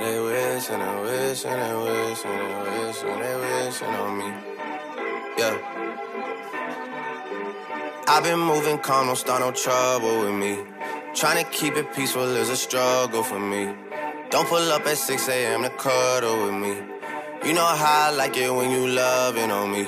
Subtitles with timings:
[0.00, 4.18] they wish and they wish and they wish and they wish and they wishing on
[4.18, 4.28] me.
[5.38, 5.56] Yeah.
[8.08, 10.58] I've been moving calm, don't start no trouble with me.
[11.14, 13.74] Trying to keep it peaceful is a struggle for me.
[14.30, 15.62] Don't pull up at 6 a.m.
[15.62, 16.74] to cuddle with me.
[17.46, 19.86] You know how I like it when you loving on me.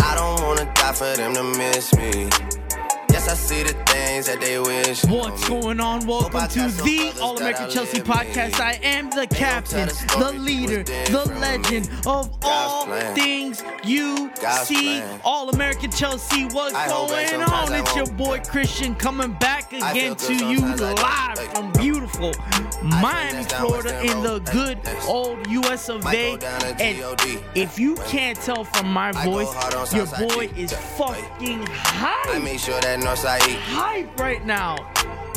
[0.00, 2.65] I don't wanna die for them to miss me.
[3.28, 5.04] I see the things that they wish.
[5.04, 6.06] What's going on?
[6.06, 8.60] Welcome to the All American Chelsea podcast.
[8.60, 14.30] I am the captain, the leader, the legend of all things you
[14.62, 15.02] see.
[15.24, 16.44] All American Chelsea.
[16.44, 17.72] What's going on?
[17.72, 22.32] It's your boy Christian coming back again to you live from beautiful
[22.80, 26.38] Miami, Florida, in the good old US of A.
[26.78, 27.20] And
[27.56, 29.52] if you can't tell from my voice,
[29.92, 32.36] your boy is fucking high.
[33.24, 34.76] I make sure that Northside hype right now.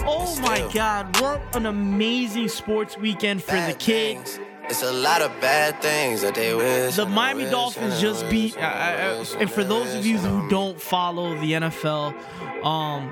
[0.05, 4.39] Oh my God, what an amazing sports weekend for the kids.
[4.65, 6.95] It's a lot of bad things that they wish.
[6.95, 11.33] The Miami Dolphins just beat, uh, uh, and for those of you who don't follow
[11.39, 12.13] the NFL,
[12.63, 13.09] um,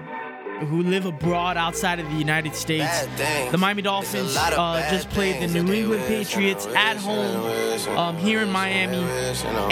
[0.68, 3.08] who live abroad outside of the United States,
[3.52, 8.52] the Miami Dolphins uh, just played the New England Patriots at home um, here in
[8.52, 8.98] Miami,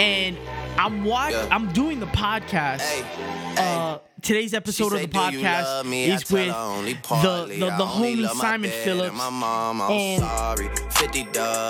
[0.02, 0.36] and
[0.78, 1.50] I'm watching.
[1.50, 2.82] I'm doing the podcast.
[3.58, 9.18] Uh, today's episode of the podcast is with the the, the homie Simon Phillips,
[9.90, 10.22] and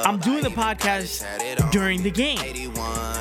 [0.07, 2.73] I'm doing the podcast during the game,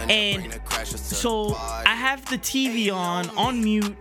[0.09, 3.95] and so I have the TV on on mute.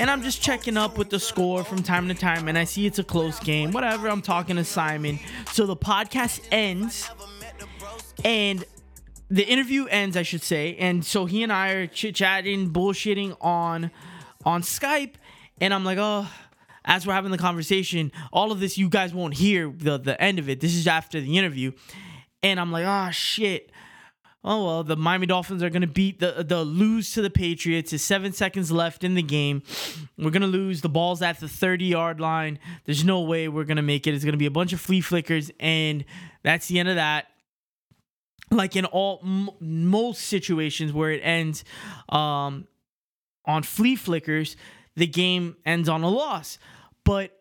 [0.00, 2.86] And I'm just checking up with the score from time to time, and I see
[2.86, 3.72] it's a close game.
[3.72, 5.18] Whatever, I'm talking to Simon.
[5.50, 7.10] So the podcast ends,
[8.24, 8.64] and
[9.30, 13.36] the interview ends, I should say, and so he and I are chit chatting, bullshitting
[13.40, 13.90] on
[14.44, 15.14] on Skype,
[15.60, 16.26] and I'm like, oh.
[16.90, 20.38] As we're having the conversation, all of this you guys won't hear the the end
[20.38, 20.60] of it.
[20.60, 21.72] This is after the interview,
[22.42, 23.70] and I'm like, oh shit.
[24.42, 27.90] Oh well, the Miami Dolphins are gonna beat the the lose to the Patriots.
[27.90, 29.62] There's seven seconds left in the game.
[30.16, 30.80] We're gonna lose.
[30.80, 32.58] The ball's at the 30 yard line.
[32.86, 34.14] There's no way we're gonna make it.
[34.14, 36.06] It's gonna be a bunch of flea flickers, and
[36.42, 37.26] that's the end of that
[38.50, 41.64] like in all m- most situations where it ends
[42.08, 42.66] um,
[43.44, 44.56] on flea flickers,
[44.96, 46.58] the game ends on a loss.
[47.04, 47.38] But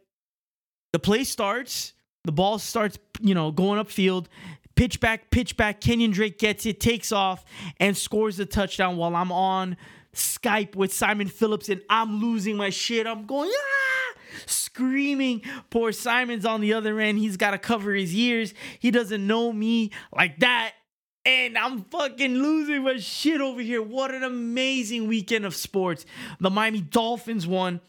[0.94, 4.28] the play starts, the ball starts, you know, going upfield.
[4.76, 5.82] Pitch back, pitch back.
[5.82, 7.44] Kenyon Drake gets it, takes off,
[7.80, 9.76] and scores the touchdown while I'm on
[10.14, 13.08] Skype with Simon Phillips, and I'm losing my shit.
[13.08, 13.88] I'm going, ah!
[14.46, 15.42] screaming.
[15.70, 17.18] Poor Simon's on the other end.
[17.18, 18.54] He's got to cover his ears.
[18.80, 20.74] He doesn't know me like that
[21.28, 23.82] and I'm fucking losing my shit over here.
[23.82, 26.06] What an amazing weekend of sports.
[26.40, 27.82] The Miami Dolphins won.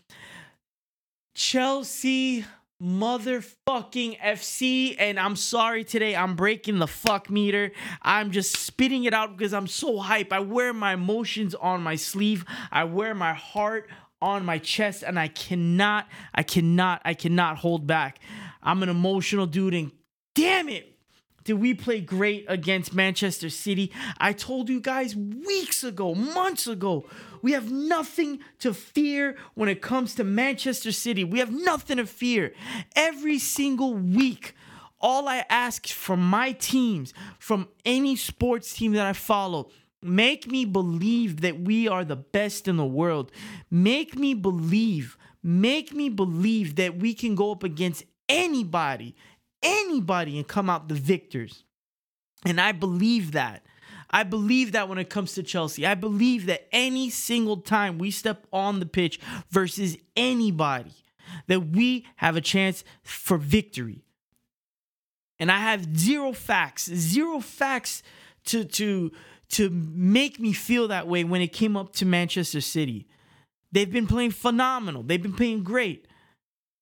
[1.37, 2.45] Chelsea
[2.83, 4.97] motherfucking FC.
[4.99, 7.71] And I'm sorry today, I'm breaking the fuck meter.
[8.03, 10.33] I'm just spitting it out because I'm so hype.
[10.33, 13.89] I wear my emotions on my sleeve, I wear my heart
[14.21, 18.19] on my chest, and I cannot, I cannot, I cannot hold back.
[18.65, 19.93] I'm an emotional dude, and
[20.35, 20.98] damn it,
[21.49, 23.91] did we play great against Manchester City?
[24.19, 27.07] I told you guys weeks ago, months ago,
[27.41, 31.25] we have nothing to fear when it comes to Manchester City.
[31.25, 32.53] We have nothing to fear.
[32.95, 34.55] Every single week,
[35.01, 39.71] all I ask from my teams, from any sports team that I follow,
[40.03, 43.33] make me believe that we are the best in the world.
[43.71, 49.17] Make me believe, make me believe that we can go up against anybody
[49.63, 51.65] anybody and come out the victors.
[52.45, 53.65] And I believe that.
[54.11, 55.87] I believe that when it comes to Chelsea.
[55.87, 59.21] I believe that any single time we step on the pitch
[59.51, 60.95] versus anybody,
[61.47, 64.05] that we have a chance for victory.
[65.39, 68.03] And I have zero facts, zero facts
[68.47, 69.13] to to
[69.51, 73.07] to make me feel that way when it came up to Manchester City.
[73.73, 75.03] They've been playing phenomenal.
[75.03, 76.07] They've been playing great.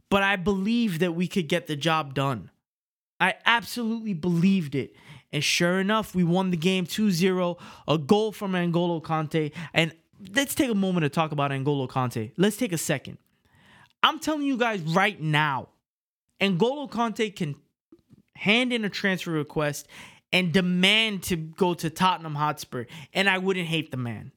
[0.08, 2.50] But I believe that we could get the job done.
[3.20, 4.94] I absolutely believed it.
[5.32, 7.58] And sure enough, we won the game 2 0,
[7.88, 9.52] a goal from N'Golo Kante.
[9.74, 9.92] And
[10.34, 12.32] let's take a moment to talk about N'Golo Kante.
[12.36, 13.18] Let's take a second.
[14.02, 15.68] I'm telling you guys right now,
[16.40, 17.56] N'Golo Kante can
[18.36, 19.88] hand in a transfer request
[20.32, 24.32] and demand to go to Tottenham Hotspur, and I wouldn't hate the man.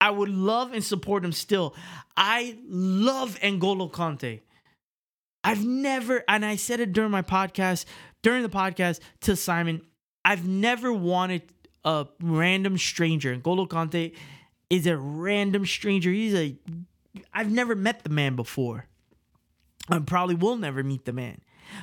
[0.00, 1.74] I would love and support him still.
[2.16, 4.40] I love N'Golo Kante.
[5.46, 7.84] I've never, and I said it during my podcast,
[8.22, 9.80] during the podcast to Simon,
[10.24, 11.42] I've never wanted
[11.84, 13.36] a random stranger.
[13.36, 14.16] N'Golo Kante
[14.68, 16.10] is a random stranger.
[16.10, 16.56] He's a,
[17.32, 18.86] I've never met the man before.
[19.88, 21.40] I probably will never meet the man.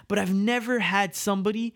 [0.10, 1.74] But I've never had somebody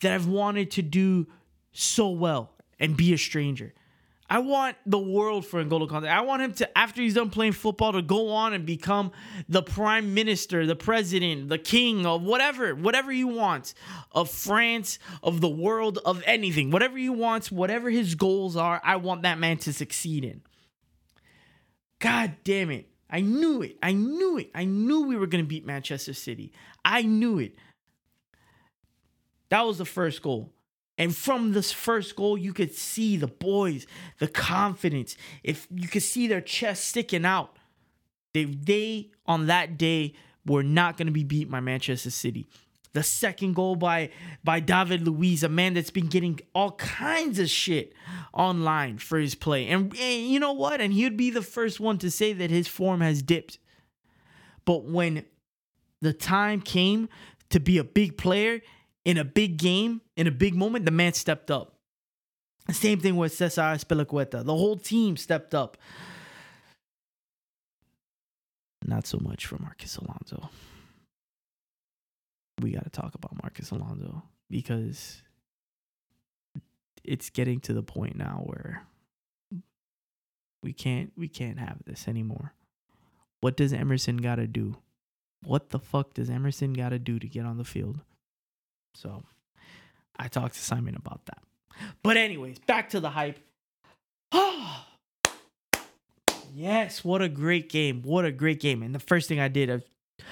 [0.00, 1.28] that I've wanted to do
[1.70, 2.50] so well
[2.80, 3.74] and be a stranger.
[4.30, 6.06] I want the world for N'Golo Kante.
[6.06, 9.10] I want him to, after he's done playing football, to go on and become
[9.48, 13.74] the prime minister, the president, the king of whatever, whatever he wants
[14.12, 16.70] of France, of the world, of anything.
[16.70, 20.42] Whatever he wants, whatever his goals are, I want that man to succeed in.
[21.98, 22.90] God damn it.
[23.10, 23.78] I knew it.
[23.82, 24.50] I knew it.
[24.54, 26.52] I knew we were going to beat Manchester City.
[26.84, 27.54] I knew it.
[29.48, 30.52] That was the first goal.
[30.98, 33.86] And from this first goal, you could see the boys,
[34.18, 35.16] the confidence.
[35.44, 37.56] If you could see their chest sticking out,
[38.34, 40.14] they they on that day
[40.44, 42.46] were not going to be beat by Manchester City.
[42.94, 44.10] The second goal by
[44.42, 47.92] by David Luiz, a man that's been getting all kinds of shit
[48.32, 49.68] online for his play.
[49.68, 50.80] And, and you know what?
[50.80, 53.58] And he'd be the first one to say that his form has dipped.
[54.64, 55.24] But when
[56.00, 57.08] the time came
[57.50, 58.60] to be a big player
[59.04, 61.74] in a big game, in a big moment, the man stepped up.
[62.70, 64.44] Same thing with Cesar Azpilicueta.
[64.44, 65.78] The whole team stepped up.
[68.84, 70.50] Not so much for Marcos Alonso.
[72.60, 75.22] We got to talk about Marcos Alonso because
[77.04, 78.82] it's getting to the point now where
[80.62, 82.52] we can't we can't have this anymore.
[83.40, 84.76] What does Emerson got to do?
[85.42, 88.00] What the fuck does Emerson got to do to get on the field?
[88.98, 89.22] So,
[90.18, 91.38] I talked to Simon about that.
[92.02, 93.38] But anyways, back to the hype.
[96.52, 98.02] yes, what a great game.
[98.02, 98.82] What a great game.
[98.82, 99.82] And the first thing I did, I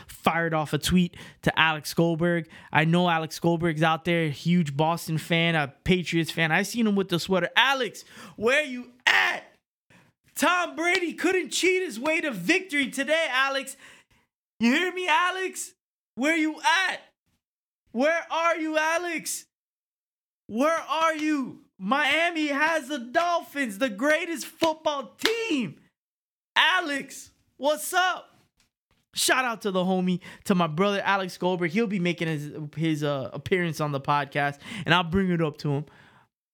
[0.09, 2.49] fired off a tweet to Alex Goldberg.
[2.73, 6.51] I know Alex Goldberg's out there, huge Boston fan, a Patriots fan.
[6.51, 7.51] I seen him with the sweater.
[7.55, 8.05] Alex,
[8.35, 9.45] where you at?
[10.35, 13.77] Tom Brady couldn't cheat his way to victory today, Alex.
[14.59, 15.73] You hear me, Alex?
[16.17, 16.57] Where you
[16.89, 17.01] at?
[17.97, 19.47] Where are you, Alex?
[20.49, 21.61] Where are you?
[21.79, 25.77] Miami has the Dolphins, the greatest football team.
[26.55, 28.37] Alex, what's up?
[29.15, 31.71] Shout out to the homie, to my brother Alex Goldberg.
[31.71, 35.57] He'll be making his his uh, appearance on the podcast, and I'll bring it up
[35.59, 35.87] to him.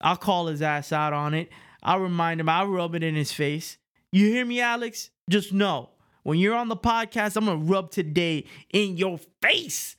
[0.00, 1.50] I'll call his ass out on it.
[1.82, 2.48] I'll remind him.
[2.48, 3.78] I'll rub it in his face.
[4.12, 5.10] You hear me, Alex?
[5.28, 5.90] Just know
[6.22, 9.96] when you're on the podcast, I'm gonna rub today in your face,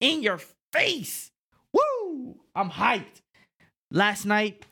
[0.00, 0.40] in your
[0.72, 1.30] face.
[1.72, 2.36] Woo!
[2.54, 3.22] I'm hyped.
[3.90, 4.64] Last night,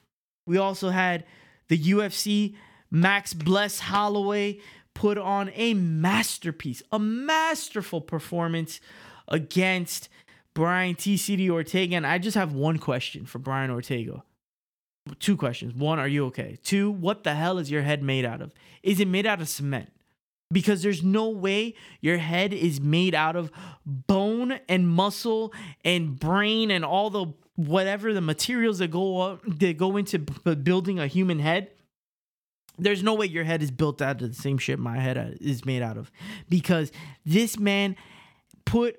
[0.47, 1.25] we also had
[1.69, 2.55] the UFC.
[2.91, 4.59] Max Bless Holloway
[4.95, 8.81] put on a masterpiece, a masterful performance
[9.29, 10.09] against
[10.55, 11.97] Brian T-City Ortega.
[11.97, 14.25] And I just have one question for Brian Ortega.
[15.19, 15.75] Two questions.
[15.75, 16.59] One, are you okay?
[16.63, 18.53] Two, what the hell is your head made out of?
[18.83, 19.91] Is it made out of cement?
[20.53, 23.51] Because there's no way your head is made out of
[23.87, 25.53] bone and muscle
[25.85, 30.99] and brain and all the whatever the materials that go up, that go into building
[30.99, 31.71] a human head.
[32.79, 35.37] There's no way your head is built out of the same shit my head uh,
[35.41, 36.11] is made out of
[36.49, 36.91] because
[37.27, 37.95] this man
[38.65, 38.99] put,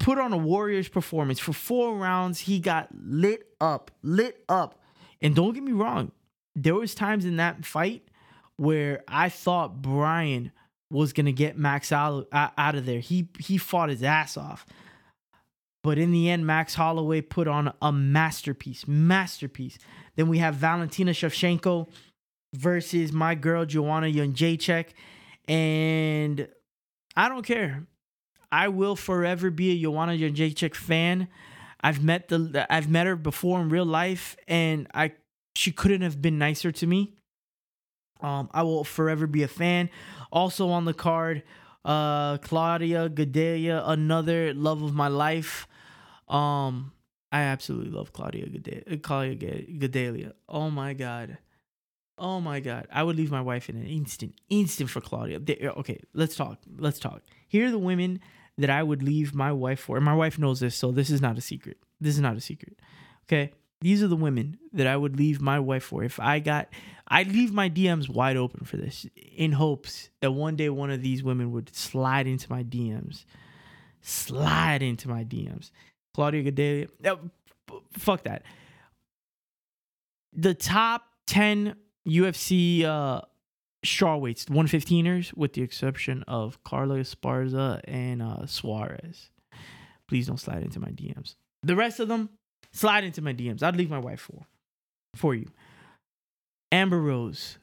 [0.00, 1.38] put on a warrior's performance.
[1.38, 4.82] For four rounds he got lit up lit up.
[5.22, 6.10] And don't get me wrong
[6.56, 8.02] there was times in that fight
[8.56, 10.52] where i thought brian
[10.90, 14.64] was gonna get max out, out of there he he fought his ass off
[15.86, 19.78] but in the end, Max Holloway put on a masterpiece, masterpiece.
[20.16, 21.88] Then we have Valentina Shevchenko
[22.52, 24.86] versus my girl Joanna Jędrzejczyk,
[25.46, 26.48] and
[27.16, 27.86] I don't care.
[28.50, 31.28] I will forever be a Joanna Jędrzejczyk fan.
[31.82, 35.12] I've met the I've met her before in real life, and I
[35.54, 37.14] she couldn't have been nicer to me.
[38.20, 39.90] Um, I will forever be a fan.
[40.32, 41.42] Also on the card,
[41.84, 45.68] uh, Claudia Gadelha, another love of my life.
[46.28, 46.92] Um,
[47.30, 50.32] I absolutely love Claudia Gadelha, Claudia Gadelha.
[50.48, 51.38] Oh my god.
[52.18, 52.88] Oh my god.
[52.90, 55.38] I would leave my wife in an instant, instant for Claudia.
[55.38, 56.58] Okay, let's talk.
[56.78, 57.22] Let's talk.
[57.46, 58.20] Here are the women
[58.56, 59.96] that I would leave my wife for.
[59.96, 61.76] And my wife knows this, so this is not a secret.
[62.00, 62.80] This is not a secret.
[63.24, 63.52] Okay?
[63.80, 66.02] These are the women that I would leave my wife for.
[66.02, 66.68] If I got
[67.08, 71.02] I'd leave my DMs wide open for this in hopes that one day one of
[71.02, 73.24] these women would slide into my DMs.
[74.00, 75.70] Slide into my DMs.
[76.14, 77.30] Claudia Gadelha.
[77.92, 78.42] fuck that.
[80.32, 81.76] The top 10
[82.08, 83.20] UFC uh,
[83.84, 89.30] strawweights, 115ers, with the exception of Carla Esparza and uh, Suarez.
[90.08, 91.36] Please don't slide into my DMs.
[91.62, 92.30] The rest of them,
[92.76, 93.62] slide into my DMs.
[93.62, 94.46] I'd leave my wife for,
[95.14, 95.48] for you.
[96.70, 97.58] Amber Rose.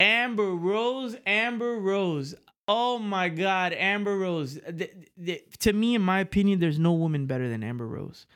[0.00, 2.34] Amber Rose, Amber Rose.
[2.66, 4.54] Oh my God, Amber Rose.
[4.54, 8.26] The, the, to me, in my opinion, there's no woman better than Amber Rose.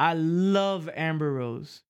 [0.00, 1.82] I love Amber Rose.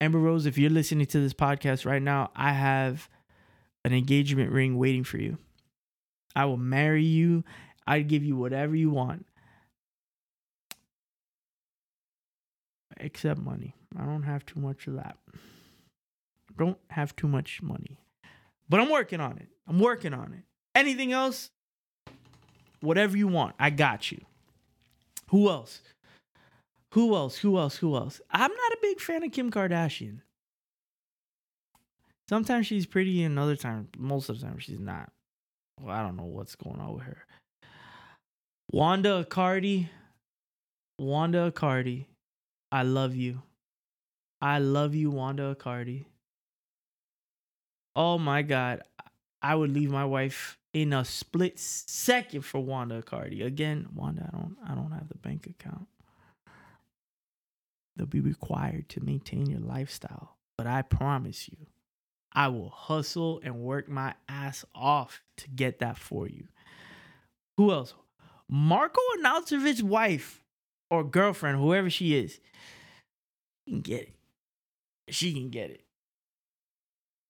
[0.00, 3.08] Amber Rose, if you're listening to this podcast right now, I have
[3.84, 5.38] an engagement ring waiting for you.
[6.34, 7.44] I will marry you.
[7.86, 9.26] I'd give you whatever you want.
[13.00, 13.74] Except money.
[13.98, 15.16] I don't have too much of that.
[16.56, 17.98] Don't have too much money.
[18.68, 19.48] But I'm working on it.
[19.66, 20.44] I'm working on it.
[20.74, 21.50] Anything else?
[22.80, 24.20] Whatever you want, I got you.
[25.28, 25.80] Who else?
[26.92, 27.38] Who else?
[27.38, 27.76] Who else?
[27.76, 28.20] Who else?
[28.30, 30.20] I'm not a big fan of Kim Kardashian.
[32.28, 35.10] Sometimes she's pretty, and other times, most of the time, she's not.
[35.80, 37.24] Well, I don't know what's going on with her.
[38.70, 39.90] Wanda Cardi.
[40.98, 42.09] Wanda Cardi.
[42.72, 43.42] I love you.
[44.40, 46.06] I love you, Wanda Cardi.
[47.94, 48.82] Oh my God.
[49.42, 53.42] I would leave my wife in a split second for Wanda Cardi.
[53.42, 55.88] Again, Wanda, I don't I don't have the bank account.
[57.96, 60.36] They'll be required to maintain your lifestyle.
[60.56, 61.66] But I promise you,
[62.32, 66.48] I will hustle and work my ass off to get that for you.
[67.56, 67.94] Who else?
[68.48, 70.39] Marko Arnautovic's wife
[70.90, 72.40] or girlfriend, whoever she is,
[73.68, 74.14] can get it.
[75.08, 75.84] She can get it.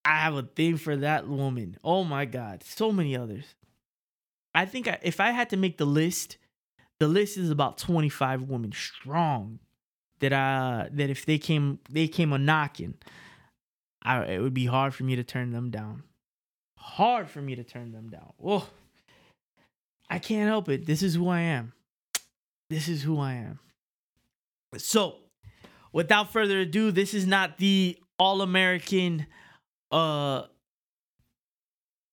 [0.04, 1.76] I have a thing for that woman.
[1.84, 3.44] Oh my god, so many others.
[4.54, 6.38] I think I, if I had to make the list,
[6.98, 9.60] the list is about 25 women strong
[10.20, 12.94] that I that if they came they came a knocking,
[14.02, 16.02] I it would be hard for me to turn them down.
[16.76, 18.32] Hard for me to turn them down.
[18.42, 18.68] Oh.
[20.08, 20.86] I can't help it.
[20.86, 21.72] This is who I am.
[22.70, 23.58] This is who I am.
[24.78, 25.16] So,
[25.92, 29.26] without further ado, this is not the all-American
[29.90, 30.44] uh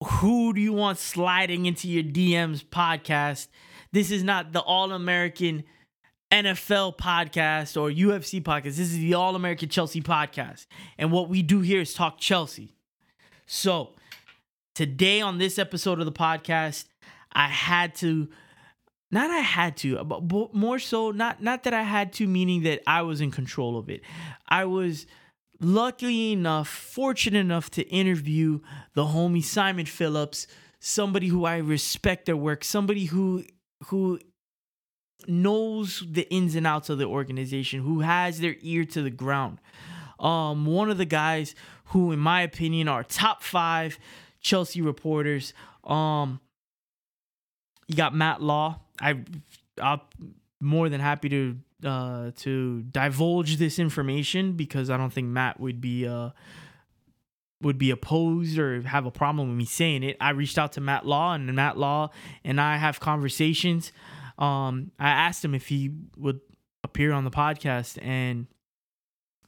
[0.03, 3.47] who do you want sliding into your DMs podcast.
[3.91, 5.63] This is not the All American
[6.31, 8.63] NFL podcast or UFC podcast.
[8.63, 10.65] This is the All American Chelsea podcast.
[10.97, 12.75] And what we do here is talk Chelsea.
[13.45, 13.93] So,
[14.75, 16.85] today on this episode of the podcast,
[17.31, 18.29] I had to
[19.09, 22.81] not I had to, but more so not not that I had to meaning that
[22.85, 24.01] I was in control of it.
[24.47, 25.07] I was
[25.59, 28.59] lucky enough, fortunate enough to interview
[28.93, 30.47] the homie Simon Phillips,
[30.79, 33.43] somebody who I respect their work, somebody who
[33.85, 34.19] who
[35.27, 39.59] knows the ins and outs of the organization, who has their ear to the ground.
[40.19, 43.99] Um, one of the guys who, in my opinion, are top five
[44.41, 45.53] Chelsea reporters.
[45.83, 46.39] Um,
[47.87, 48.81] you got Matt Law.
[48.99, 49.23] I,
[49.81, 50.01] I'm
[50.59, 55.79] more than happy to uh, to divulge this information because I don't think Matt would
[55.79, 56.29] be uh,
[57.61, 60.17] would be opposed or have a problem with me saying it.
[60.21, 62.09] I reached out to Matt Law and Matt Law
[62.43, 63.91] and I have conversations.
[64.37, 66.39] Um, I asked him if he would
[66.83, 68.47] appear on the podcast and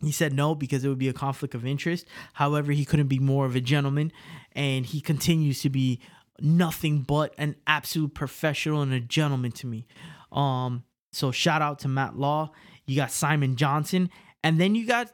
[0.02, 2.08] he said no because it would be a conflict of interest.
[2.34, 4.12] However, he couldn't be more of a gentleman
[4.54, 6.00] and he continues to be
[6.44, 9.86] nothing but an absolute professional and a gentleman to me.
[10.32, 12.52] Um, so shout out to Matt Law.
[12.86, 14.10] You got Simon Johnson,
[14.44, 15.12] and then you got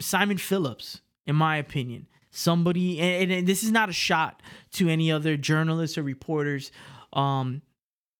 [0.00, 2.06] Simon Phillips, in my opinion.
[2.30, 4.42] Somebody, and, and this is not a shot
[4.72, 6.72] to any other journalists or reporters
[7.12, 7.62] um,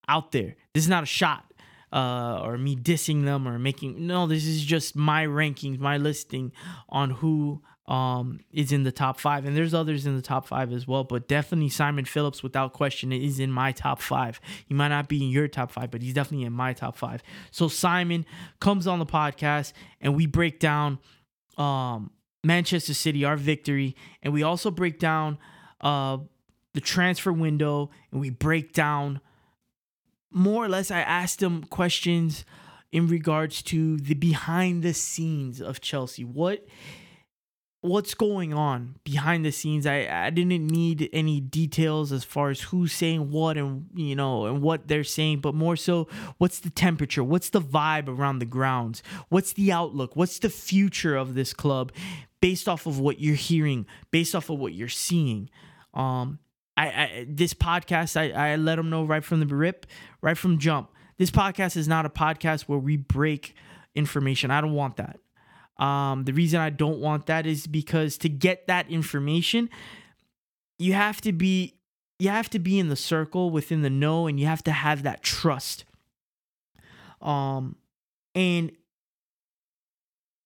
[0.09, 0.57] out there.
[0.73, 1.53] This is not a shot
[1.93, 4.07] uh, or me dissing them or making.
[4.07, 6.53] No, this is just my rankings, my listing
[6.89, 10.73] on who um, is in the top five, and there's others in the top five
[10.73, 11.05] as well.
[11.05, 14.41] But definitely Simon Phillips, without question, is in my top five.
[14.67, 17.23] He might not be in your top five, but he's definitely in my top five.
[17.51, 18.25] So Simon
[18.61, 20.99] comes on the podcast, and we break down
[21.59, 22.11] um,
[22.43, 25.39] Manchester City, our victory, and we also break down
[25.83, 26.19] uh,
[26.73, 29.21] the transfer window, and we break down
[30.31, 30.91] more or less.
[30.91, 32.45] I asked him questions
[32.93, 36.25] in regards to the behind the scenes of Chelsea.
[36.25, 36.67] What
[37.85, 39.85] what's going on behind the scenes.
[39.85, 44.47] I, I didn't need any details as far as who's saying what and you know
[44.47, 48.47] and what they're saying, but more so what's the temperature, what's the vibe around the
[48.47, 51.93] grounds, what's the outlook, what's the future of this club
[52.41, 55.51] based off of what you're hearing, based off of what you're seeing.
[55.93, 56.39] Um,
[56.79, 59.85] I, I this podcast I, I let them know right from the rip,
[60.23, 60.91] right from jump.
[61.19, 63.55] This podcast is not a podcast where we break
[63.95, 64.51] information.
[64.51, 65.21] I don't want that.
[65.79, 69.69] Um, the reason I don't want that is because to get that information,
[70.79, 71.75] you have to be
[72.19, 75.03] you have to be in the circle within the know and you have to have
[75.03, 75.85] that trust.
[77.21, 77.77] Um
[78.35, 78.73] and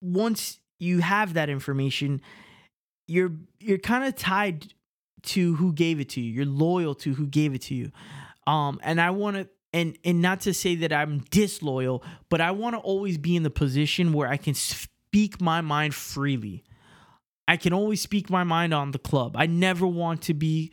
[0.00, 2.20] once you have that information,
[3.06, 4.72] you're you're kind of tied
[5.22, 6.32] to who gave it to you.
[6.32, 7.90] You're loyal to who gave it to you.
[8.46, 12.52] Um and I want to and and not to say that I'm disloyal, but I
[12.52, 14.54] want to always be in the position where I can
[15.08, 16.64] speak my mind freely.
[17.46, 19.36] I can always speak my mind on the club.
[19.38, 20.70] I never want to be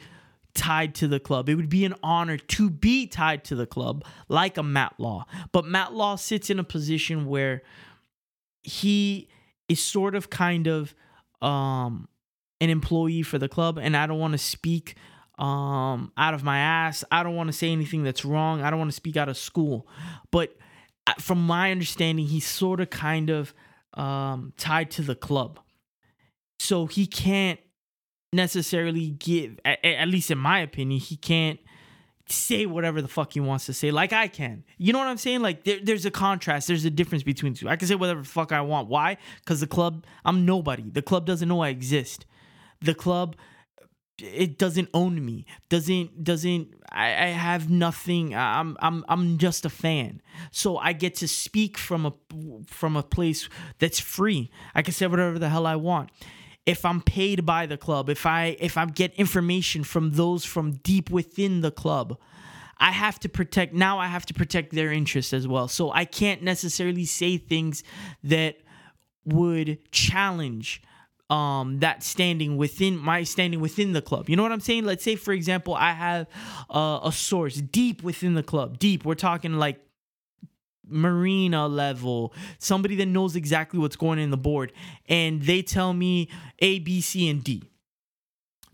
[0.53, 1.47] tied to the club.
[1.47, 5.25] It would be an honor to be tied to the club like a Matt Law.
[5.53, 7.61] But Matt Law sits in a position where
[8.61, 9.29] he
[9.69, 10.93] is sort of kind of
[11.41, 12.09] um
[12.59, 14.95] an employee for the club and I don't want to speak
[15.37, 17.03] um, out of my ass.
[17.11, 18.61] I don't want to say anything that's wrong.
[18.61, 19.87] I don't want to speak out of school.
[20.31, 20.55] But
[21.07, 23.53] uh, from my understanding, he's sort of kind of
[23.95, 25.59] um, tied to the club.
[26.59, 27.59] So he can't
[28.33, 31.59] necessarily give, at, at least in my opinion, he can't
[32.27, 34.63] say whatever the fuck he wants to say like I can.
[34.77, 35.41] You know what I'm saying?
[35.41, 36.67] Like there, there's a contrast.
[36.67, 37.69] There's a difference between two.
[37.69, 38.87] I can say whatever fuck I want.
[38.87, 39.17] Why?
[39.39, 40.89] Because the club, I'm nobody.
[40.89, 42.25] The club doesn't know I exist.
[42.81, 43.35] The club
[44.17, 49.69] it doesn't own me doesn't doesn't I, I have nothing i'm i'm i'm just a
[49.69, 50.21] fan.
[50.51, 52.13] So i get to speak from a
[52.67, 54.51] from a place that's free.
[54.73, 56.11] I can say whatever the hell i want.
[56.65, 60.73] If i'm paid by the club if i if i get information from those from
[60.73, 62.17] deep within the club
[62.77, 65.69] I have to protect now I have to protect their interests as well.
[65.69, 67.83] So I can't necessarily say things
[68.23, 68.57] that
[69.23, 70.81] would challenge
[71.29, 74.29] um that standing within my standing within the club.
[74.29, 74.85] You know what i'm saying?
[74.85, 76.27] Let's say for example i have
[76.69, 78.77] uh, a source deep within the club.
[78.79, 79.79] Deep we're talking like
[80.87, 84.71] Marina level somebody that knows exactly what's going on in the board
[85.07, 86.29] and they tell me
[86.59, 87.63] a b c and d.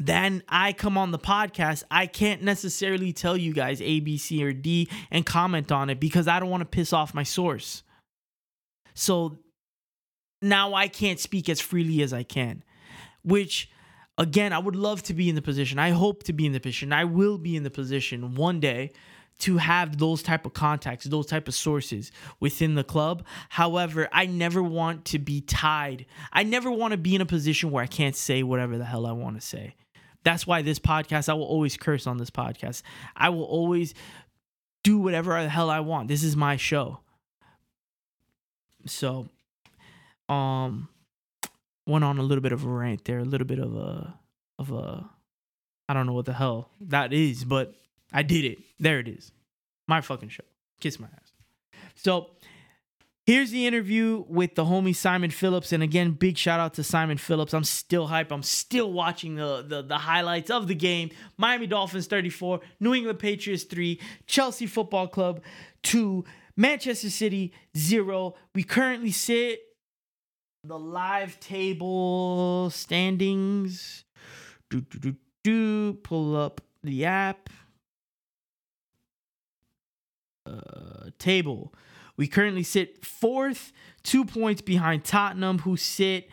[0.05, 4.43] Then I come on the podcast, I can't necessarily tell you guys A, B, C,
[4.43, 7.83] or D and comment on it because I don't want to piss off my source.
[8.95, 9.37] So
[10.41, 12.63] now I can't speak as freely as I can,
[13.23, 13.69] which
[14.17, 15.79] again, I would love to be in the position.
[15.79, 16.93] I hope to be in the position.
[16.93, 18.91] I will be in the position one day
[19.39, 23.25] to have those type of contacts, those type of sources within the club.
[23.49, 26.05] However, I never want to be tied.
[26.31, 29.07] I never want to be in a position where I can't say whatever the hell
[29.07, 29.75] I want to say.
[30.23, 32.83] That's why this podcast, I will always curse on this podcast.
[33.15, 33.95] I will always
[34.83, 36.07] do whatever the hell I want.
[36.07, 36.99] This is my show.
[38.85, 39.29] So
[40.31, 40.89] um
[41.87, 44.15] went on a little bit of a rant there, a little bit of a
[44.57, 45.09] of a
[45.89, 47.75] I don't know what the hell that is, but
[48.13, 48.59] I did it.
[48.79, 49.31] There it is.
[49.87, 50.43] My fucking show.
[50.79, 51.33] Kiss my ass.
[51.95, 52.31] So
[53.25, 55.73] here's the interview with the homie Simon Phillips.
[55.73, 57.53] And again, big shout out to Simon Phillips.
[57.53, 58.31] I'm still hype.
[58.31, 61.09] I'm still watching the, the, the highlights of the game.
[61.37, 65.41] Miami Dolphins 34, New England Patriots 3, Chelsea Football Club
[65.83, 66.23] 2,
[66.55, 68.35] Manchester City 0.
[68.55, 69.59] We currently sit
[70.63, 74.05] the live table standings.
[74.69, 75.93] Do, do, do, do.
[76.03, 77.49] Pull up the app.
[80.45, 81.73] Uh, table.
[82.17, 83.71] We currently sit fourth,
[84.03, 86.29] two points behind Tottenham, who sit,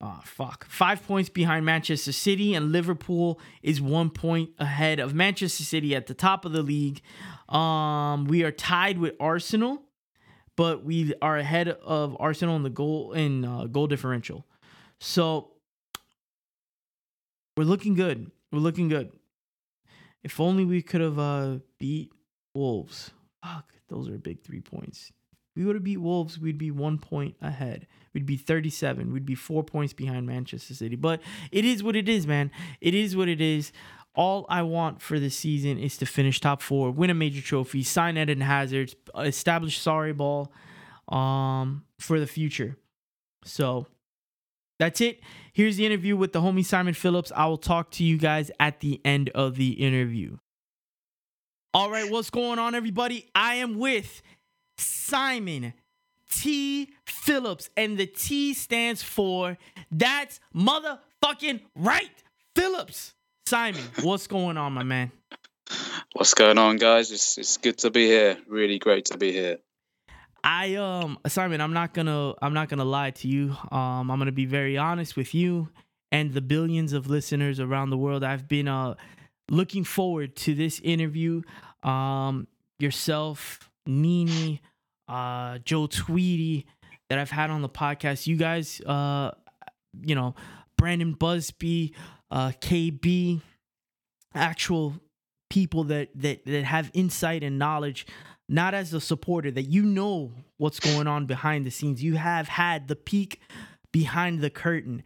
[0.00, 5.64] oh, fuck, five points behind Manchester City, and Liverpool is one point ahead of Manchester
[5.64, 7.02] City at the top of the league.
[7.48, 9.82] Um, we are tied with Arsenal
[10.58, 14.44] but we are ahead of Arsenal in the goal in uh, goal differential.
[14.98, 15.52] So
[17.56, 18.32] we're looking good.
[18.50, 19.12] We're looking good.
[20.24, 22.10] If only we could have uh, beat
[22.54, 23.12] Wolves.
[23.40, 25.12] Fuck, those are big three points.
[25.30, 27.86] If we would have beat Wolves, we'd be one point ahead.
[28.12, 29.12] We'd be 37.
[29.12, 30.96] We'd be four points behind Manchester City.
[30.96, 31.20] But
[31.52, 32.50] it is what it is, man.
[32.80, 33.70] It is what it is.
[34.18, 37.84] All I want for this season is to finish top four, win a major trophy,
[37.84, 40.48] sign Eden Hazard, establish Sarriball
[41.08, 42.76] um, for the future.
[43.44, 43.86] So
[44.80, 45.20] that's it.
[45.52, 47.30] Here's the interview with the homie Simon Phillips.
[47.36, 50.38] I will talk to you guys at the end of the interview.
[51.72, 53.28] All right, what's going on, everybody?
[53.36, 54.20] I am with
[54.78, 55.74] Simon
[56.28, 56.90] T.
[57.06, 59.58] Phillips, and the T stands for
[59.92, 62.24] That's Motherfucking Right
[62.56, 63.14] Phillips.
[63.48, 65.10] Simon, what's going on, my man?
[66.12, 67.10] What's going on, guys?
[67.10, 68.36] It's it's good to be here.
[68.46, 69.56] Really great to be here.
[70.44, 73.56] I um Simon, I'm not gonna I'm not gonna lie to you.
[73.72, 75.70] Um, I'm gonna be very honest with you
[76.12, 78.22] and the billions of listeners around the world.
[78.22, 78.96] I've been uh
[79.50, 81.40] looking forward to this interview.
[81.82, 84.60] Um, yourself, Nini,
[85.08, 86.66] uh, Joe Tweedy
[87.08, 88.26] that I've had on the podcast.
[88.26, 89.30] You guys, uh,
[90.02, 90.34] you know,
[90.76, 91.94] Brandon Busby,
[92.30, 93.40] uh, KB,
[94.34, 94.94] actual
[95.50, 98.06] people that that that have insight and knowledge
[98.50, 102.48] not as a supporter that you know what's going on behind the scenes you have
[102.48, 103.40] had the peek
[103.90, 105.02] behind the curtain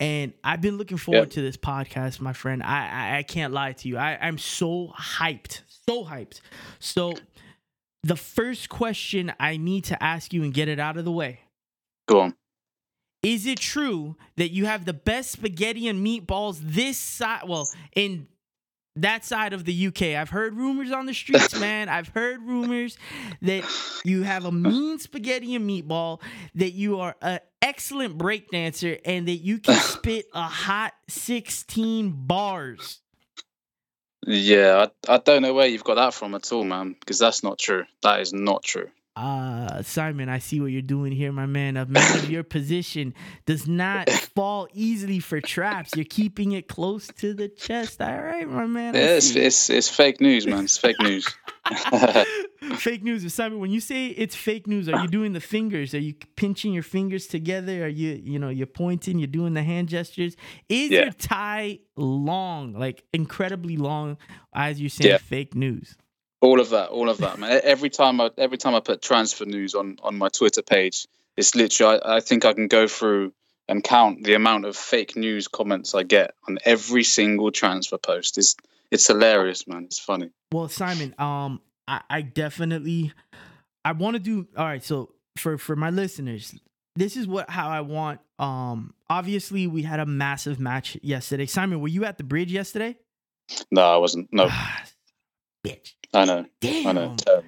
[0.00, 1.30] and i've been looking forward yep.
[1.30, 4.94] to this podcast my friend I, I, I can't lie to you I, i'm so
[4.98, 6.40] hyped so hyped
[6.78, 7.12] so
[8.02, 11.40] the first question I need to ask you and get it out of the way.
[12.08, 12.34] Go on.
[13.22, 17.42] Is it true that you have the best spaghetti and meatballs this side?
[17.46, 18.26] Well, in
[18.96, 21.88] that side of the UK, I've heard rumors on the streets, man.
[21.88, 22.98] I've heard rumors
[23.42, 23.64] that
[24.04, 26.20] you have a mean spaghetti and meatball,
[26.56, 33.00] that you are an excellent breakdancer, and that you can spit a hot 16 bars.
[34.26, 37.42] Yeah, I, I don't know where you've got that from at all, man, because that's
[37.42, 37.84] not true.
[38.02, 38.88] That is not true.
[39.14, 41.76] Uh, Simon, I see what you're doing here, my man.
[41.76, 43.12] A man of your position
[43.44, 45.90] does not fall easily for traps.
[45.94, 48.00] You're keeping it close to the chest.
[48.00, 48.94] All right, my man.
[48.94, 50.64] Yeah, it's, it's, it's fake news, man.
[50.64, 51.28] It's fake news.
[52.78, 53.32] fake news.
[53.34, 55.94] Simon, when you say it's fake news, are you doing the fingers?
[55.94, 57.84] Are you pinching your fingers together?
[57.84, 60.36] Are you, you know, you're pointing, you're doing the hand gestures?
[60.70, 61.02] Is Yeah.
[61.02, 64.16] your tie long, like incredibly long,
[64.54, 65.18] as you're saying Yeah.
[65.18, 65.96] fake news?
[66.42, 67.60] All of that, all of that, man.
[67.64, 71.54] Every time I every time I put transfer news on on my Twitter page, it's
[71.54, 73.32] literally I, I think I can go through
[73.68, 78.36] and count the amount of fake news comments I get on every single transfer post.
[78.36, 78.56] It's
[78.90, 79.84] it's hilarious, man.
[79.84, 80.30] It's funny.
[80.52, 83.12] Well, Simon, um, I, I definitely,
[83.86, 84.46] I want to do.
[84.56, 86.54] All right, so for for my listeners,
[86.96, 88.20] this is what how I want.
[88.38, 91.46] Um, obviously, we had a massive match yesterday.
[91.46, 92.96] Simon, were you at the bridge yesterday?
[93.70, 94.28] No, I wasn't.
[94.32, 94.82] No, Ah,
[95.64, 97.16] Bitch, I know, damn, I know.
[97.26, 97.42] Um,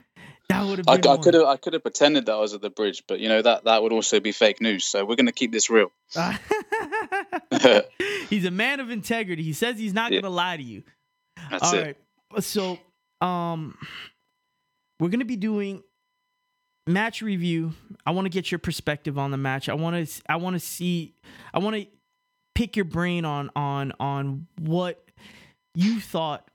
[0.48, 0.94] that would have I.
[0.94, 3.28] I could have I could have pretended that I was at the bridge, but you
[3.28, 4.84] know that that would also be fake news.
[4.84, 5.90] So we're gonna keep this real.
[8.30, 9.42] he's a man of integrity.
[9.42, 10.20] He says he's not Yeah.
[10.20, 10.82] gonna lie to you.
[11.50, 11.96] That's All it.
[12.34, 12.42] right.
[12.42, 12.78] So,
[13.20, 13.76] um,
[15.00, 15.82] we're gonna be doing
[16.86, 17.74] match review.
[18.06, 19.68] I want to get your perspective on the match.
[19.68, 20.22] I want to.
[20.28, 21.14] I want to see.
[21.52, 21.86] I want to
[22.54, 25.02] pick your brain on on on what
[25.74, 26.48] you thought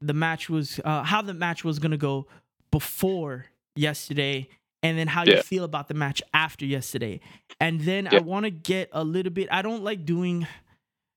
[0.00, 0.80] the match was.
[0.84, 2.26] Uh, how the match was gonna go
[2.70, 4.48] before yesterday.
[4.82, 7.18] And then how you feel about the match after yesterday,
[7.58, 9.48] and then I want to get a little bit.
[9.50, 10.46] I don't like doing,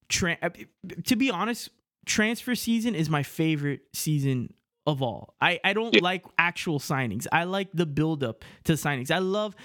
[0.08, 0.38] tra-
[1.04, 1.70] to be honest,
[2.06, 4.54] transfer season is my favorite season
[4.88, 5.36] of all.
[5.40, 6.00] I, I don't Yeah.
[6.02, 7.28] like actual signings.
[7.32, 9.12] I like the build up to signings.
[9.12, 9.56] I love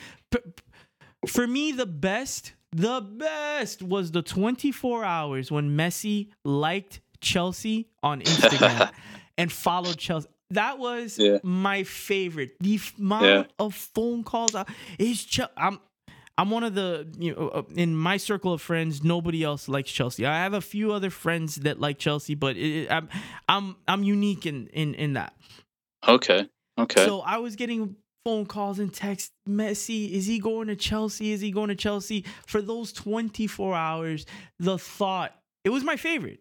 [1.26, 8.20] for me the best the best was the 24 hours when Messi liked Chelsea on
[8.30, 8.90] Instagram
[9.38, 10.28] and followed Chelsea.
[10.50, 11.38] That was Yeah.
[11.42, 12.52] my favorite.
[12.60, 13.44] The amount Yeah.
[13.58, 14.66] of phone calls I-
[14.98, 15.80] is Chel- I'm
[16.36, 19.02] I'm one of the you know uh, in my circle of friends.
[19.02, 20.26] Nobody else likes Chelsea.
[20.26, 23.08] I have a few other friends that like Chelsea, but it, I'm
[23.48, 25.32] I'm I'm unique in in in that.
[26.06, 26.48] Okay.
[26.78, 27.04] Okay.
[27.04, 29.30] So I was getting phone calls and texts.
[29.48, 31.32] Messi, is he going to Chelsea?
[31.32, 32.24] Is he going to Chelsea?
[32.46, 34.26] For those 24 hours,
[34.58, 35.34] the thought
[35.64, 36.40] it was my favorite.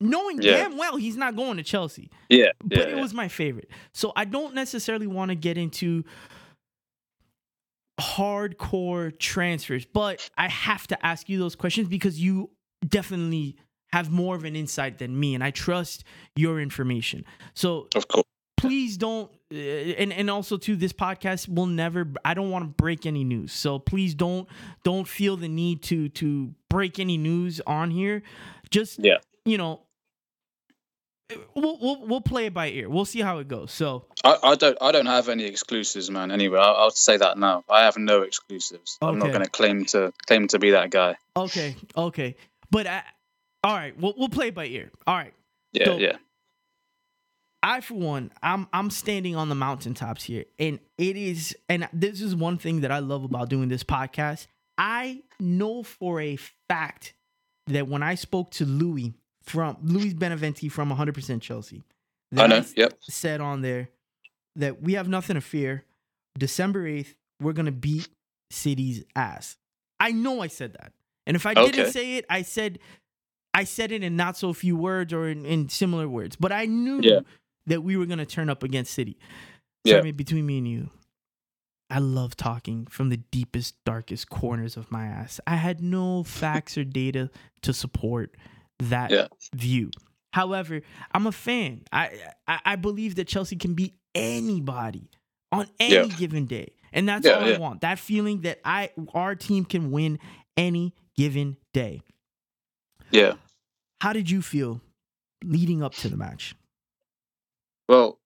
[0.00, 0.56] Knowing Yeah.
[0.58, 2.52] damn well he's not going to Chelsea yeah.
[2.62, 2.84] but Yeah.
[2.84, 3.02] it yeah.
[3.02, 3.68] was my favorite.
[3.92, 6.04] So I don't necessarily want to get into
[8.00, 12.50] hardcore transfers, but I have to ask you those questions because you
[12.86, 13.56] definitely
[13.92, 17.24] have more of an insight than me, and I trust your information.
[17.54, 18.24] So Of course.
[18.56, 22.70] please don't uh, and and also too this podcast will never I don't want to
[22.82, 23.52] break any news.
[23.52, 24.48] So please don't
[24.82, 28.22] don't feel the need to to break any news on here.
[28.70, 29.18] Just Yeah.
[29.44, 29.80] You know
[31.30, 32.88] eh, we'll we'll, we'll play it by ear.
[32.88, 33.72] We'll see how it goes.
[33.72, 36.30] So I, I don't I don't have any exclusives, man.
[36.30, 37.64] Anyway, I'll, I'll say that now.
[37.68, 38.98] I have no exclusives.
[39.02, 41.16] I'm not going to claim to claim to be that guy.
[41.36, 42.36] okay, okay.
[42.70, 43.02] But I,
[43.62, 44.90] all right, we'll we'll play it by ear.
[45.06, 45.34] All right.
[45.72, 46.16] Yeah, So- yeah,
[47.62, 52.20] I for one, I'm I'm standing on the mountaintops here, and it is, and this
[52.20, 54.46] is one thing that I love about doing this podcast.
[54.76, 56.36] I know for a
[56.68, 57.14] fact
[57.68, 61.82] that when I spoke to Louis from Louis Beneventi from 100% Chelsea,
[62.36, 62.64] I know.
[62.76, 62.94] Yep.
[63.02, 63.88] said on there
[64.56, 65.84] that we have nothing to fear.
[66.38, 68.08] December 8th, we're gonna beat
[68.50, 69.56] City's ass.
[70.00, 70.92] I know I said that,
[71.26, 72.78] and if I didn't say it, I said
[73.56, 76.64] I said it in not so few words or in, in similar words, but I
[76.66, 77.20] knew Yeah.
[77.66, 79.16] that we were gonna turn up against City.
[79.86, 79.98] So Yeah.
[79.98, 80.90] I mean, between me and you,
[81.90, 85.38] I love talking from the deepest, darkest corners of my ass.
[85.46, 87.30] I had no facts or data
[87.62, 88.34] to support
[88.80, 89.28] that Yeah.
[89.54, 89.90] view.
[90.32, 90.82] However,
[91.12, 91.82] I'm a fan.
[91.92, 92.10] I,
[92.48, 95.10] I I believe that Chelsea can beat anybody
[95.52, 96.16] on any Yeah.
[96.16, 97.80] given day, and that's Yeah, all I want.
[97.82, 100.18] That feeling that I our team can win
[100.56, 102.02] any given day.
[103.12, 103.34] Yeah.
[104.00, 104.80] How did you feel
[105.44, 106.56] leading up to the match?
[107.88, 108.18] Well,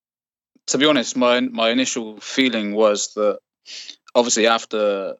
[0.68, 3.38] to be honest, my my initial feeling was that
[4.14, 5.16] obviously after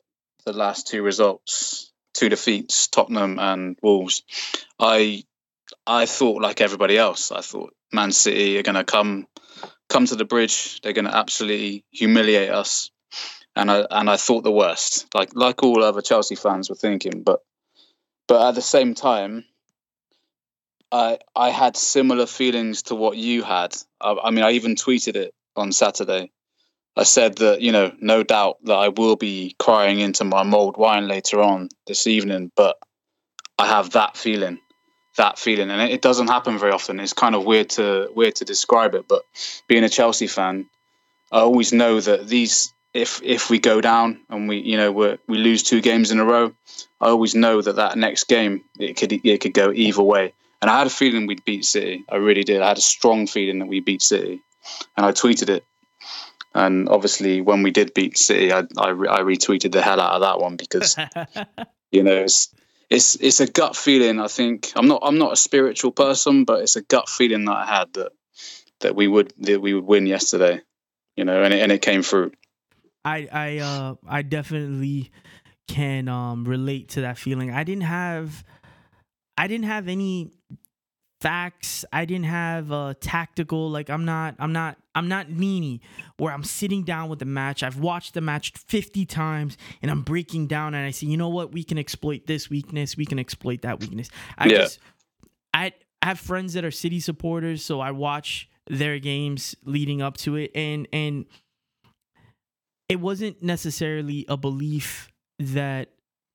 [0.47, 4.23] the last two results, two defeats, Tottenham and Wolves,
[4.79, 5.25] I
[5.87, 7.31] I thought like everybody else.
[7.31, 9.27] I thought Man City are going to come
[9.89, 10.81] come to the bridge.
[10.81, 12.91] They're going to absolutely humiliate us.
[13.55, 17.23] And I and I thought the worst, like like all other Chelsea fans were thinking.
[17.23, 17.41] But
[18.27, 19.45] but at the same time,
[20.91, 23.77] I I had similar feelings to what you had.
[24.01, 26.31] I, I mean, I even tweeted it on Saturday.
[26.99, 30.77] I said that you know, no doubt that I will be crying into my mulled
[30.77, 32.77] wine later on this evening, but
[33.59, 34.59] I have that feeling
[35.19, 36.99] that feeling, and it, doesn't happen very often.
[36.99, 39.23] It's kind of weird to weird to describe it, but
[39.69, 40.67] being a Chelsea fan,
[41.31, 45.19] I always know that these if if we go down and we you know we
[45.29, 46.55] we lose two games in a row,
[47.01, 50.33] I always know that that next game it could it could go either way.
[50.61, 52.05] And I had a feeling we'd beat City.
[52.11, 52.63] I really did.
[52.63, 54.41] I had a strong feeling that we beat City,
[54.97, 55.65] and I tweeted it.
[56.59, 60.21] And obviously, when we did beat City, I I, I retweeted the hell out of
[60.23, 60.97] that one because
[61.93, 62.53] you know it's
[62.91, 64.19] it's it's a gut feeling.
[64.19, 67.57] I think I'm not I'm not a spiritual person, but it's a gut feeling that
[67.57, 68.13] I had that
[68.81, 70.61] that we would that we would win yesterday.
[71.17, 72.33] You know, and it, and it came through.
[73.05, 75.13] I I uh I definitely
[75.69, 77.53] can um relate to that feeling.
[77.53, 78.45] I didn't have
[79.37, 80.33] I didn't have any
[81.21, 81.85] facts.
[81.93, 85.79] I didn't have a tactical like I'm not I'm not I'm not meanie
[86.17, 87.63] where I'm sitting down with the match.
[87.63, 91.29] I've watched the match 50 times and I'm breaking down and I say, "You know
[91.29, 91.53] what?
[91.53, 92.97] We can exploit this weakness.
[92.97, 94.59] We can exploit that weakness." I yeah.
[94.59, 94.81] just
[95.55, 100.35] I have friends that are City supporters, so I watch their games leading up to
[100.35, 101.27] it and and
[102.89, 105.91] it wasn't necessarily a belief that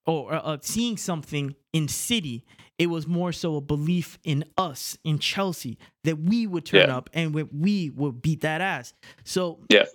[0.06, 2.46] or uh, seeing something in City
[2.80, 6.98] it was more so a belief in us in Chelsea that we would turn yeah.
[6.98, 8.94] up and we would beat that ass.
[9.24, 9.86] So yeah.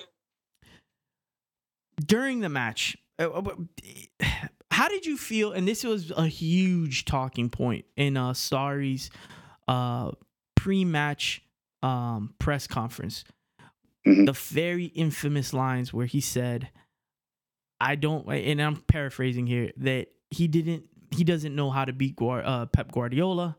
[2.04, 3.54] During the match, uh, uh,
[4.70, 5.52] how did you feel?
[5.52, 9.10] And this was a huge talking point in uh Sarri's
[9.66, 10.12] uh
[10.54, 11.42] pre-match
[11.82, 13.24] um press conference.
[14.06, 14.26] Mm-hmm.
[14.26, 16.70] The very infamous lines where he said,
[17.80, 22.16] "I don't," and I'm paraphrasing here, that he didn't he doesn't know how to beat
[22.16, 23.56] Guard, uh, Pep Guardiola.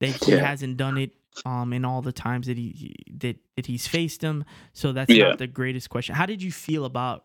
[0.00, 0.38] That he yeah.
[0.38, 1.10] hasn't done it
[1.44, 4.44] um in all the times that he that that he's faced him.
[4.72, 5.28] So that's yeah.
[5.28, 6.14] not the greatest question.
[6.14, 7.24] How did you feel about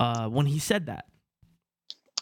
[0.00, 1.04] uh when he said that?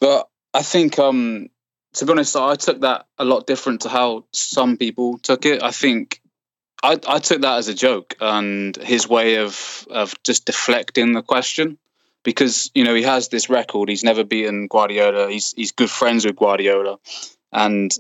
[0.01, 1.49] Well, I think um
[1.95, 5.63] to be honest, I took that a lot different to how some people took it.
[5.63, 6.21] I think
[6.83, 11.23] I, I took that as a joke and his way of of just deflecting the
[11.23, 11.79] question
[12.27, 13.89] because you know he has this record.
[13.89, 15.31] He's never beaten Guardiola.
[15.31, 16.99] He's he's good friends with Guardiola,
[17.53, 17.97] and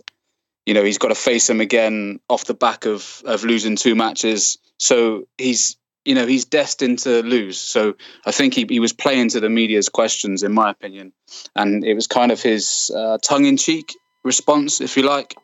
[0.66, 3.94] you know he's got to face him again off the back of of losing two
[3.94, 4.58] matches.
[4.78, 7.56] So he's you know he's destined to lose.
[7.56, 7.94] So
[8.26, 11.12] I think he he was playing to the media's questions, in my opinion,
[11.54, 15.36] and it was kind of his uh, tongue in cheek response, if you like.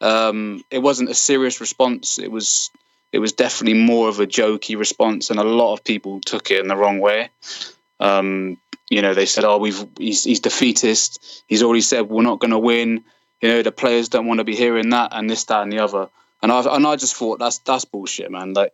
[0.00, 2.18] Um, it wasn't a serious response.
[2.18, 2.68] It was
[3.12, 6.58] it was definitely more of a jokey response, and a lot of people took it
[6.58, 7.30] in the wrong way.
[8.00, 8.58] Um,
[8.90, 11.44] you know, they said, "Oh, we've he's, he's defeatist.
[11.46, 13.04] He's already said we're not going to win."
[13.40, 15.78] You know, the players don't want to be hearing that and this, that, and the
[15.78, 16.08] other.
[16.42, 18.54] And I and I just thought that's that's bullshit, man.
[18.54, 18.72] Like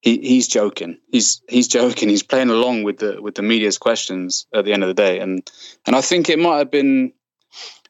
[0.00, 0.98] he he's joking.
[1.10, 2.08] He's he's joking.
[2.08, 5.20] He's playing along with the with the media's questions at the end of the day.
[5.20, 5.48] And
[5.86, 7.12] and I think it might have been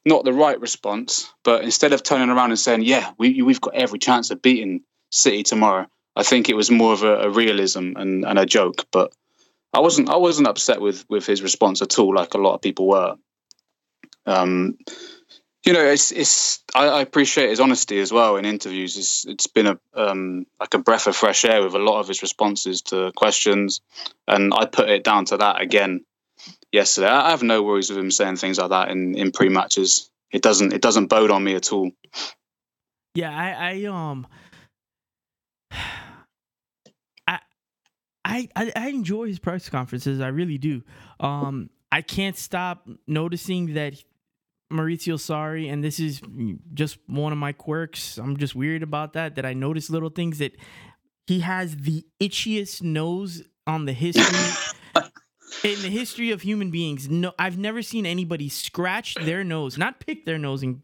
[0.05, 3.75] not the right response, but instead of turning around and saying, "Yeah, we we've got
[3.75, 7.93] every chance of beating City tomorrow," I think it was more of a, a realism
[7.97, 8.87] and, and a joke.
[8.91, 9.12] But
[9.73, 12.63] I wasn't I wasn't upset with with his response at all, like a lot of
[12.63, 13.17] people were.
[14.25, 14.79] Um,
[15.65, 18.97] you know, it's it's I, I, appreciate his honesty as well in interviews.
[18.97, 22.09] It's it's been a um, like a breath of fresh air with a lot of
[22.09, 23.81] his responses to questions,
[24.29, 26.05] and I put it down to that again
[26.71, 27.09] yesterday.
[27.09, 30.09] I have no worries with him saying things like that in in pre matches.
[30.31, 31.91] It doesn't it doesn't bode on me at all.
[33.17, 34.27] Yeah, I, I um
[38.37, 40.20] I, I, I enjoy his press conferences.
[40.20, 40.83] I really do.
[41.20, 43.94] Um, I can't stop noticing that
[44.70, 46.20] Maurizio Sarri, and this is
[46.75, 48.18] just one of my quirks.
[48.18, 49.37] I'm just weird about that.
[49.37, 50.57] That I notice little things that
[51.27, 54.25] he has the itchiest nose on the history.
[55.64, 60.01] in the history of human beings, no, I've never seen anybody scratch their nose, not
[60.01, 60.83] pick their nose, and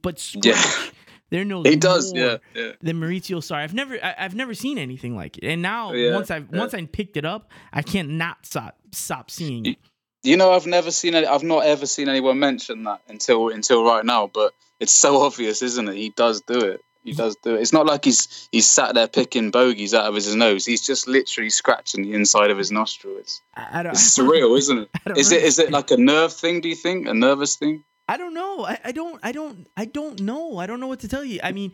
[0.00, 0.90] but scratch yeah.
[1.30, 2.72] Their nose he does, yeah, yeah.
[2.80, 3.62] Than Maurizio Sarri.
[3.62, 5.44] I've never, I, have never seen anything like it.
[5.44, 6.58] And now, oh, yeah, once I've yeah.
[6.58, 9.78] once I picked it up, I can't not stop stop seeing it.
[10.22, 11.26] You know, I've never seen it.
[11.26, 14.30] I've not ever seen anyone mention that until until right now.
[14.32, 15.96] But it's so obvious, isn't it?
[15.96, 16.80] He does do it.
[17.06, 17.60] He does do it.
[17.60, 20.66] It's not like he's he's sat there picking bogies out of his nose.
[20.66, 23.16] He's just literally scratching the inside of his nostril.
[23.18, 25.16] It's, I, I it's surreal, isn't it?
[25.16, 26.60] Is it is it like a nerve thing?
[26.60, 27.84] Do you think a nervous thing?
[28.08, 28.64] I don't know.
[28.64, 29.18] I, I don't.
[29.22, 29.66] I don't.
[29.76, 30.58] I don't know.
[30.58, 31.40] I don't know what to tell you.
[31.42, 31.72] I mean,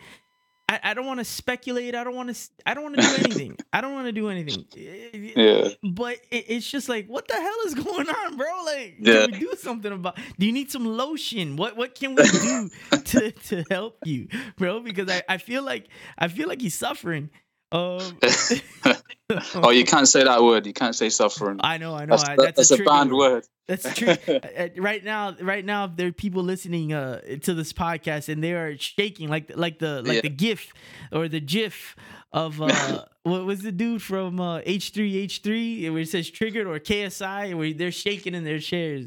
[0.68, 1.94] I, I don't want to speculate.
[1.94, 2.50] I don't want to.
[2.64, 3.56] I don't want to do anything.
[3.72, 4.64] I don't want to do anything.
[4.74, 5.68] Yeah.
[5.82, 8.46] But it, it's just like, what the hell is going on, bro?
[8.64, 9.26] Like, Yeah.
[9.26, 10.16] can we do something about?
[10.38, 11.56] Do you need some lotion?
[11.56, 12.70] What What can we do
[13.04, 14.80] to to help you, bro?
[14.80, 17.28] Because I, I feel like I feel like he's suffering.
[17.72, 18.18] Um,
[19.64, 20.66] oh, you can't say that word.
[20.66, 21.58] You can't say suffering.
[21.60, 22.16] I know, I know.
[22.16, 23.44] That's, I, that's, that's a, trigger banned word.
[23.66, 24.10] That's true.
[24.28, 28.52] Uh, right now, right now, there are people listening uh, to this podcast, and they
[28.52, 30.20] are shaking like like the like Yeah.
[30.22, 30.72] the GIF
[31.12, 31.96] or the GIF
[32.32, 36.28] of uh, what was the dude from uh, H three H three where it says
[36.30, 39.06] triggered or KSI where they're shaking in their chairs.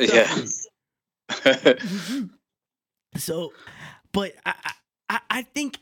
[0.00, 0.44] yeah.
[3.16, 3.52] So,
[4.12, 4.72] but I,
[5.10, 5.78] I I think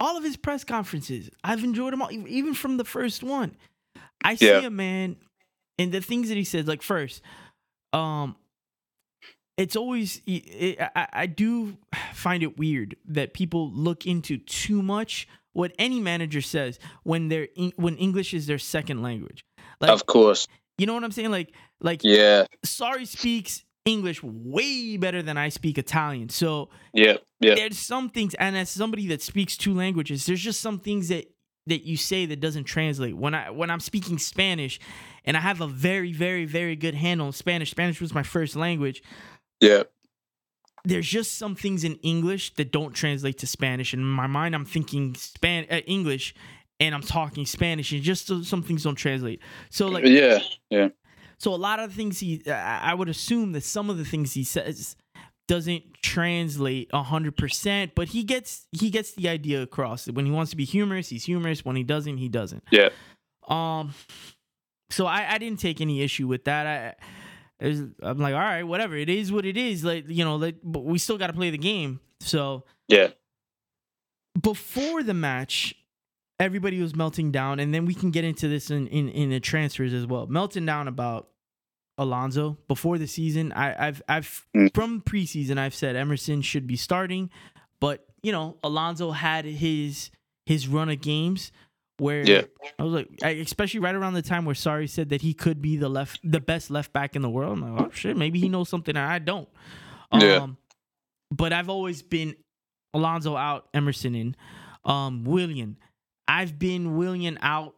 [0.00, 3.54] all of his press conferences, I've enjoyed them all, even from the first one.
[4.24, 4.60] I see Yeah.
[4.66, 5.16] a man,
[5.78, 7.22] and the things that he says, like first,
[7.92, 8.36] um,
[9.56, 11.76] it's always it, I, I do
[12.14, 17.48] find it weird that people look into too much what any manager says when they're
[17.76, 19.44] when English is their second language.
[19.80, 20.46] Like of course.
[20.78, 21.30] you know what I'm saying?
[21.30, 22.46] Like like Yeah.
[22.64, 26.28] Sarri speaks English way better than I speak Italian.
[26.28, 27.16] So Yeah.
[27.40, 27.54] Yeah.
[27.54, 31.24] there's some things and as somebody that speaks two languages there's just some things that
[31.66, 34.74] that you say that doesn't translate when i when i'm speaking spanish
[35.26, 38.56] and i have a very very very good handle on spanish spanish was my first
[38.56, 39.02] language
[39.60, 39.84] Yeah.
[40.84, 44.64] there's just some things in english that don't translate to spanish in my mind i'm
[44.76, 46.34] thinking span uh, english
[46.78, 50.38] and i'm talking spanish and just some things don't translate so like Yeah.
[50.70, 50.88] Yeah.
[51.40, 54.34] So a lot of the things he, I would assume that some of the things
[54.34, 54.94] he says
[55.48, 60.06] doesn't translate hundred percent, but he gets he gets the idea across.
[60.06, 61.64] When he wants to be humorous, he's humorous.
[61.64, 62.62] When he doesn't, he doesn't.
[62.70, 62.90] Yeah.
[63.48, 63.92] Um,
[64.90, 66.96] so I, I didn't take any issue with that.
[67.60, 67.66] I,
[68.02, 68.96] I'm like, all right, whatever.
[68.96, 69.82] It is what it is.
[69.82, 71.98] Like you know, like, but we still got to play the game.
[72.20, 73.08] So Yeah.
[74.40, 75.74] before the match,
[76.40, 79.38] everybody was melting down, and then we can get into this in in, in the
[79.38, 80.26] transfers as well.
[80.26, 81.28] Melting down about
[81.98, 83.52] Alonso before the season.
[83.52, 84.74] I, I've I've Mm.
[84.74, 87.30] from preseason I've said Emerson should be starting,
[87.80, 90.10] but you know Alonso had his
[90.46, 91.52] his run of games
[91.98, 92.42] where Yeah.
[92.78, 95.76] I was like, especially right around the time where Sarri said that he could be
[95.76, 97.58] the left the best left back in the world.
[97.58, 99.48] I'm like, oh shit, maybe he knows something that I don't.
[100.12, 100.36] Yeah.
[100.36, 100.56] Um,
[101.30, 102.34] but I've always been
[102.94, 104.34] Alonso out, Emerson in.
[104.84, 105.76] Um, Willian.
[106.30, 107.74] I've been Willian out.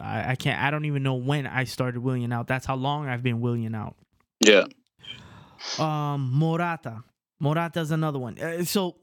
[0.00, 0.62] I, I can't.
[0.62, 2.46] I don't even know when I started Willian out.
[2.46, 3.96] That's how long I've been Willian out.
[4.38, 4.66] Yeah.
[5.80, 7.02] Um, Morata.
[7.40, 8.38] Morata's another one.
[8.38, 8.98] Uh, so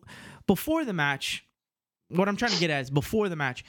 [0.48, 1.46] before the match,
[2.08, 3.66] what I'm trying to get at is before the match.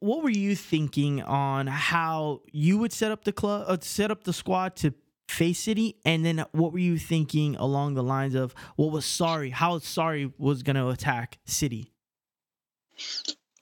[0.00, 4.24] What were you thinking on how you would set up the club, uh, set up
[4.24, 4.92] the squad to
[5.30, 9.52] face City, and then what were you thinking along the lines of what was Sarri,
[9.52, 11.93] how Sarri was going to attack City?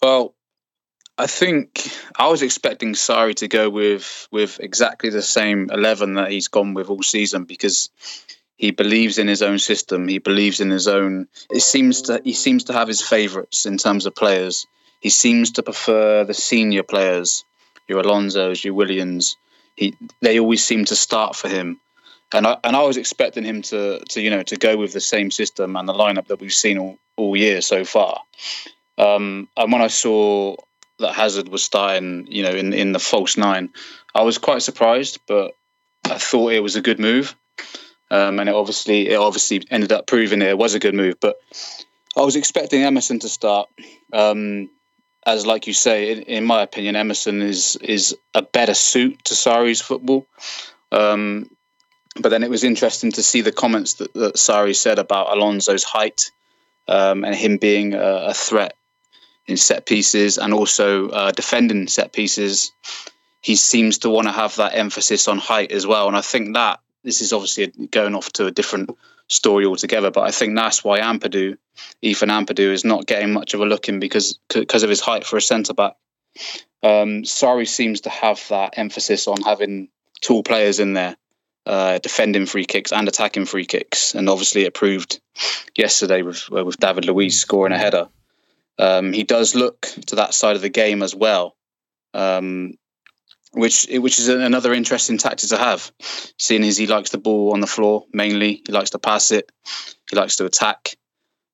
[0.00, 0.34] Well,
[1.18, 6.30] I think I was expecting Sarri to go with with exactly the same eleven that
[6.30, 7.90] he's gone with all season because
[8.56, 10.08] he believes in his own system.
[10.08, 11.28] He believes in his own.
[11.50, 14.66] It seems to he seems to have his favourites in terms of players.
[15.00, 17.44] He seems to prefer the senior players,
[17.88, 19.36] your Alonsos, your Willians.
[19.76, 21.80] He they always seem to start for him,
[22.32, 25.00] and I and I was expecting him to to you know to go with the
[25.00, 28.20] same system and the lineup that we've seen all, all year so far.
[28.98, 30.56] Um, and when I saw
[30.98, 33.70] that Hazard was starting, you know, in in the false nine,
[34.14, 35.52] I was quite surprised, but
[36.04, 37.34] I thought it was a good move.
[38.10, 41.16] Um, and it obviously it obviously ended up proving it was a good move.
[41.20, 41.36] But
[42.16, 43.68] I was expecting Emerson to start.
[44.12, 44.70] Um,
[45.24, 49.34] as like you say, in, in my opinion, Emerson is is a better suit to
[49.34, 50.26] Sarri's football.
[50.90, 51.48] Um,
[52.20, 55.82] but then it was interesting to see the comments that, that Sarri said about Alonso's
[55.82, 56.30] height
[56.86, 58.74] um, and him being a, a threat
[59.46, 62.72] in set pieces and also uh, defending set pieces.
[63.40, 66.54] He seems to want to have that emphasis on height as well, and I think
[66.54, 68.90] that this is obviously going off to a different
[69.28, 70.10] story altogether.
[70.10, 71.56] But I think that's why Ampadu,
[72.02, 75.24] Ethan Ampadu, is not getting much of a look in because because of his height
[75.24, 75.96] for a centre back.
[76.82, 79.88] Um, Sarri seems to have that emphasis on having
[80.20, 81.16] tall players in there,
[81.66, 85.20] uh, defending free kicks and attacking free kicks, and obviously it proved
[85.76, 88.08] yesterday with with David Luiz scoring a header.
[88.78, 91.56] Um, he does look to that side of the game as well,
[92.14, 92.74] um,
[93.52, 95.92] which which is another interesting tactic to have.
[96.38, 99.50] Seeing as he likes the ball on the floor mainly, he likes to pass it,
[100.10, 100.96] he likes to attack.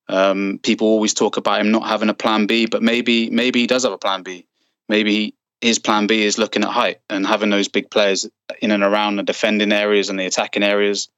[0.09, 3.66] Um, people always talk about him not having a plan B, but maybe maybe he
[3.66, 4.47] does have a plan B.
[4.89, 8.27] Maybe his plan B is looking at height and having those big players
[8.62, 11.09] in and around the defending areas and the attacking areas.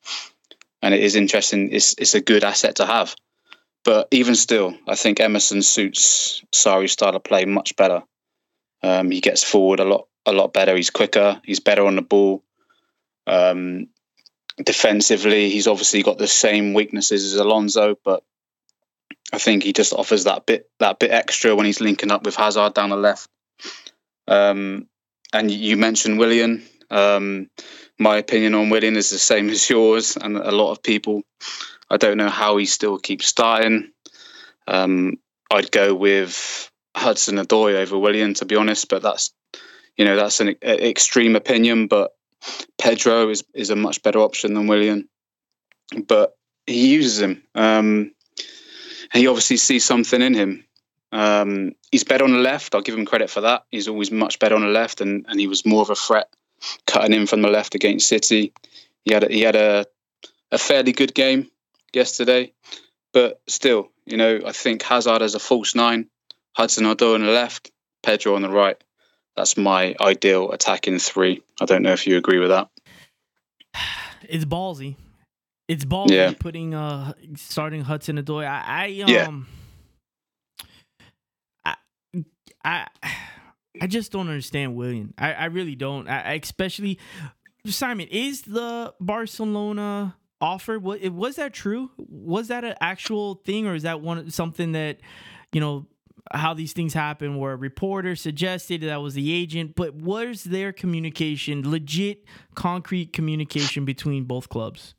[0.82, 1.72] And it is interesting.
[1.72, 3.14] It's it's a good asset to have.
[3.84, 8.02] But even still, I think Emerson suits Sarri's style of play much better.
[8.82, 10.76] Um, he gets forward a lot, a lot better.
[10.76, 11.40] He's quicker.
[11.44, 12.42] He's better on the ball.
[13.26, 13.88] Um,
[14.62, 18.22] defensively, he's obviously got the same weaknesses as Alonso, but
[19.32, 22.36] I think he just offers that bit, that bit extra when he's linking up with
[22.36, 23.28] Hazard down the left.
[24.26, 24.88] Um,
[25.32, 26.66] and you mentioned Willian.
[26.90, 27.48] Um,
[27.98, 31.22] my opinion on Willian is the same as yours, and a lot of people.
[31.90, 33.90] I don't know how he still keeps starting.
[34.68, 35.18] Um,
[35.50, 39.32] I'd go with Hudson Odoi over Willian, to be honest, but that's
[39.96, 41.88] you know that's an extreme opinion.
[41.88, 42.12] But
[42.78, 45.08] Pedro is is a much better option than Willian,
[46.06, 46.36] but
[46.66, 47.42] he uses him.
[47.54, 48.12] Um,
[49.12, 50.64] he obviously sees something in him.
[51.12, 52.74] Um, he's better on the left.
[52.74, 53.64] I'll give him credit for that.
[53.70, 56.32] He's always much better on the left, and, and he was more of a threat
[56.86, 58.52] cutting in from the left against City.
[59.04, 59.86] He had a, he had a
[60.52, 61.50] a fairly good game
[61.92, 62.52] yesterday,
[63.12, 66.08] but still, you know, I think Hazard as a false nine,
[66.52, 67.70] Hudson Odoi on the left,
[68.02, 68.76] Pedro on the right.
[69.36, 71.42] That's my ideal attacking three.
[71.60, 72.68] I don't know if you agree with that.
[74.28, 74.94] It's ballsy.
[75.66, 76.34] It's ballsy yeah.
[76.38, 78.46] putting uh starting Hudson Odoi.
[78.46, 79.48] I, I um
[81.66, 81.74] yeah.
[82.64, 83.12] I I
[83.80, 85.14] I just don't understand Willian.
[85.18, 86.08] I, I really don't.
[86.08, 86.98] I, especially
[87.66, 90.78] Simon is the Barcelona offer.
[90.78, 91.90] What was that true?
[91.98, 94.98] Was that an actual thing, or is that one something that
[95.52, 95.86] you know
[96.32, 97.36] how these things happen?
[97.36, 102.24] Where a reporter suggested that was the agent, but was there communication, legit,
[102.54, 104.94] concrete communication between both clubs?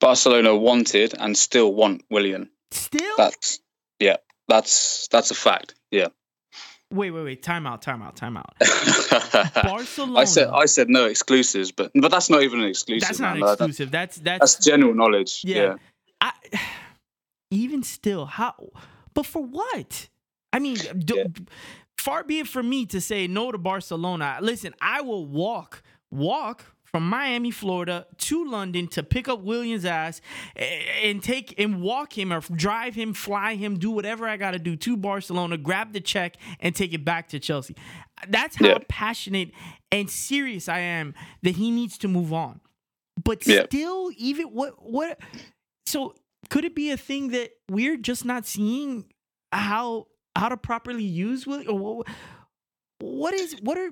[0.00, 2.50] Barcelona wanted and still want Willian.
[2.70, 3.60] Still, that's
[3.98, 4.16] yeah,
[4.48, 5.74] that's that's a fact.
[5.90, 6.08] Yeah.
[6.92, 7.42] Wait, wait, wait!
[7.42, 7.82] Time out!
[7.82, 8.14] Time out!
[8.14, 8.54] Time out!
[9.54, 10.18] Barcelona.
[10.18, 13.08] I said I said no exclusives, but but that's not even an exclusive.
[13.08, 13.48] That's not man.
[13.48, 13.90] exclusive.
[13.90, 15.42] That's that's that's general knowledge.
[15.44, 15.56] Yeah.
[15.56, 15.74] yeah.
[16.20, 16.32] I,
[17.50, 18.70] even still, how?
[19.14, 20.08] But for what?
[20.52, 21.24] I mean, do, yeah.
[21.98, 24.38] far be it from me to say no to Barcelona.
[24.40, 25.82] Listen, I will walk,
[26.12, 30.20] walk from Miami, Florida to London to pick up Williams' ass
[30.54, 34.60] and take and walk him or drive him, fly him, do whatever I got to
[34.60, 37.74] do to Barcelona, grab the check and take it back to Chelsea.
[38.28, 38.78] That's how yeah.
[38.86, 39.50] passionate
[39.90, 42.60] and serious I am that he needs to move on.
[43.24, 43.64] But yeah.
[43.64, 45.18] still, even what what
[45.86, 46.14] so
[46.48, 49.06] could it be a thing that we're just not seeing
[49.50, 51.76] how how to properly use Willian?
[51.76, 52.06] What,
[53.00, 53.90] what is what are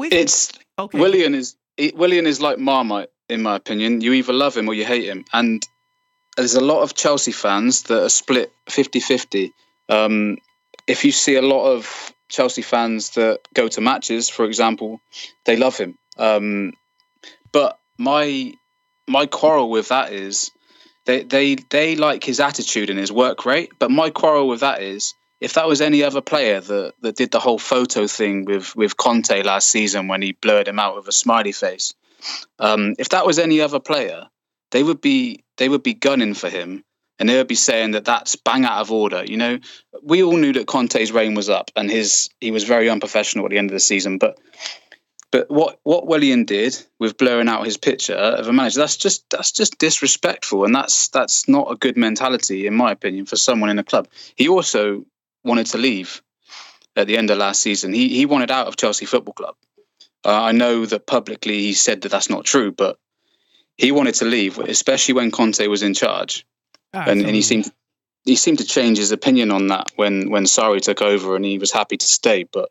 [0.00, 0.98] with it's okay.
[0.98, 1.56] Willian is
[1.94, 4.00] Willian is like Marmite in my opinion.
[4.00, 5.62] You either love him or you hate him, and
[6.36, 9.50] there's a lot of Chelsea fans that are split 50-50.
[9.88, 10.38] Um,
[10.86, 15.00] if you see a lot of Chelsea fans that go to matches, for example,
[15.44, 15.98] they love him.
[16.18, 16.72] Um,
[17.52, 18.54] but my
[19.06, 20.50] my quarrel with that is
[21.04, 23.70] they they they like his attitude and his work rate.
[23.78, 27.30] But my quarrel with that is if that was any other player that, that did
[27.30, 31.08] the whole photo thing with, with Conte last season when he blurred him out with
[31.08, 31.94] a smiley face,
[32.58, 34.26] um, if that was any other player,
[34.70, 36.84] they would be they would be gunning for him
[37.18, 39.24] and they would be saying that that's bang out of order.
[39.24, 39.58] You know,
[40.02, 43.50] we all knew that Conte's reign was up and his he was very unprofessional at
[43.50, 44.18] the end of the season.
[44.18, 44.38] But
[45.30, 49.28] but what what Willian did with blurring out his picture of a manager, that's just
[49.30, 53.70] that's just disrespectful, and that's that's not a good mentality, in my opinion, for someone
[53.70, 54.08] in a club.
[54.36, 55.04] He also
[55.44, 56.22] wanted to leave
[56.96, 57.92] at the end of last season.
[57.92, 59.56] He he wanted out of Chelsea Football Club.
[60.24, 62.98] Uh, I know that publicly he said that that's not true, but
[63.78, 66.44] he wanted to leave, especially when Conte was in charge,
[66.92, 67.70] ah, and, and he seemed
[68.24, 71.58] he seemed to change his opinion on that when when Sarri took over, and he
[71.58, 72.70] was happy to stay, but.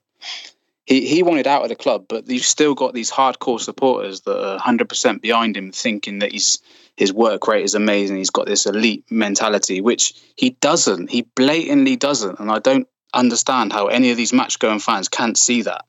[0.86, 4.44] He, he wanted out of the club, but you've still got these hardcore supporters that
[4.44, 6.58] are 100% behind him, thinking that he's
[7.00, 8.18] his work rate is amazing.
[8.18, 11.10] He's got this elite mentality, which he doesn't.
[11.10, 12.42] He blatantly doesn't.
[12.42, 15.86] And I don't understand how any of these match going fans can't see that.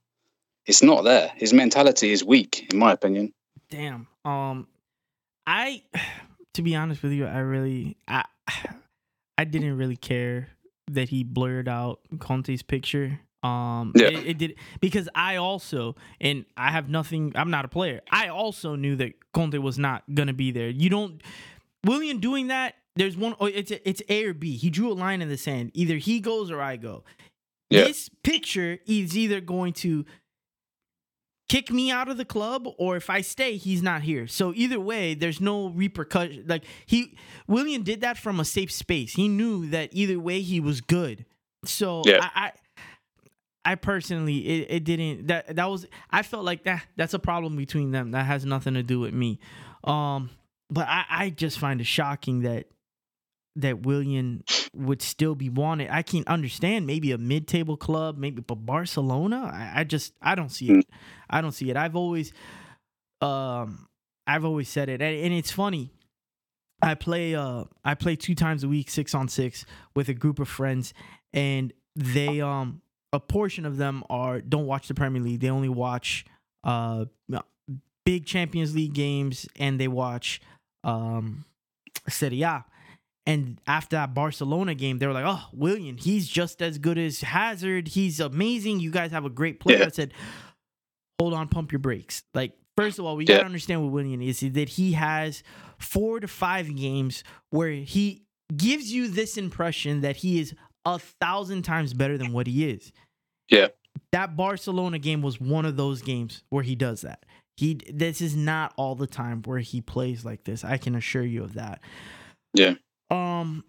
[0.66, 1.32] It's not there.
[1.34, 3.32] His mentality is weak, in my opinion.
[3.70, 4.06] Damn.
[4.24, 4.68] Um,
[5.48, 5.82] I,
[6.54, 8.24] to be honest with you, I really, I,
[9.36, 10.50] I didn't really care
[10.92, 13.18] that he blurred out Conte's picture.
[13.42, 14.08] Um, yeah.
[14.08, 17.32] It, it, did because I also, and I have nothing.
[17.34, 18.00] I'm not a player.
[18.10, 20.68] I also knew that Conte was not gonna be there.
[20.68, 21.22] You don't,
[21.84, 22.74] Willian doing that.
[22.96, 23.34] There's one.
[23.40, 24.56] Oh, it's it's A or B.
[24.56, 25.70] He drew a line in the sand.
[25.74, 27.04] Either he goes or I go.
[27.70, 27.84] Yeah.
[27.84, 30.04] This picture is either going to
[31.50, 34.28] kick me out of the club or if I stay, he's not here.
[34.28, 36.44] So either way, there's no repercussion.
[36.46, 37.16] Like he
[37.48, 39.14] Willian did that from a safe space.
[39.14, 41.24] He knew that either way he was good.
[41.64, 42.18] So yeah.
[42.22, 42.52] I, I
[43.64, 47.56] I personally it, it didn't that that was I felt like that that's a problem
[47.56, 49.38] between them that has nothing to do with me.
[49.84, 50.30] Um
[50.70, 52.66] but I I just find it shocking that
[53.56, 54.44] that Willian
[54.74, 55.90] would still be wanted.
[55.90, 59.50] I can understand maybe a mid-table club, maybe but Barcelona.
[59.52, 60.86] I, I just I don't see it.
[61.28, 61.76] I don't see it.
[61.76, 62.32] I've always
[63.20, 63.88] um
[64.26, 65.92] I've always said it, and, and it's funny.
[66.82, 70.38] I play uh I play two times a week, six on six, with a group
[70.38, 70.94] of friends,
[71.32, 72.80] and they um
[73.12, 75.40] a portion of them are don't watch the Premier League.
[75.40, 76.24] They only watch
[76.64, 77.06] uh
[78.04, 80.40] big Champions League games, and they watch
[80.84, 81.44] um
[82.08, 82.64] Serie A.
[83.26, 87.20] And after that Barcelona game, they were like, "Oh, Willian, he's just as good as
[87.20, 87.88] Hazard.
[87.88, 88.80] He's amazing.
[88.80, 89.86] You guys have a great player." Yeah.
[89.86, 90.14] I said,
[91.20, 93.36] "Hold on, pump your brakes." Like, first of all, we Yeah.
[93.36, 94.42] gotta understand what Willian is.
[94.42, 95.42] Is that he has
[95.78, 98.22] four to five games where he
[98.56, 100.54] gives you this impression that he is
[100.84, 102.92] a thousand times better than what he is.
[103.48, 103.68] Yeah.
[104.12, 107.24] That Barcelona game was one of those games where he does that.
[107.56, 110.64] He this is not all the time where he plays like this.
[110.64, 111.80] I can assure you of that.
[112.54, 112.74] Yeah.
[113.10, 113.64] Um.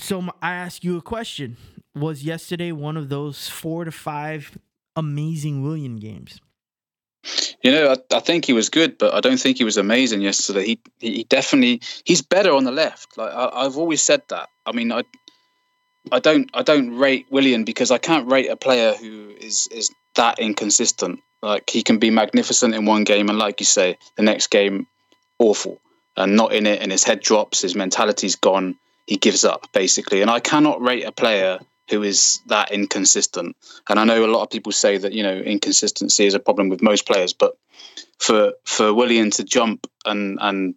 [0.00, 1.56] So I ask you a question:
[1.94, 4.58] Was yesterday one of those four to five
[4.96, 6.40] amazing Willian games?
[7.62, 10.20] You know, I, I think he was good, but I don't think he was amazing
[10.20, 10.66] yesterday.
[10.66, 13.16] He he definitely he's better on the left.
[13.16, 14.48] Like I, I've always said that.
[14.66, 15.04] I mean, I
[16.12, 19.90] I don't I don't rate Willian because I can't rate a player who is is
[20.16, 21.20] that inconsistent.
[21.42, 24.86] Like he can be magnificent in one game, and like you say, the next game
[25.38, 25.80] awful
[26.16, 28.76] and not in it, and his head drops, his mentality's gone,
[29.06, 30.22] he gives up basically.
[30.22, 31.58] And I cannot rate a player
[31.90, 33.56] who is that inconsistent.
[33.88, 36.68] And I know a lot of people say that you know inconsistency is a problem
[36.68, 37.56] with most players, but
[38.18, 40.74] for for Willian to jump and and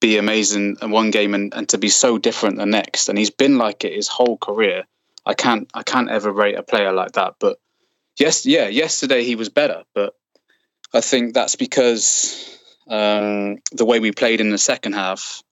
[0.00, 3.30] be amazing in one game and, and to be so different the next, and he's
[3.30, 4.84] been like it his whole career.
[5.26, 7.34] I can't I can't ever rate a player like that.
[7.38, 7.58] But
[8.18, 10.14] yes, yeah, yesterday he was better, but
[10.92, 12.58] I think that's because
[12.88, 15.42] um, the way we played in the second half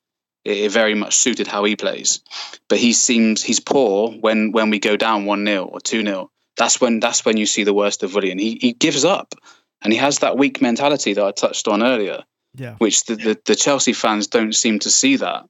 [0.45, 2.20] it, it very much suited how he plays.
[2.68, 6.30] But he seems he's poor when when we go down one 0 or two 0
[6.57, 8.39] That's when that's when you see the worst of Willian.
[8.39, 9.35] He he gives up,
[9.83, 12.24] and he has that weak mentality that I touched on earlier,
[12.55, 12.74] Yeah.
[12.78, 15.44] which the the, the Chelsea fans don't seem to see that.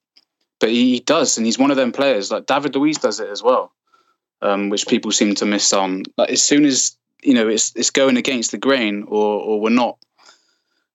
[0.61, 2.31] But he, does, and he's one of them players.
[2.31, 3.73] Like David Luiz does it as well,
[4.43, 6.05] um, which people seem to miss on.
[6.17, 9.71] Like as soon as you know it's it's going against the grain, or or we're
[9.71, 9.99] not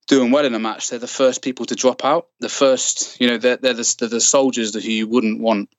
[0.07, 2.27] doing well in a match, they're the first people to drop out.
[2.39, 5.69] The first, you know, they're they're the, they're the soldiers who you wouldn't want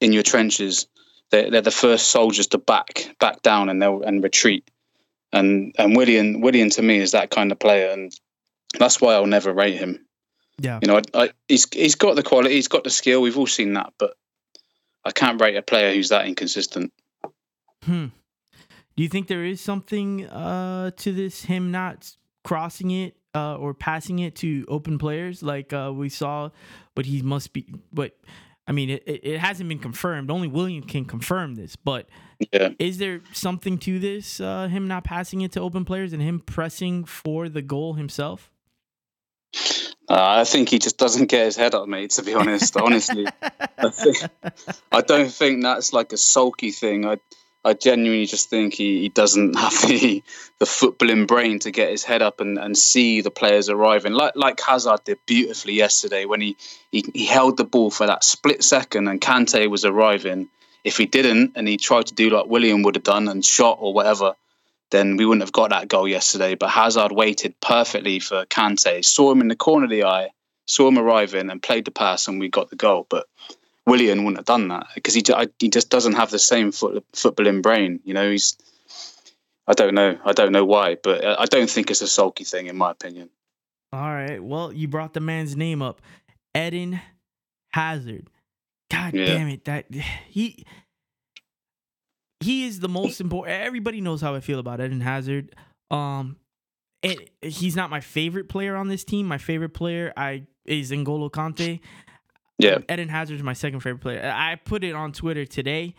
[0.00, 0.86] in your trenches.
[1.30, 4.70] They're, they're the first soldiers to back back down and they'll and retreat.
[5.32, 8.12] And and Willian Willian to me is that kind of player, and
[8.78, 10.04] that's why I'll never rate him.
[10.58, 10.78] Yeah.
[10.82, 13.20] You know, I, I, he's he's got the quality, he's got the skill.
[13.22, 14.14] We've all seen that, but
[15.04, 16.92] I can't rate a player who's that inconsistent.
[17.82, 18.06] Hmm.
[18.96, 22.10] Do you think there is something uh to this him not
[22.44, 26.50] crossing it uh or passing it to open players like uh we saw
[26.94, 28.16] but he must be but
[28.68, 30.30] I mean it, it hasn't been confirmed.
[30.30, 32.08] Only Willian can confirm this, but
[32.52, 32.70] Yeah.
[32.78, 36.38] is there something to this uh him not passing it to open players and him
[36.40, 38.50] pressing for the goal himself?
[40.08, 42.10] Uh, I think he just doesn't get his head up, mate.
[42.10, 43.26] To be honest, honestly,
[43.78, 44.18] I, think,
[44.92, 47.06] I don't think that's like a sulky thing.
[47.06, 47.18] I,
[47.64, 50.22] I genuinely just think he, he doesn't have the
[50.58, 54.12] the footballing brain to get his head up and, and see the players arriving.
[54.12, 56.56] Like like Hazard did beautifully yesterday when he,
[56.92, 60.48] he, he held the ball for that split second and Kante was arriving.
[60.84, 63.78] If he didn't and he tried to do like Willian would have done and shot
[63.80, 64.34] or whatever,
[64.94, 66.54] then we wouldn't have got that goal yesterday.
[66.54, 70.30] But Hazard waited perfectly for Kante, saw him in the corner of the eye,
[70.66, 73.06] saw him arriving, and played the pass, and we got the goal.
[73.10, 73.26] But
[73.86, 75.22] Willian wouldn't have done that because he
[75.58, 78.00] he just doesn't have the same foot, footballing brain.
[78.04, 78.56] You know, he's
[79.66, 82.44] I don't know, I don't know why, but I I don't think it's a sulky
[82.44, 83.30] thing in my opinion.
[83.92, 84.42] All right.
[84.42, 86.00] Well, you brought the man's name up.
[86.56, 87.00] Eden
[87.72, 88.28] Hazard.
[88.90, 89.26] God Yeah.
[89.26, 89.64] damn it.
[89.64, 89.86] That
[90.28, 90.64] he
[92.44, 95.54] he is the most important everybody knows how I feel about Eden Hazard.
[95.90, 96.36] Um
[97.02, 99.26] and he's not my favorite player on this team.
[99.26, 101.80] My favorite player I is N'Golo Kante.
[102.58, 104.32] Yeah, Eden Hazard is my second favorite player.
[104.34, 105.94] I put it on Twitter today.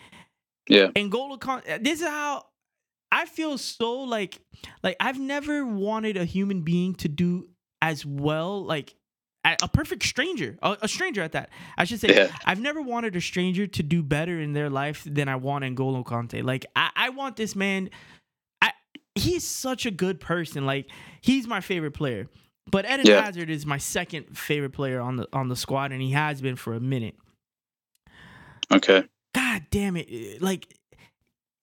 [0.70, 1.84] yeah, N'Golo Kante.
[1.84, 2.46] This is how
[3.12, 4.40] I feel so like
[4.84, 7.50] like I've never wanted a human being to do
[7.82, 8.96] as well like
[9.62, 11.50] a, perfect stranger, a, stranger at that.
[11.78, 12.36] I should say Yeah.
[12.46, 16.04] I've never wanted a stranger to do better in their life than I want N'Golo
[16.04, 16.44] Kante.
[16.44, 17.90] Like I, I want this man.
[18.62, 18.72] I
[19.16, 20.66] he's such a good person.
[20.66, 20.90] Like
[21.22, 22.28] he's my favorite player.
[22.72, 23.22] But Eden Yeah.
[23.22, 26.56] Hazard is my second favorite player on the on the squad, and he has been
[26.56, 27.16] for a minute.
[28.74, 29.04] okay,
[29.36, 30.42] God damn it!
[30.42, 30.74] Like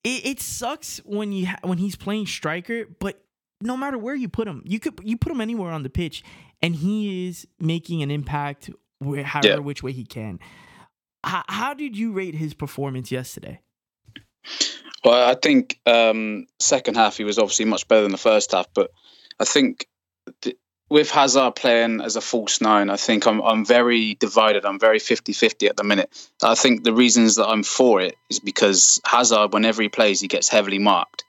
[0.05, 3.21] it, it sucks when you ha- when he's playing striker, but
[3.63, 6.23] no matter where you put him, you could you put him anywhere on the pitch,
[6.61, 9.57] and he is making an impact where, however Yeah.
[9.59, 10.39] which way he can.
[11.23, 13.59] how, how did you rate his performance yesterday?
[15.03, 18.67] Well, I think um, second half he was obviously much better than the first half,
[18.73, 18.91] but
[19.39, 19.87] I think
[20.41, 20.55] th-
[20.89, 24.63] with Hazard playing as a false nine, I think I'm I'm very divided.
[24.65, 26.09] I'm very 50-50 at the minute.
[26.41, 30.27] I think the reasons that I'm for it is because Hazard, whenever he plays, he
[30.27, 31.23] gets heavily marked,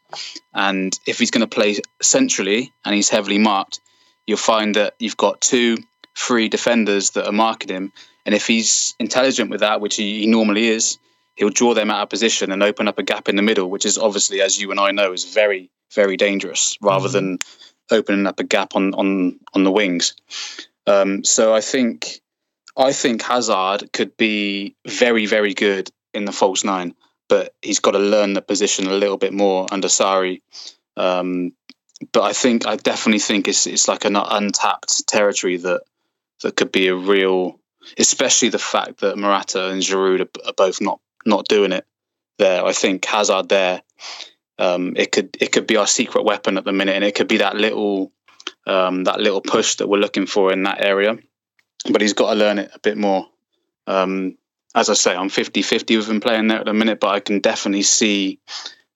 [0.54, 3.80] and if he's going to play centrally and he's heavily marked,
[4.26, 5.78] you'll find that you've got two,
[6.16, 7.92] three defenders that are marking him,
[8.26, 10.98] and if he's intelligent with that, which he, he normally is,
[11.36, 13.84] he'll draw them out of position and open up a gap in the middle, which
[13.84, 17.14] is obviously, as you and I know, is very very dangerous rather mm-hmm.
[17.14, 17.38] than
[17.90, 20.14] opening up a gap on on on the wings.
[20.86, 22.20] Um, so I think
[22.76, 26.94] I think Hazard could be very very good in the false nine,
[27.28, 30.42] but he's got to learn the position a little bit more under Sarri.
[30.96, 31.52] Um,
[32.12, 35.82] but I think I definitely think it's it's like an untapped territory that
[36.42, 37.58] that could be a real,
[37.98, 41.86] especially the fact that Morata and Giroud are, are both not not doing it
[42.38, 42.64] there.
[42.64, 43.82] I think Hazard there
[44.58, 47.28] um, it could it could be our secret weapon at the minute, and it could
[47.28, 48.12] be that little
[48.66, 51.16] um, that little push that we're looking for in that area.
[51.90, 53.26] But he's got to learn it a bit more.
[53.86, 54.38] Um,
[54.74, 57.40] as I say, I'm 50-50 with him playing there at the minute, but I can
[57.40, 58.40] definitely see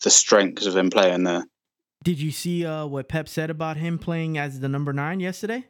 [0.03, 1.45] the strengths of him playing there.
[2.05, 5.67] Did you see uh, what Pep said about him playing as the number nine yesterday?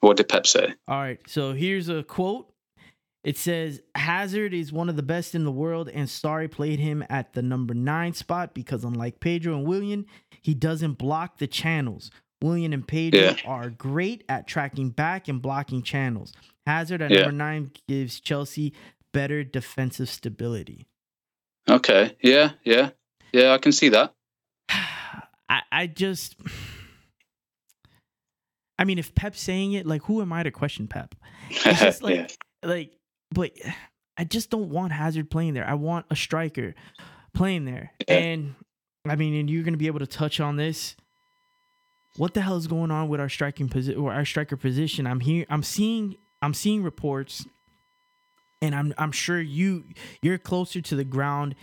[0.00, 0.74] What did Pep say?
[0.88, 2.52] All right, so here's a quote
[3.26, 7.04] it says Hazard is one of the best in the world, and Sarri played him
[7.10, 10.06] at the number nine spot because, unlike Pedro and Willian,
[10.42, 12.12] he doesn't block the channels.
[12.40, 13.36] Willian and Pedro yeah.
[13.44, 16.32] are great at tracking back and blocking channels.
[16.66, 17.22] Hazard at yeah.
[17.22, 18.72] number nine gives Chelsea
[19.12, 20.86] better defensive stability.
[21.68, 22.16] Okay.
[22.20, 22.52] Yeah.
[22.64, 22.90] Yeah.
[23.32, 23.52] Yeah.
[23.52, 24.14] I can see that.
[24.68, 26.36] I, I just.
[28.78, 31.14] I mean, if Pep's saying it, like, who am I to question Pep?
[31.48, 32.14] It's just like,
[32.62, 32.68] yeah.
[32.68, 32.92] like
[33.30, 33.52] but
[34.18, 35.68] I just don't want Hazard playing there.
[35.68, 36.74] I want a striker
[37.34, 37.92] playing there.
[38.08, 38.14] Yeah.
[38.14, 38.54] And
[39.06, 40.96] I mean, and you're going to be able to touch on this.
[42.16, 45.06] What the hell is going on with our striking position or our striker position?
[45.06, 45.44] I'm here.
[45.50, 46.16] I'm seeing.
[46.42, 47.46] I'm seeing reports,
[48.62, 48.94] and I'm.
[48.98, 49.84] I'm sure you.
[50.22, 51.54] You're closer to the ground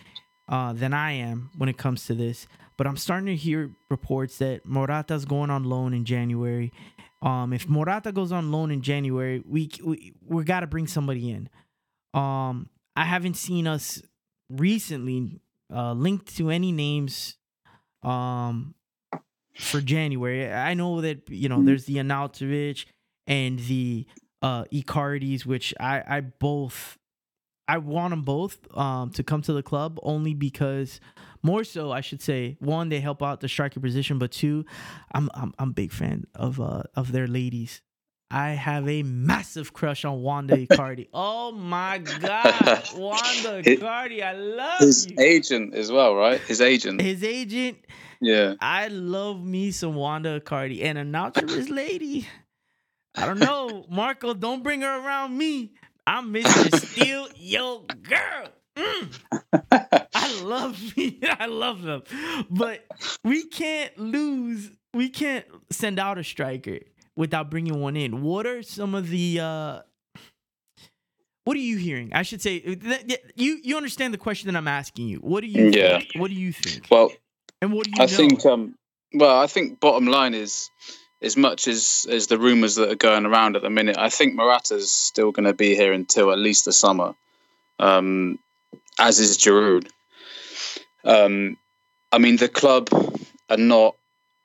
[0.49, 2.47] uh, than I am when it comes to this.
[2.76, 6.71] But I'm starting to hear reports that Morata's going on loan in January,
[7.24, 11.32] um, if Morata goes on loan in January, we we we got to bring somebody
[11.32, 11.49] in.
[12.13, 14.01] Um, I haven't seen us
[14.49, 15.39] recently
[15.74, 17.38] uh, linked to any names
[18.03, 18.76] um
[19.55, 20.51] for January.
[20.51, 22.86] I know that you know there's the Arnautovic
[23.26, 24.05] and the
[24.43, 26.99] uh Icardis, which I I both
[27.67, 30.99] I want them both um to come to the club only because
[31.41, 34.65] more so I should say one they help out the striker position, but two,
[35.13, 37.81] I'm I'm I'm a big fan of uh of their ladies.
[38.31, 41.07] I have a massive crush on Wanda Icardi.
[41.13, 45.15] oh my god, Wanda Icardi, I love his you.
[45.19, 46.39] agent as well, right?
[46.41, 46.99] His agent.
[47.01, 47.77] His agent.
[48.19, 48.55] Yeah.
[48.59, 52.27] I love me some Wanda Icardi and Arnautovic's lady.
[53.16, 54.34] I don't know, Marco.
[54.34, 55.74] Don't bring her around me.
[56.07, 56.76] I'm Mr.
[56.76, 58.49] Steal Yo Girl.
[58.76, 59.20] Mm.
[60.14, 61.20] I love me.
[61.24, 62.03] I love them.
[62.49, 62.86] But
[63.24, 64.72] we can't lose.
[64.93, 66.80] We can't send out a striker
[67.16, 68.22] without bringing one in.
[68.24, 69.80] What are some of the uh
[71.45, 72.11] what are you hearing?
[72.14, 72.78] I should say
[73.36, 75.18] you you understand the question that I'm asking you.
[75.18, 75.99] What do you yeah.
[75.99, 76.11] Think?
[76.16, 76.88] What do you think?
[76.89, 77.11] Well,
[77.61, 78.07] and what do you I know?
[78.07, 78.76] think um
[79.14, 80.70] well, I think bottom line is
[81.24, 84.36] as much as as the rumors that are going around at the minute, I think
[84.36, 87.15] Morata's still going to be here until at least the summer.
[87.80, 88.39] Um,
[88.99, 89.88] as is Giroud.
[91.03, 91.57] Um,
[92.11, 92.89] I mean, the club
[93.49, 93.95] are not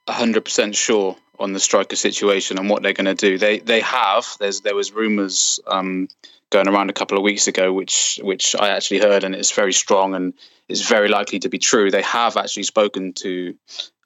[0.08, 3.38] 100% sure on the striker situation and what they're going to do.
[3.38, 4.26] They they have.
[4.38, 6.08] There's there was rumours um,
[6.50, 9.72] going around a couple of weeks ago, which which I actually heard, and it's very
[9.72, 10.34] strong and
[10.68, 11.90] it's very likely to be true.
[11.90, 13.54] They have actually spoken to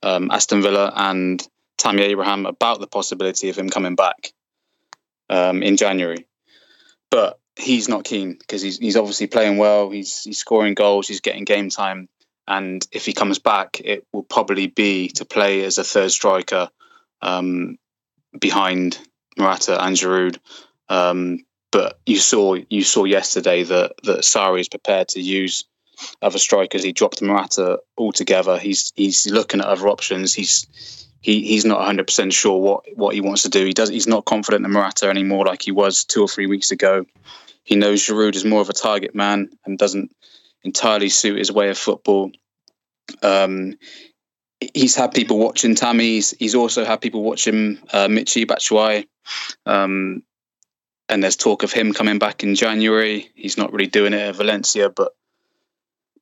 [0.03, 1.47] um, Aston Villa and
[1.83, 4.33] Tammy Abraham about the possibility of him coming back
[5.29, 6.29] um, in January,
[7.11, 9.91] but he's not keen because he's he's obviously playing well.
[9.91, 11.09] He's he's scoring goals.
[11.09, 12.09] He's getting game time,
[12.47, 16.71] and if he comes back, it will probably be to play as a third striker
[17.21, 17.79] um,
[18.39, 18.97] behind
[19.37, 20.39] Morata and Giroud.
[20.89, 25.65] Um, but you saw you saw yesterday that that Sarri is prepared to use
[26.21, 26.85] other strikers.
[26.85, 28.57] He dropped Morata altogether.
[28.57, 30.33] He's he's looking at other options.
[30.33, 33.65] He's he he's not 100 percent sure what what he wants to do.
[33.65, 36.71] He does he's not confident in Morata anymore like he was two or three weeks
[36.71, 37.07] ago.
[37.65, 40.15] He knows Giroud is more of a target man and doesn't
[40.65, 42.33] entirely suit his way of football.
[43.23, 43.77] Um,
[44.75, 46.05] he's had people watching Tammy.
[46.05, 49.07] He's, he's also had people watching uh, Michy Batshuayi.
[49.67, 50.23] Um,
[51.09, 53.31] and there's talk of him coming back in January.
[53.35, 55.13] He's not really doing it at Valencia, but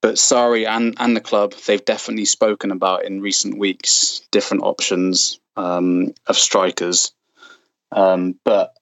[0.01, 5.39] but Sarri and and the club they've definitely spoken about in recent weeks different options
[5.57, 7.13] um, of strikers.
[7.93, 8.75] Um, but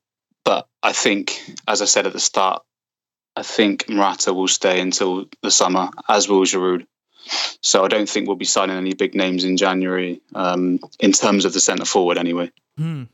[0.44, 2.62] but I think, as I said at the start,
[3.36, 6.86] I think Morata will stay until the summer, as will Giroud.
[7.62, 11.44] So I don't think we'll be signing any big names in January um, in terms
[11.44, 12.50] of the centre forward, anyway.
[12.76, 13.04] Hmm.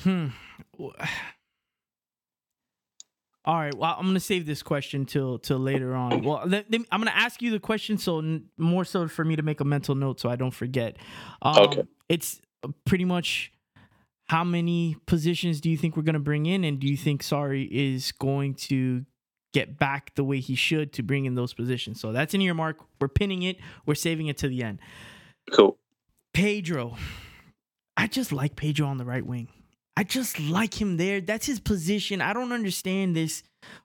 [0.00, 0.28] Hmm.
[3.46, 3.74] All right.
[3.74, 6.22] Well, I'm gonna save this question till till later on.
[6.22, 9.60] Well, I'm gonna ask you the question so n- more so for me to make
[9.60, 10.96] a mental note so I don't forget.
[11.42, 11.82] Um, okay.
[12.08, 12.40] It's
[12.86, 13.52] pretty much
[14.28, 17.68] how many positions do you think we're gonna bring in, and do you think Sarri
[17.70, 19.04] is going to
[19.52, 22.00] get back the way he should to bring in those positions?
[22.00, 22.78] So that's in your mark.
[22.98, 23.58] We're pinning it.
[23.84, 24.78] We're saving it to the end.
[25.52, 25.76] Cool.
[26.32, 26.96] Pedro.
[27.96, 29.48] I just like Pedro on the right wing.
[29.96, 31.20] I just like him there.
[31.20, 32.20] That's his position.
[32.20, 33.42] I don't understand this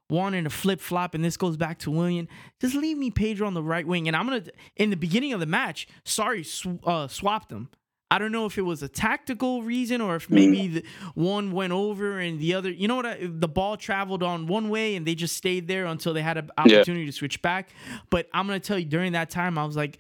[0.10, 2.28] wanting to flip flop, and this goes back to Willian.
[2.60, 4.43] Just leave me Pedro on the right wing, and I'm gonna.
[4.76, 7.70] In the beginning of the match, Sarri, sw- uh, swapped them.
[8.12, 10.84] I don't know if it was a tactical reason or if maybe the
[11.14, 12.72] one went over and the other.
[12.72, 13.05] You know what?
[13.05, 16.38] I, the ball traveled on one way and they just stayed there until they had
[16.38, 17.12] an opportunity yeah.
[17.12, 17.70] to switch back.
[18.10, 19.99] But I'm gonna tell you, during that time, I was like,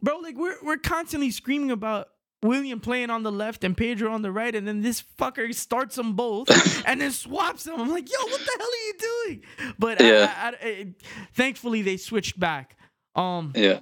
[0.00, 2.08] bro, like we're we're constantly screaming about
[2.42, 5.96] Willian playing on the left and Pedro on the right, and then this fucker starts
[5.96, 6.48] them both
[6.86, 7.80] and then swaps them.
[7.80, 9.74] I'm like, yo, what the hell are you doing?
[9.78, 10.32] But yeah.
[10.36, 10.94] I, I, I,
[11.34, 12.76] thankfully, they switched back.
[13.14, 13.80] Um, yeah.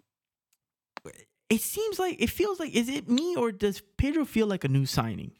[1.51, 4.69] It seems like it feels like is it me or does Pedro feel like a
[4.69, 5.33] new signing?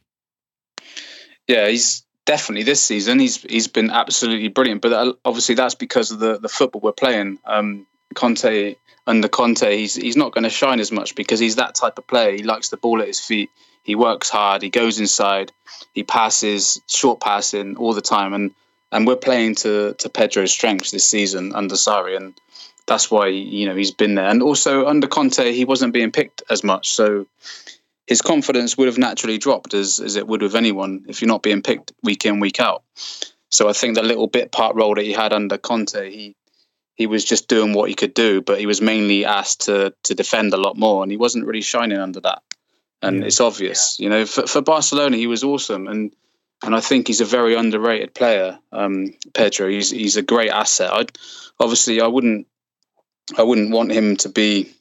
[1.49, 3.19] Yeah, he's definitely this season.
[3.19, 4.83] He's he's been absolutely brilliant.
[4.83, 7.39] But uh, obviously, that's because of the the football we're playing.
[7.45, 11.75] Um, Conte under Conte, he's he's not going to shine as much because he's that
[11.75, 12.33] type of player.
[12.33, 13.51] He likes the ball at his feet.
[13.83, 14.63] He works hard.
[14.63, 15.53] He goes inside.
[15.93, 18.51] He passes, short passing all the time, and
[18.93, 22.35] and we're playing to to Pedro's strengths this season under Sarri, and
[22.87, 24.29] that's why you know he's been there.
[24.29, 27.27] And also under Conte, he wasn't being picked as much, so
[28.07, 31.43] his confidence would have naturally dropped as as it would with anyone if you're not
[31.43, 32.83] being picked week in week out.
[33.51, 36.35] So I think the little bit part role that he had under Conte, he
[36.95, 40.15] he was just doing what he could do, but he was mainly asked to to
[40.15, 42.43] defend a lot more, and he wasn't really shining under that.
[43.03, 43.27] And yeah.
[43.27, 44.05] it's obvious, yeah.
[44.05, 46.15] you know, for, for Barcelona, he was awesome, and
[46.63, 48.59] and I think he's a very underrated player.
[48.73, 50.91] Um, Pedro, he's he's a great asset.
[50.93, 51.05] I
[51.61, 52.47] obviously I wouldn't
[53.37, 54.73] I wouldn't want him to be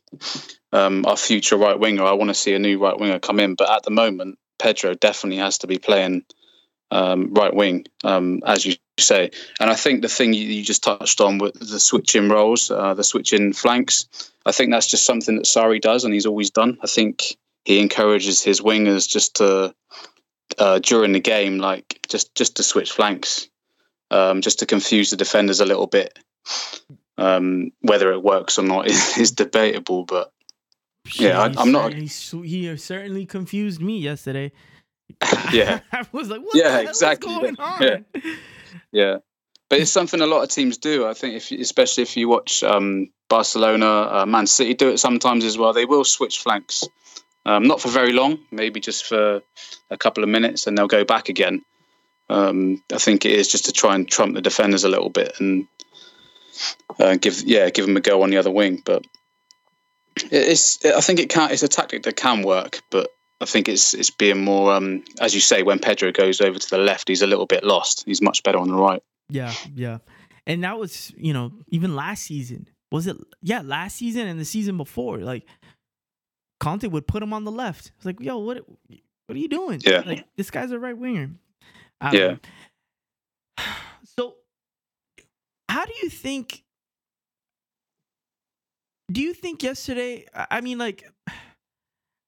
[0.71, 2.03] um, our future right winger.
[2.03, 4.93] I want to see a new right winger come in, but at the moment, Pedro
[4.93, 6.23] definitely has to be playing
[6.93, 9.31] um, right wing, um, as you say.
[9.59, 12.93] And I think the thing you, you just touched on with the switching roles, uh,
[12.93, 16.77] the switching flanks, I think that's just something that Sarri does and he's always done.
[16.83, 17.35] I think
[17.65, 19.73] he encourages his wingers just to
[20.59, 23.49] uh, during the game, like just just to switch flanks,
[24.11, 26.19] um, just to confuse the defenders a little bit.
[27.17, 30.31] Um, whether it works or not is, is debatable, but
[31.15, 31.93] yeah, I, am not.
[31.93, 32.07] He
[32.77, 34.51] certainly confused me yesterday.
[35.51, 37.55] yeah, I was like, what yeah, exactly.
[37.81, 37.97] Yeah.
[38.91, 39.17] yeah,
[39.69, 41.07] but it's something a lot of teams do.
[41.07, 45.45] I think, if especially if you watch um, Barcelona, uh, Man City do it sometimes
[45.45, 45.73] as well.
[45.73, 46.83] They will switch flanks,
[47.45, 49.41] um, not for very long, maybe just for
[49.89, 51.61] a couple of minutes, and they'll go back again.
[52.29, 55.39] Um, I think it is just to try and trump the defenders a little bit
[55.39, 55.67] and
[56.99, 58.81] uh, give yeah give them a go on the other wing.
[58.83, 59.05] But
[60.31, 63.09] it's I think it can it's a tactic that can work, but
[63.41, 66.69] I think it's it's being more, um, as you say, when Pedro goes over to
[66.69, 68.03] the left, he's a little bit lost.
[68.05, 69.03] He's much better on the right.
[69.29, 69.97] Yeah, yeah,
[70.47, 73.17] and that was you know even last season was it?
[73.41, 75.47] Yeah, last season and the season before, like
[76.59, 77.91] Conte would put him on the left.
[77.97, 78.63] It's like, yo, what
[79.25, 79.81] what are you doing?
[79.83, 81.31] Yeah, like this guy's a right winger.
[82.11, 82.35] Yeah.
[84.15, 84.35] So,
[85.67, 86.63] how do you think?
[89.11, 90.27] Do you think yesterday?
[90.35, 91.09] I mean, like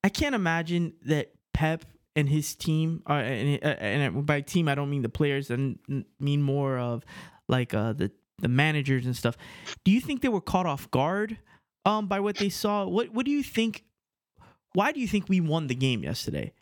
[0.06, 1.84] I can't imagine that Pep
[2.16, 5.80] and his team, uh, and, uh, and by team I don't mean the players, and
[6.20, 7.04] mean more of
[7.48, 9.36] like uh, the the managers and stuff.
[9.84, 11.40] Do you think they were caught off guard
[11.86, 12.86] um, by what they saw?
[12.86, 13.84] What What do you think?
[14.74, 16.54] Why do you think we won the game yesterday?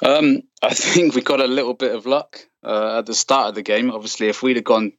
[0.00, 3.56] Um, I think we got a little bit of luck uh, at the start of
[3.56, 3.90] the game.
[3.90, 4.92] Obviously, if we'd have gone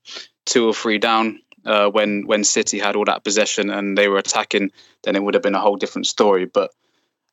[0.45, 4.17] two or three down, uh, when when City had all that possession and they were
[4.17, 4.71] attacking,
[5.03, 6.45] then it would have been a whole different story.
[6.45, 6.71] But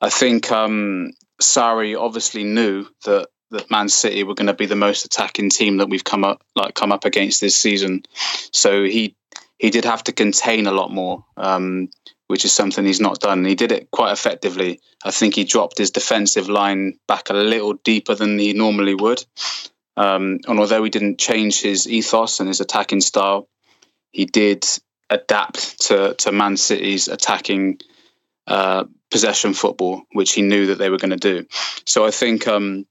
[0.01, 4.77] I think um, Sarri obviously knew that that Man City were going to be the
[4.77, 8.03] most attacking team that we've come up like come up against this season.
[8.53, 9.15] So he
[9.59, 11.89] he did have to contain a lot more, um,
[12.27, 13.45] which is something he's not done.
[13.45, 14.81] He did it quite effectively.
[15.05, 19.25] I think he dropped his defensive line back a little deeper than he normally would.
[19.97, 23.49] Um, and although he didn't change his ethos and his attacking style,
[24.13, 24.67] he did
[25.11, 27.81] adapt to to Man City's attacking
[28.47, 31.47] uh, possession football, which he knew that they were going to do.
[31.85, 32.87] So I think um,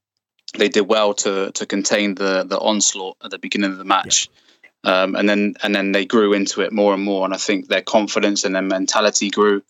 [0.58, 4.28] they did well to to contain the the onslaught at the beginning of the match.
[4.28, 4.38] Yeah.
[4.84, 7.68] Um, and then and then they grew into it more and more, and I think
[7.68, 9.64] their confidence and their mentality grew.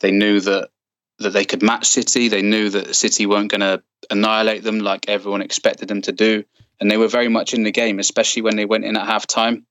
[0.00, 0.70] They knew that
[1.18, 2.28] that they could match City.
[2.28, 6.44] They knew that City weren't going to annihilate them like everyone expected them to do,
[6.80, 9.26] and they were very much in the game, especially when they went in at half
[9.26, 9.66] time.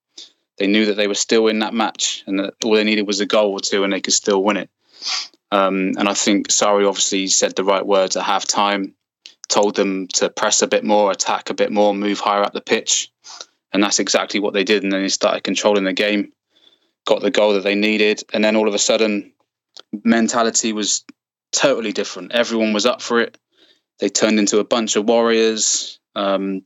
[0.57, 3.19] They knew that they were still in that match, and that all they needed was
[3.19, 4.69] a goal or two, and they could still win it.
[5.51, 8.95] Um, and I think Sarri obviously said the right words at half time,
[9.47, 12.61] told them to press a bit more, attack a bit more, move higher up the
[12.61, 13.11] pitch.
[13.71, 14.83] And that's exactly what they did.
[14.83, 16.31] And then they started controlling the game,
[17.05, 18.23] got the goal that they needed.
[18.33, 19.33] And then all of a sudden,
[20.03, 21.03] mentality was
[21.51, 22.31] totally different.
[22.31, 23.37] Everyone was up for it.
[23.99, 25.99] They turned into a bunch of warriors.
[26.15, 26.63] Um,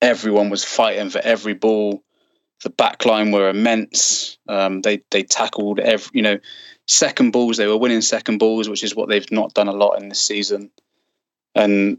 [0.00, 2.02] everyone was fighting for every ball.
[2.62, 4.38] The backline were immense.
[4.48, 6.38] Um, they they tackled every you know
[6.86, 7.56] second balls.
[7.56, 10.20] They were winning second balls, which is what they've not done a lot in this
[10.20, 10.70] season.
[11.54, 11.98] And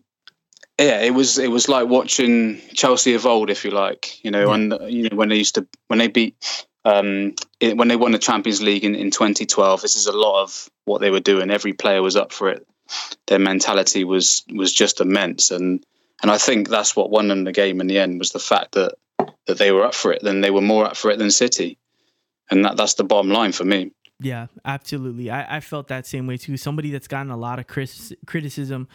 [0.78, 4.24] yeah, it was it was like watching Chelsea of old, if you like.
[4.24, 6.36] You know, and you know when they used to when they beat
[6.86, 9.82] um, it, when they won the Champions League in, in 2012.
[9.82, 11.52] This is a lot of what they were doing.
[11.52, 12.66] Every player was up for it.
[13.28, 15.84] Their mentality was was just immense, and
[16.22, 18.74] and I think that's what won them the game in the end was the fact
[18.74, 18.96] that
[19.48, 20.22] that they were up for it.
[20.24, 21.78] Then they were more up for it than City,
[22.50, 23.92] and that that's the bottom line for me.
[24.22, 25.30] Yeah, absolutely.
[25.30, 26.58] I, I felt that same way too.
[26.58, 28.88] Somebody that's gotten a lot of criticism,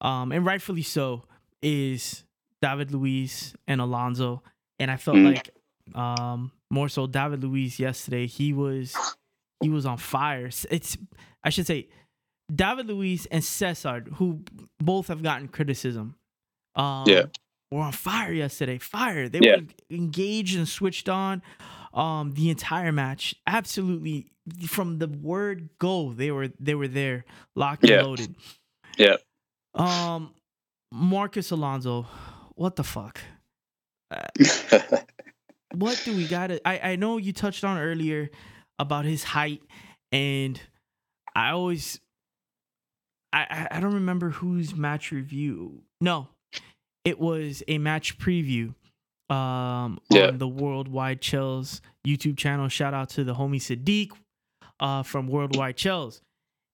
[0.00, 1.24] um, and rightfully so,
[1.60, 2.24] is
[2.62, 4.42] David Luiz and Alonso.
[4.78, 5.34] And I felt mm.
[5.34, 5.50] like
[5.94, 8.26] um, more so David Luiz yesterday.
[8.26, 8.96] He was
[9.60, 10.50] he was on fire.
[10.70, 10.96] It's
[11.44, 11.88] I should say
[12.52, 14.42] David Luiz and Cesar, who
[14.78, 16.16] both have gotten criticism.
[16.74, 17.24] Um, yeah,
[17.72, 18.78] were on fire yesterday.
[18.78, 19.28] Fire.
[19.28, 19.56] They yeah.
[19.56, 21.42] were engaged and switched on
[21.94, 23.34] um, the entire match.
[23.46, 24.30] Absolutely,
[24.66, 27.24] from the word go, they were they were there,
[27.56, 27.98] locked yeah.
[27.98, 28.34] and loaded.
[28.98, 29.16] Yeah.
[29.74, 30.34] Um,
[30.92, 32.06] Marcos Alonso,
[32.54, 33.20] what the fuck?
[34.10, 34.26] Uh,
[35.74, 36.50] what do we got?
[36.64, 38.30] I I know you touched on earlier
[38.78, 39.62] about his height,
[40.10, 40.60] and
[41.34, 42.00] I always
[43.32, 45.84] I I don't remember whose match review.
[46.02, 46.28] No,
[47.04, 48.74] it was a match preview
[49.30, 50.28] um yeah.
[50.28, 52.68] on the Worldwide Chels YouTube channel.
[52.68, 54.12] Shout out to the homie Sadiq
[54.80, 56.20] uh from Worldwide Chels.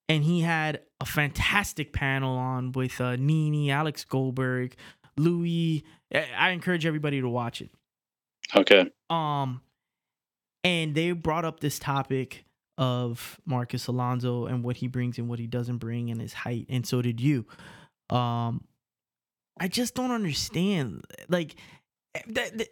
[0.08, 4.74] And he had a fantastic panel on with uh Nini, Alex Goldberg,
[5.16, 5.84] Louis.
[6.12, 7.70] I encourage everybody to watch it.
[8.56, 8.90] Okay.
[9.10, 9.60] Um,
[10.64, 12.44] and they brought up this topic
[12.78, 16.66] of Marcos Alonso and what he brings and what he doesn't bring and his height,
[16.68, 17.44] and so did you.
[18.08, 18.64] Um,
[19.60, 21.04] I just don't understand.
[21.28, 21.56] Like,
[22.14, 22.68] eh, that, that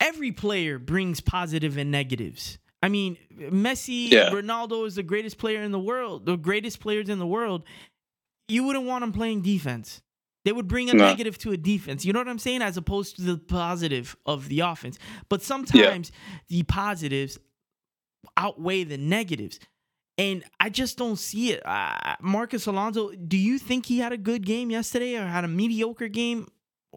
[0.00, 2.58] every player brings positive and negatives.
[2.82, 4.30] I mean, Messi, yeah.
[4.30, 7.64] Ronaldo is the greatest player in the world, the greatest players in the world.
[8.48, 10.02] You wouldn't want him playing defense.
[10.44, 11.04] They would bring a no.
[11.04, 12.04] negative to a defense.
[12.04, 12.62] You know what I'm saying?
[12.62, 14.98] As opposed to the positive of the offense.
[15.28, 16.38] But sometimes yeah.
[16.48, 17.38] the positives
[18.36, 19.60] outweigh the negatives.
[20.18, 21.66] And I just don't see it.
[21.66, 25.48] Uh, Marcos Alonso, do you think he had a good game yesterday or had a
[25.48, 26.48] mediocre game?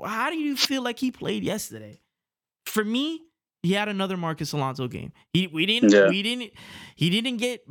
[0.03, 2.01] How do you feel like he played yesterday?
[2.65, 3.21] For me,
[3.63, 5.13] he had another Marcos Alonso game.
[5.33, 6.09] He we didn't yeah.
[6.09, 6.51] we didn't
[6.95, 7.65] he didn't get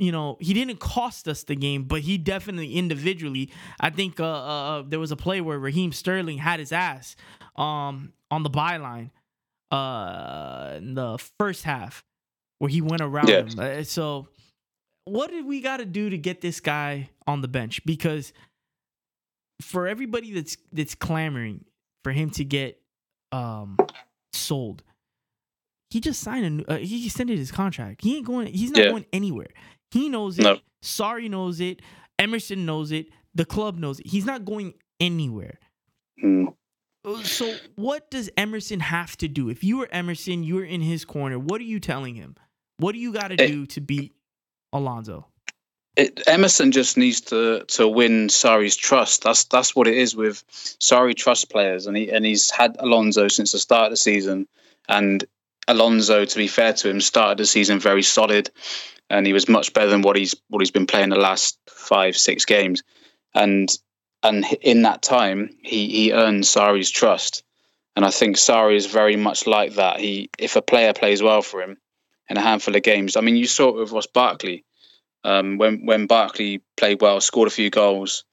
[0.00, 3.50] you know, he didn't cost us the game, but he definitely individually.
[3.78, 7.14] I think uh, uh, uh, there was a play where Raheem Sterling had his ass
[7.54, 9.10] um, on the byline
[9.70, 12.02] uh, in the first half,
[12.58, 13.42] where he went around yeah.
[13.42, 13.58] him.
[13.58, 14.28] Uh, so,
[15.04, 17.84] what did we got to do to get this guy on the bench?
[17.84, 18.32] Because
[19.60, 21.64] for everybody that's that's clamoring
[22.04, 22.80] for him to get
[23.32, 23.76] um,
[24.32, 24.82] sold,
[25.90, 28.02] he just signed a new, uh, he extended his contract.
[28.02, 28.46] He ain't going.
[28.48, 28.90] He's not yeah.
[28.90, 29.48] going anywhere.
[29.90, 30.42] He knows it.
[30.42, 30.58] No.
[30.82, 31.82] Sarri knows it.
[32.18, 33.06] Emerson knows it.
[33.34, 34.06] The club knows it.
[34.06, 35.58] He's not going anywhere.
[36.22, 36.54] Mm.
[37.24, 39.48] So what does Emerson have to do?
[39.48, 41.38] If you were Emerson, you were in his corner.
[41.38, 42.36] What are you telling him?
[42.76, 44.14] What do you got to do to beat
[44.72, 45.26] Alonso?
[45.96, 49.24] It, Emerson just needs to to win Sarri's trust.
[49.24, 53.28] That's that's what it is with Sarri trust players, and he and he's had Alonso
[53.28, 54.46] since the start of the season.
[54.88, 55.24] And
[55.68, 58.50] Alonso, to be fair to him, started the season very solid
[59.10, 62.16] and he was much better than what he's what he's been playing the last five
[62.16, 62.82] six games,
[63.34, 63.76] and
[64.22, 67.42] and in that time he he earned Sarri's trust,
[67.96, 70.00] and I think Sarri is very much like that.
[70.00, 71.76] He if a player plays well for him
[72.30, 74.64] in a handful of games, I mean you saw it with Ross Barkley,
[75.24, 78.24] um, when when Barkley played well, scored a few goals,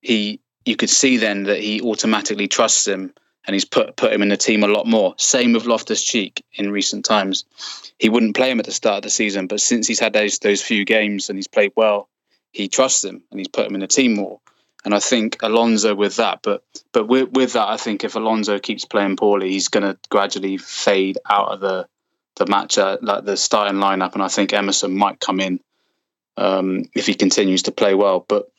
[0.00, 3.12] he you could see then that he automatically trusts him
[3.46, 5.14] and he's put put him in the team a lot more.
[5.18, 7.44] Same with Loftus Cheek in recent times.
[7.98, 10.38] He wouldn't play him at the start of the season, but since he's had those
[10.38, 12.08] those few games and he's played well,
[12.52, 14.40] he trusts him and he's put him in the team more.
[14.84, 18.58] And I think Alonso with that, but but with, with that, I think if Alonso
[18.58, 21.86] keeps playing poorly, he's going to gradually fade out of the
[22.44, 24.14] the match, uh, like the starting lineup.
[24.14, 25.60] And I think Emerson might come in
[26.36, 28.24] um, if he continues to play well.
[28.28, 28.50] But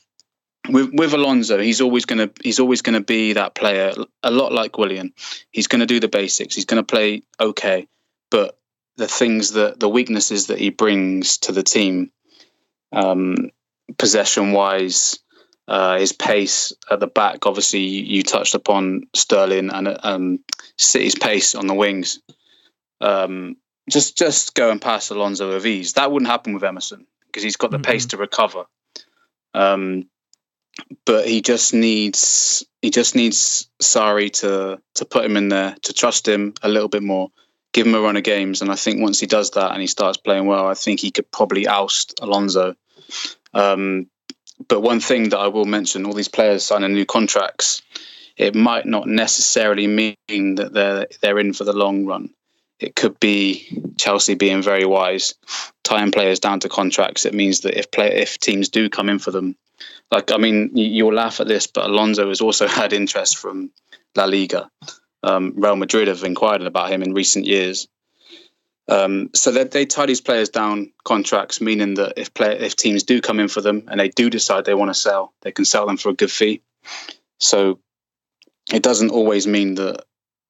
[0.69, 4.77] with with Alonso, he's always gonna he's always gonna be that player, a lot like
[4.77, 5.13] Willian.
[5.51, 6.55] He's gonna do the basics.
[6.55, 7.87] He's gonna play okay,
[8.31, 8.57] but
[8.95, 12.11] the things that the weaknesses that he brings to the team,
[12.91, 13.49] um,
[13.97, 15.19] possession wise,
[15.67, 17.45] uh, his pace at the back.
[17.45, 20.39] Obviously, you, you touched upon Sterling and um,
[20.77, 22.19] City's pace on the wings.
[23.01, 23.57] Um,
[23.89, 25.93] just just going past Alonso with ease.
[25.93, 27.91] That wouldn't happen with Emerson because he's got the mm-hmm.
[27.91, 28.65] pace to recover.
[29.53, 30.09] Um,
[31.05, 35.93] but he just needs he just needs Sarri to to put him in there to
[35.93, 37.29] trust him a little bit more,
[37.73, 39.87] give him a run of games, and I think once he does that and he
[39.87, 42.75] starts playing well, I think he could probably oust Alonso.
[43.53, 44.07] Um,
[44.67, 47.81] but one thing that I will mention: all these players signing new contracts,
[48.37, 52.29] it might not necessarily mean that they're they're in for the long run.
[52.83, 55.35] It could be Chelsea being very wise,
[55.83, 57.25] tying players down to contracts.
[57.25, 59.55] It means that if play if teams do come in for them,
[60.11, 63.71] like I mean, you'll laugh at this, but Alonso has also had interest from
[64.15, 64.69] La Liga.
[65.23, 67.87] Um, Real Madrid have inquired about him in recent years.
[68.89, 73.21] Um, so they tie these players down contracts, meaning that if play, if teams do
[73.21, 75.85] come in for them and they do decide they want to sell, they can sell
[75.85, 76.61] them for a good fee.
[77.39, 77.79] So
[78.73, 80.03] it doesn't always mean that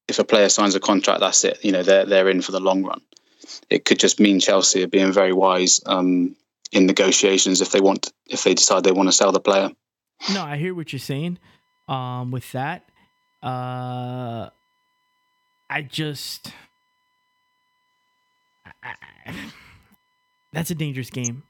[0.08, 1.64] if a player signs a contract, that's it.
[1.64, 3.00] You know, they're they're in for the long run.
[3.70, 6.36] It could just mean Chelsea are being very wise um,
[6.72, 9.70] in negotiations if they want if they decide they want to sell the player.
[10.32, 11.38] No, I hear what you're saying.
[11.88, 12.88] Um, with that,
[13.42, 14.48] uh,
[15.68, 16.52] I just
[18.82, 18.94] I,
[20.52, 21.42] that's a dangerous game.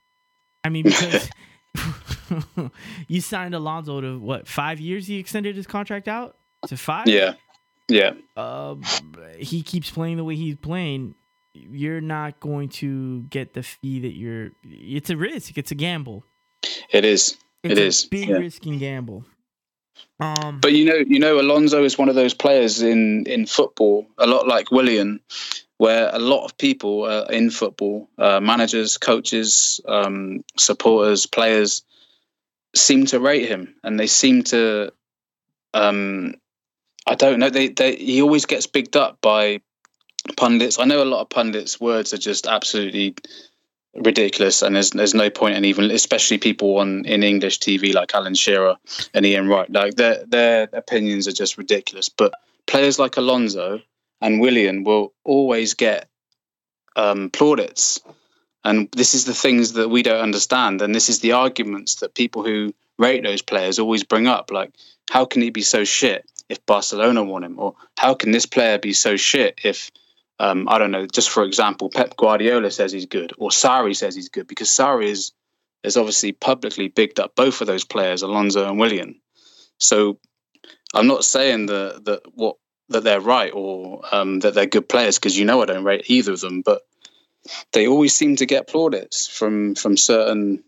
[0.64, 1.28] I mean, because
[3.08, 5.06] you signed Alonso to what five years?
[5.06, 6.36] He extended his contract out
[6.66, 7.08] to five.
[7.08, 7.34] Yeah,
[7.88, 8.12] yeah.
[8.36, 8.76] Uh,
[9.38, 11.14] he keeps playing the way he's playing
[11.54, 14.50] you're not going to get the fee that you're.
[14.64, 15.56] It's a risk.
[15.56, 16.24] It's a gamble.
[16.90, 17.38] It is.
[17.62, 18.04] It's it is.
[18.06, 18.36] Big yeah.
[18.36, 19.24] risk and gamble.
[20.18, 24.06] Um, but you know, you know, Alonso is one of those players in in football,
[24.18, 25.20] a lot like Willian,
[25.78, 31.84] where a lot of people uh, in football, uh, managers, coaches, um, supporters, players,
[32.74, 34.92] seem to rate him, and they seem to.
[35.72, 36.34] Um,
[37.06, 37.50] I don't know.
[37.50, 39.60] They, they he always gets bigged up by
[40.36, 40.78] pundits.
[40.78, 43.14] I know a lot of pundits' words are just absolutely
[43.94, 48.14] ridiculous, and there's there's no point in even, especially people on in English TV like
[48.14, 48.76] Alan Shearer
[49.12, 52.08] and Ian Wright, like their their opinions are just ridiculous.
[52.08, 52.32] But
[52.66, 53.80] players like Alonso
[54.20, 56.08] and Willian will always get
[56.96, 58.00] um, plaudits,
[58.64, 62.14] and this is the things that we don't understand, and this is the arguments that
[62.14, 64.70] people who rate those players always bring up, like
[65.10, 68.78] how can he be so shit if Barcelona want him, or how can this player
[68.78, 69.90] be so shit if
[70.40, 74.14] um, I don't know, just for example, Pep Guardiola says he's good, or Sarri says
[74.14, 75.32] he's good, because Sarri is
[75.84, 79.20] is obviously publicly bigged up both of those players, Alonso and Willian.
[79.78, 80.18] So
[80.94, 82.56] I'm not saying that that what
[82.88, 86.04] that they're right or um, that they're good players, because you know I don't rate
[86.08, 86.82] either of them, but
[87.72, 90.64] they always seem to get plaudits from from certain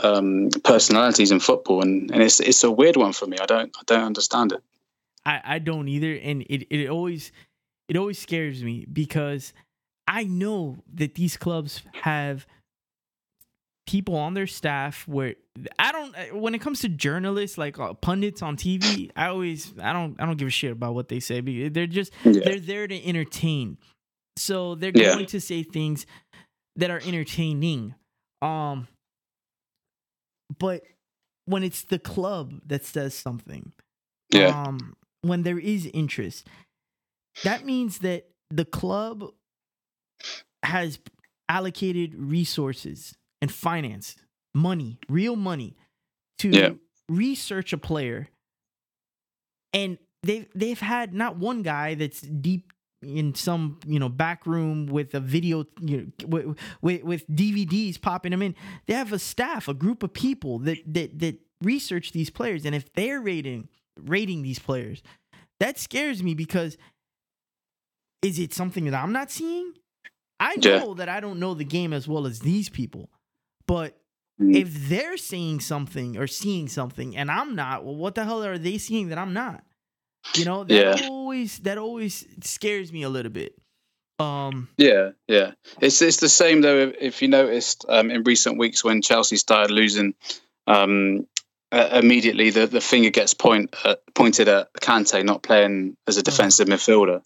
[0.00, 3.38] um, personalities in football, and, and it's it's a weird one for me.
[3.40, 4.62] I don't I don't understand it.
[5.26, 7.32] I, I don't either, and it, it always
[7.88, 9.52] it always scares me because
[10.06, 12.46] I know that these clubs have
[13.86, 15.34] people on their staff where
[15.78, 19.92] I don't when it comes to journalists like uh, pundits on TV I always I
[19.92, 22.40] don't I don't give a shit about what they say they're just yeah.
[22.44, 23.78] they're there to entertain
[24.36, 25.14] so they're yeah.
[25.14, 26.04] going to say things
[26.74, 27.94] that are entertaining
[28.42, 28.88] um
[30.58, 30.82] but
[31.44, 33.70] when it's the club that says something
[34.34, 36.46] yeah um when there is interest
[37.44, 39.24] that means that the club
[40.62, 40.98] has
[41.48, 44.16] allocated resources and finance,
[44.54, 45.76] money, real money
[46.38, 46.70] to yeah.
[47.08, 48.28] research a player.
[49.72, 54.86] And they've they've had not one guy that's deep in some you know back room
[54.86, 58.54] with a video you know with, with, with DVDs popping them in.
[58.86, 62.74] They have a staff, a group of people that that that research these players, and
[62.74, 63.68] if they're rating
[64.04, 65.02] rating these players,
[65.60, 66.76] that scares me because
[68.22, 69.72] is it something that I'm not seeing?
[70.40, 70.94] I know yeah.
[70.96, 73.10] that I don't know the game as well as these people,
[73.66, 73.96] but
[74.38, 74.54] Mm.
[74.54, 78.58] if they're seeing something or seeing something and I'm not, well, what the hell are
[78.58, 79.64] they seeing that I'm not?
[80.34, 81.08] You know, that Yeah.
[81.08, 83.56] always that always scares me a little bit.
[84.18, 85.52] Um, Yeah, yeah.
[85.80, 86.78] It's it's the same though.
[86.88, 90.14] If, if you noticed um, in recent weeks when Chelsea started losing,
[90.66, 91.26] um,
[91.76, 96.22] uh, immediately the, the finger gets point uh, pointed at Kante not playing as a
[96.22, 97.22] defensive midfielder,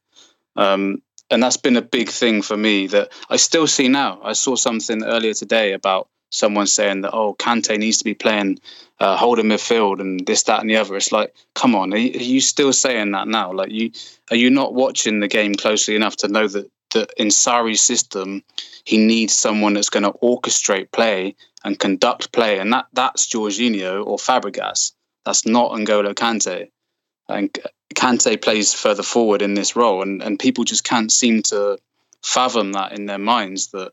[0.57, 4.21] um, and that's been a big thing for me that I still see now.
[4.25, 8.59] I saw something earlier today about someone saying that oh Kante needs to be playing
[8.99, 10.97] uh, holding midfield and this that and the other.
[10.97, 13.53] It's like come on, are you, are you still saying that now?
[13.53, 13.93] Like you
[14.31, 18.43] are you not watching the game closely enough to know that that in Sarri's system,
[18.85, 21.35] he needs someone that's going to orchestrate play
[21.65, 24.93] and conduct play, and that that's Jorginho or Fabregas.
[25.25, 26.71] That's not N'Golo Kante.
[27.29, 27.57] And
[27.95, 31.79] Kante plays further forward in this role, and, and people just can't seem to
[32.23, 33.93] fathom that in their minds that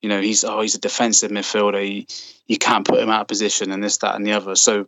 [0.00, 1.82] you know he's oh he's a defensive midfielder.
[1.82, 2.06] He,
[2.46, 4.54] you can't put him out of position, and this that and the other.
[4.54, 4.86] So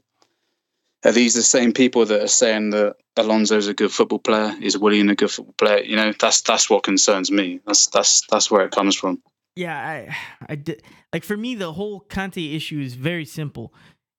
[1.04, 4.54] are these the same people that are saying that Alonso's a good football player?
[4.60, 5.82] Is Willian a good football player?
[5.82, 7.60] You know, that's that's what concerns me.
[7.66, 9.22] That's that's that's where it comes from.
[9.58, 10.16] Yeah, I,
[10.48, 10.82] I did
[11.12, 13.72] like for me the whole Kante issue is very simple.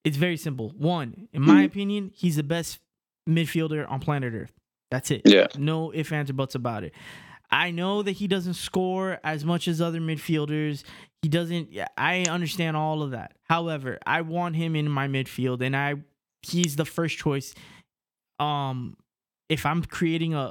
[0.04, 0.70] It's very simple.
[0.76, 1.66] One, in my Mhm.
[1.66, 2.80] opinion, he's the best
[3.28, 4.52] midfielder on planet Earth.
[4.90, 5.22] That's it.
[5.24, 5.46] Yeah.
[5.58, 6.92] No ifs, ands, or buts about it.
[7.50, 10.84] I know that he doesn't score as much as other midfielders.
[11.22, 11.68] He doesn't.
[11.98, 13.32] I understand all of that.
[13.48, 15.94] However, I want him in my midfield, and I
[16.42, 17.54] he's the first choice.
[18.38, 18.96] Um,
[19.48, 20.42] if I'm creating a a,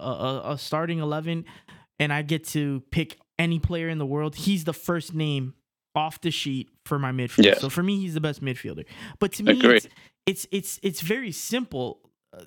[0.47, 1.45] a- a starting eleven,
[1.99, 5.55] and I get to pick any player in the world, he's the first name
[5.95, 7.45] off the sheet for my midfield.
[7.45, 7.57] Yeah.
[7.57, 8.85] So for me, he's the best midfielder.
[9.19, 9.87] But to me, it's,
[10.27, 12.01] it's it's it's very simple.
[12.31, 12.43] Uh,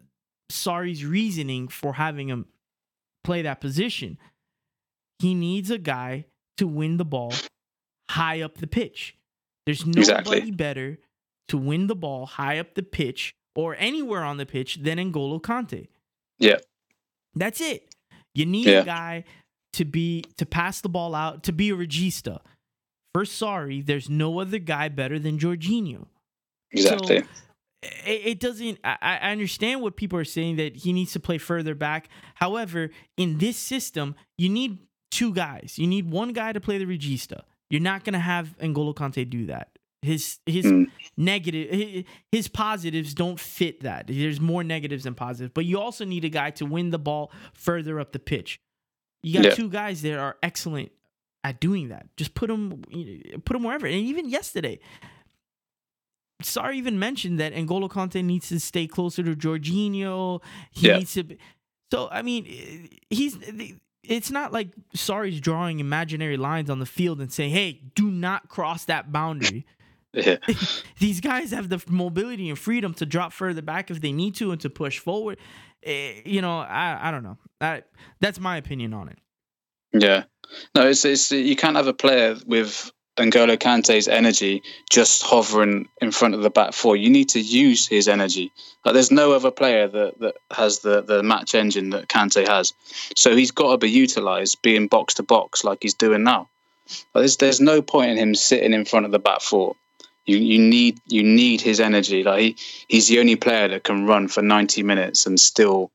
[0.50, 2.46] Sarri's reasoning for having him
[3.24, 4.18] play that position.
[5.18, 6.26] He needs a guy
[6.58, 7.32] to win the ball
[8.10, 9.16] high up the pitch.
[9.66, 10.50] There's nobody Exactly.
[10.50, 10.98] better
[11.48, 15.40] to win the ball high up the pitch or anywhere on the pitch than N'Golo
[15.40, 15.88] Kante.
[16.38, 16.56] Yeah.
[17.34, 17.94] That's it.
[18.34, 18.80] You need Yeah.
[18.80, 19.24] a guy
[19.74, 22.40] to be to pass the ball out, to be a regista.
[23.14, 26.06] For Sarri, there's no other guy better than Jorginho.
[26.70, 27.16] Exactly.
[27.82, 31.38] it, it doesn't I, I understand what people are saying that he needs to play
[31.38, 32.08] further back.
[32.36, 34.78] However in this system you need
[35.10, 35.78] two guys.
[35.78, 37.42] You need one guy to play the regista.
[37.70, 39.68] You're not going to have N'Golo Kante do that.
[40.00, 40.86] His his Mm.
[41.16, 44.06] negative his positives don't fit that.
[44.08, 47.30] There's more negatives than positives but you also need a guy to win the ball
[47.52, 48.58] further up the pitch
[49.22, 49.54] you got Yeah.
[49.54, 50.90] two guys that are excellent
[51.44, 52.82] at doing that just put them
[53.44, 54.78] put them wherever and even yesterday
[56.42, 60.42] Sarri even mentioned that N'Golo Kante needs to stay closer to Jorginho.
[60.72, 60.98] He Yeah.
[60.98, 61.22] needs to.
[61.22, 61.38] Be,
[61.92, 63.36] so I mean, he's.
[64.02, 68.48] It's not like Sarri's drawing imaginary lines on the field and saying, "Hey, do not
[68.48, 69.64] cross that boundary."
[70.12, 70.36] Yeah.
[70.98, 74.52] These guys have the mobility and freedom to drop further back if they need to
[74.52, 75.38] and to push forward.
[75.82, 77.38] Eh, You know, I I don't know.
[77.60, 77.82] I,
[78.20, 79.18] that's my opinion on it.
[79.92, 80.24] Yeah.
[80.74, 86.12] No, it's it's you can't have a player with N'Golo Kante's energy just hovering in
[86.12, 86.96] front of the back four.
[86.96, 88.50] You need to use his energy.
[88.84, 92.72] Like there's no other player that, that has the, the match engine that Kante has.
[93.14, 96.48] So he's got to be utilised being box to box like he's doing now.
[97.14, 99.76] Like there's there's no point in him sitting in front of the back four.
[100.26, 102.22] You you need you need his energy.
[102.22, 102.56] Like he,
[102.88, 105.90] he's the only player that can run for 90 minutes and still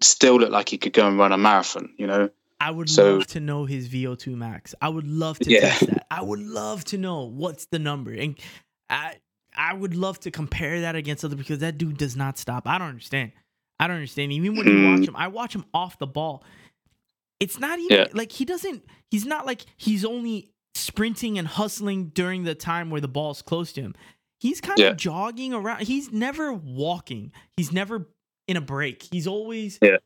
[0.00, 2.28] still look like he could go and run a marathon, you know?
[2.60, 4.74] I would So- love to know his VO2 max.
[4.80, 5.60] I would love to Yeah.
[5.60, 6.06] test that.
[6.10, 8.12] I would love to know what's the number.
[8.12, 8.36] And
[8.90, 9.16] I
[9.56, 12.66] I would love to compare that against other because that dude does not stop.
[12.66, 13.32] I don't understand.
[13.78, 14.32] I don't understand.
[14.32, 14.98] Even when you Mm.
[14.98, 16.44] watch him, I watch him off the ball.
[17.40, 18.06] It's not even Yeah.
[18.14, 23.00] like he doesn't he's not like he's only sprinting and hustling during the time where
[23.00, 23.94] the ball's close to him.
[24.40, 24.88] He's kind Yeah.
[24.88, 25.82] of jogging around.
[25.82, 27.32] He's never walking.
[27.56, 28.08] He's never
[28.48, 29.02] in a break.
[29.10, 29.96] He's always Yeah.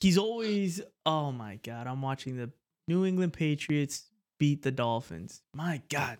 [0.00, 2.50] he's always oh my god i'm watching the
[2.86, 4.04] new england patriots
[4.38, 6.18] beat the dolphins my god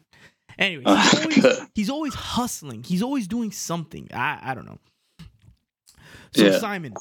[0.58, 1.14] anyway he's
[1.44, 4.78] always, he's always hustling he's always doing something i, I don't know
[6.34, 6.58] so Yeah.
[6.58, 6.94] simon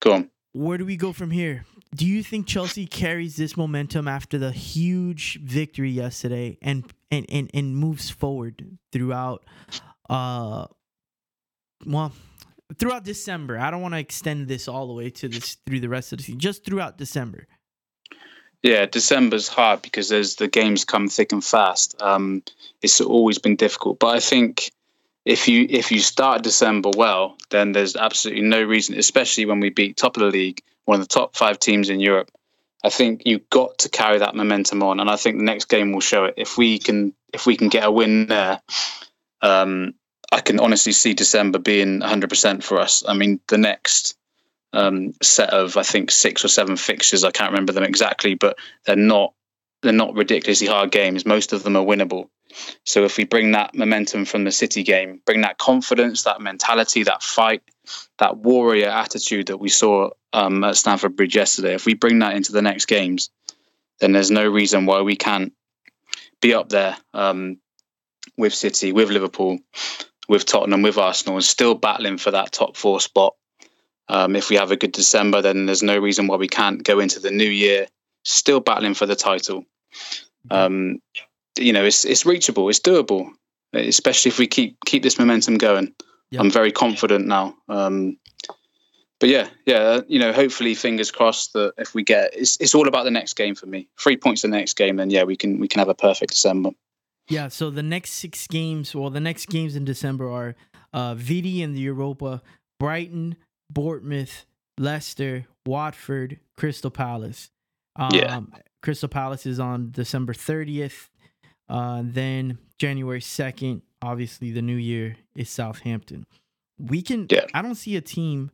[0.00, 0.30] Go on.
[0.52, 1.64] where do we go from here
[1.94, 7.50] do you think chelsea carries this momentum after the huge victory yesterday and and and,
[7.54, 9.44] and moves forward throughout
[10.10, 10.66] uh
[11.86, 12.12] well
[12.78, 15.88] throughout december i don't want to extend this all the way to this through the
[15.88, 17.46] rest of the season just throughout december
[18.64, 22.00] Yeah, December's hard because there's the games come thick and fast.
[22.00, 22.42] Um,
[22.80, 24.72] it's always been difficult, but I think
[25.24, 29.70] if you if you start December well, then there's absolutely no reason, especially when we
[29.70, 32.30] beat top of the league, one of the top five teams in Europe.
[32.84, 35.92] I think you've got to carry that momentum on, and I think the next game
[35.92, 36.34] will show it.
[36.36, 38.60] If we can if we can get a win there,
[39.40, 39.94] um,
[40.30, 43.02] I can honestly see December being 100% for us.
[43.06, 44.16] I mean, the next
[44.72, 48.58] um, set of I think six or seven fixtures, I can't remember them exactly, but
[48.84, 49.32] they're not
[49.82, 51.24] they're not ridiculously hard games.
[51.26, 52.28] Most of them are winnable.
[52.84, 57.02] So if we bring that momentum from the City game, bring that confidence, that mentality,
[57.02, 57.62] that fight,
[58.18, 62.36] that warrior attitude that we saw um, at Stamford Bridge yesterday, if we bring that
[62.36, 63.30] into the next games,
[64.00, 65.52] then there's no reason why we can't
[66.40, 67.58] be up there um,
[68.36, 69.58] with City, with Liverpool,
[70.28, 73.34] with Tottenham, with Arsenal, and still battling for that top four spot.
[74.08, 77.00] Um, if we have a good December, then there's no reason why we can't go
[77.00, 77.86] into the new year
[78.24, 79.64] still battling for the title.
[80.50, 80.98] Um,
[81.58, 83.30] you know, it's it's reachable, it's doable,
[83.72, 85.94] especially if we keep keep this momentum going.
[86.34, 86.40] Yep.
[86.40, 87.54] I'm very confident now.
[87.68, 88.18] Um,
[89.20, 92.88] but yeah, yeah, you know, hopefully, fingers crossed that if we get, it's it's all
[92.88, 93.88] about the next game for me.
[94.00, 96.32] Three points in the next game, then yeah, we can we can have a perfect
[96.32, 96.70] December.
[97.28, 97.46] Yeah.
[97.48, 100.56] So the next six games, well, the next games in December are
[100.92, 102.42] uh, Vidi in the Europa,
[102.80, 103.36] Brighton,
[103.70, 104.44] Bournemouth,
[104.76, 107.52] Leicester, Watford, Crystal Palace.
[107.94, 108.40] Um, yeah.
[108.82, 111.08] Crystal Palace is on December 30th.
[111.68, 116.26] Uh, then January 2nd, obviously the new year is Southampton.
[116.78, 117.46] We can, yeah.
[117.54, 118.50] I don't see a team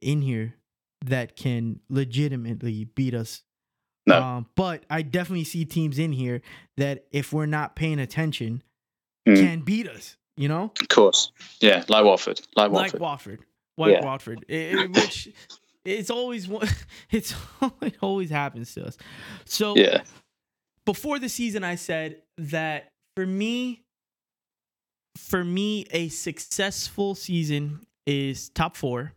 [0.00, 0.54] in here
[1.06, 3.42] that can legitimately beat us.
[4.06, 4.22] No.
[4.22, 6.42] Um, but I definitely see teams in here
[6.76, 8.62] that if we're not paying attention,
[9.28, 9.36] mm.
[9.36, 10.72] can beat us, you know?
[10.80, 11.32] Of course.
[11.60, 12.40] Yeah, like Watford.
[12.56, 12.94] Like Watford.
[12.94, 13.44] Like Watford.
[13.76, 14.04] Like yeah.
[14.04, 14.44] Watford.
[14.48, 15.28] It, which
[15.84, 16.48] it's always
[17.10, 17.34] it's
[17.82, 18.98] it always happens to us.
[19.44, 20.02] So yeah.
[20.86, 23.82] Before the season, I said that for me,
[25.20, 29.12] for me, a successful season is top four.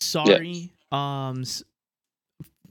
[0.00, 1.28] Sorry, yeah.
[1.28, 1.44] um,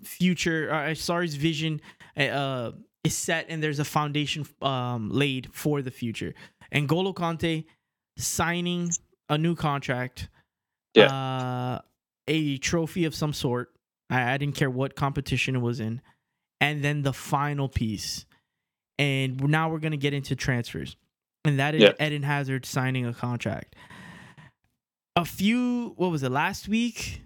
[0.03, 0.71] future.
[0.71, 1.81] Uh, Sarri's vision
[2.15, 2.71] uh,
[3.03, 6.33] is set, and there's a foundation um laid for the future.
[6.73, 7.65] N'Golo Kante
[8.17, 8.91] signing
[9.29, 10.29] a new contract.
[10.93, 11.13] Yeah.
[11.13, 11.81] Uh,
[12.27, 13.71] a trophy of some sort.
[14.09, 16.01] I, I didn't care what competition it was in.
[16.59, 18.25] And then the final piece.
[18.97, 20.95] And now we're going to get into transfers.
[21.45, 22.05] And that is yeah.
[22.05, 23.75] Eden Hazard signing a contract.
[25.15, 27.21] A few, what was it, last week?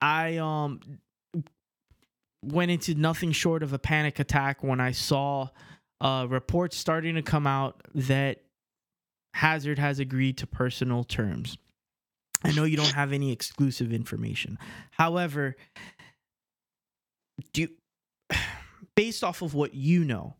[0.00, 0.80] I um
[2.44, 5.48] went into nothing short of a panic attack when I saw
[6.00, 8.42] uh, reports starting to come out that
[9.34, 11.56] Hazard has agreed to personal terms.
[12.44, 14.58] I know you don't have any exclusive information.
[14.90, 15.56] However,
[17.52, 17.68] do you,
[18.96, 20.34] based off of what you know,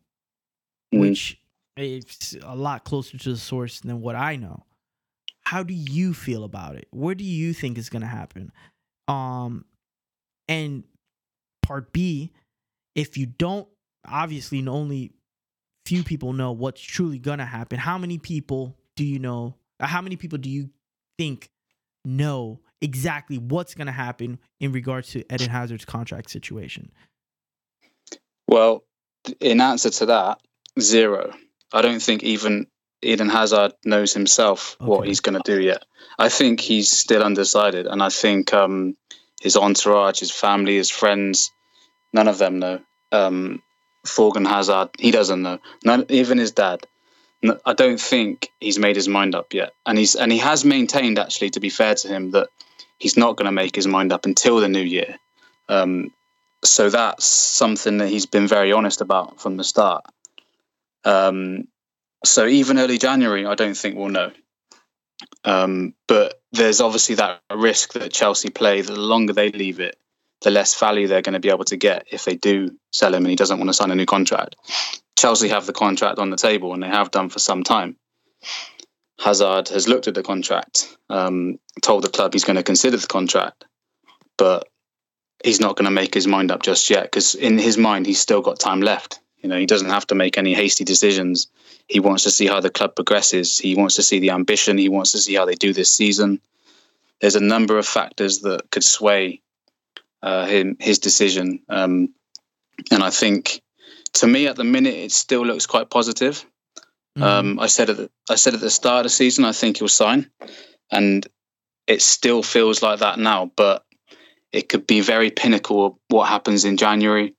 [0.93, 1.01] mm.
[1.01, 1.39] which
[1.77, 4.65] is a lot closer to the source than what I know,
[5.45, 6.87] how do you feel about it?
[6.91, 8.53] What do you think is going to happen?
[9.09, 9.65] Um,
[10.49, 10.85] and
[11.63, 12.33] part B,
[12.95, 13.69] if you don't,
[14.07, 15.13] obviously, only
[15.87, 17.79] few people know what's truly going to happen.
[17.79, 19.57] How many people do you know?
[19.81, 20.71] How many people do you
[21.19, 21.51] think
[22.05, 26.91] know exactly what's going to happen in regards to Eden Hazard's contract situation?
[28.49, 28.85] Well,
[29.41, 30.41] in answer to that,
[30.81, 31.33] zero.
[31.73, 32.67] I don't think even
[33.03, 34.89] Eden Hazard knows himself okay.
[34.89, 35.85] what he's going to do yet.
[36.19, 38.97] I think he's still undecided, and I think um,
[39.41, 41.51] his entourage, his family, his friends,
[42.13, 42.81] none of them know.
[43.11, 43.63] Um,
[44.07, 45.59] Thorgan Hazard, he doesn't know.
[45.85, 46.87] None, even his dad.
[47.67, 51.19] I don't think he's made his mind up yet, and he's and he has maintained
[51.19, 52.49] actually, to be fair to him, that
[52.99, 55.17] he's not going to make his mind up until the new year.
[55.69, 56.13] Um,
[56.63, 60.05] so that's something that he's been very honest about from the start.
[61.05, 61.69] Um,
[62.25, 64.33] so even early January, I don't think we'll know.
[65.45, 68.81] Um, but there's obviously that risk that Chelsea play.
[68.81, 69.97] The longer they leave it,
[70.43, 73.25] the less value they're going to be able to get if they do sell him
[73.25, 74.57] and he doesn't want to sign a new contract.
[75.17, 77.97] Chelsea have the contract on the table, and they have done for some time.
[79.21, 83.07] Hazard has looked at the contract, um, told the club he's going to consider the
[83.07, 83.65] contract,
[84.37, 84.69] but
[85.45, 88.21] he's not going to make his mind up just yet because in his mind he's
[88.21, 89.21] still got time left.
[89.43, 91.49] You know, he doesn't have to make any hasty decisions.
[91.89, 93.59] He wants to see how the club progresses.
[93.59, 94.79] He wants to see the ambition.
[94.79, 96.41] He wants to see how they do this season.
[97.21, 99.41] There's a number of factors that could sway
[100.23, 102.15] uh, him his decision, um,
[102.91, 103.61] and I think
[104.15, 106.45] to me at the minute it still looks quite positive.
[107.19, 107.23] Mm.
[107.23, 109.79] Um, I said at the, I said at the start of the season I think
[109.79, 110.31] he'll sign,
[110.91, 111.27] and
[111.87, 113.51] it still feels like that now.
[113.57, 113.85] But
[114.53, 117.35] it could be very pinnacle what happens in January,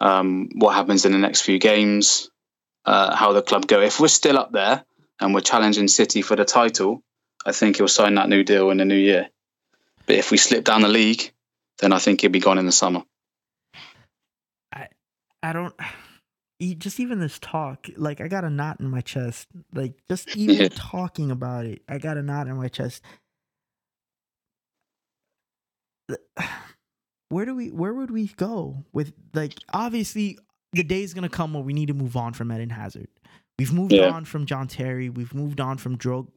[0.00, 2.30] um, what happens in the next few games,
[2.84, 3.80] uh, how the club go.
[3.80, 4.84] If we're still up there
[5.20, 7.02] and we're challenging City for the title,
[7.44, 9.28] I think he'll sign that new deal in the new year.
[10.06, 11.32] But if we slip down the league,
[11.78, 13.02] then I think he'll be gone in the summer.
[14.72, 14.88] I
[15.42, 15.74] I don't
[16.78, 19.48] just even this talk, like I got a knot in my chest.
[19.72, 20.68] Like just even Yeah.
[20.68, 23.02] talking about it, I got a knot in my chest.
[27.30, 27.70] Where do we?
[27.70, 29.54] Where would we go with like?
[29.72, 30.38] Obviously,
[30.72, 33.08] the day is gonna come where we need to move on from Eden Hazard.
[33.58, 34.10] We've moved Yeah.
[34.10, 35.10] on from John Terry.
[35.10, 36.28] We've moved on from Drog.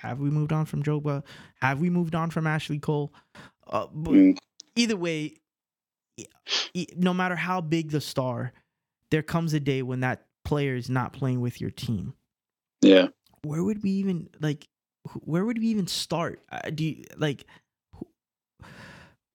[0.00, 1.24] Have we moved on from Drogba?
[1.60, 3.12] Have we moved on from Ashley Cole?
[3.66, 4.38] Uh, but Mm,
[4.76, 5.34] either way,
[6.96, 8.52] no matter how big the star,
[9.10, 12.14] there comes a day when that player is not playing with your team.
[12.80, 13.08] yeah.
[13.44, 14.68] Where would we even like?
[15.20, 16.42] Where would we even start?
[16.50, 17.44] Uh, do you like?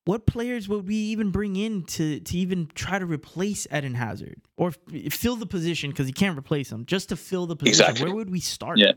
[0.06, 3.96] Wh- What players would we even bring in to to even try to replace Eden
[3.96, 7.56] Hazard or f- fill the position because you can't replace him just to fill the
[7.56, 7.82] position?
[7.86, 8.06] Exactly.
[8.06, 8.78] Where would we start?
[8.80, 8.94] Yeah.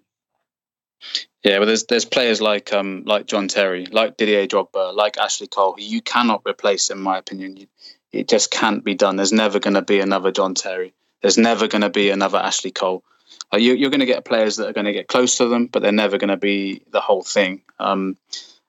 [1.44, 5.46] Yeah, but there's there's players like um like John Terry, like Didier Drogba, like Ashley
[5.46, 7.56] Cole, who you cannot replace, in my opinion.
[7.56, 7.66] You,
[8.12, 9.16] it just can't be done.
[9.16, 10.94] There's never going to be another John Terry.
[11.20, 13.04] There's never going to be another Ashley Cole.
[13.52, 15.66] Uh, you, you're going to get players that are going to get close to them,
[15.66, 17.60] but they're never going to be the whole thing.
[17.78, 18.16] Um,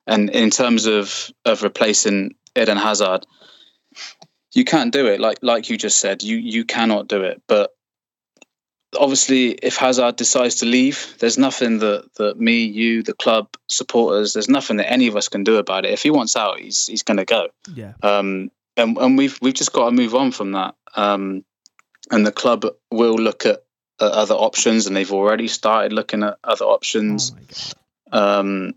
[0.08, 3.26] and in terms of of replacing Eden Hazard,
[4.52, 5.20] you can't do it.
[5.20, 7.42] Like like you just said, you you cannot do it.
[7.46, 7.74] But
[8.98, 14.32] obviously, if Hazard decides to leave, there's nothing that, that me, you, the club, supporters,
[14.32, 15.92] there's nothing that any of us can do about it.
[15.92, 17.48] If he wants out, he's he's going to go.
[17.74, 17.92] Yeah.
[18.02, 20.74] Um, and and we've we've just got to move on from that.
[20.94, 21.44] Um,
[22.10, 23.62] and the club will look at,
[24.00, 27.74] at other options, and they've already started looking at other options Oh
[28.12, 28.74] um,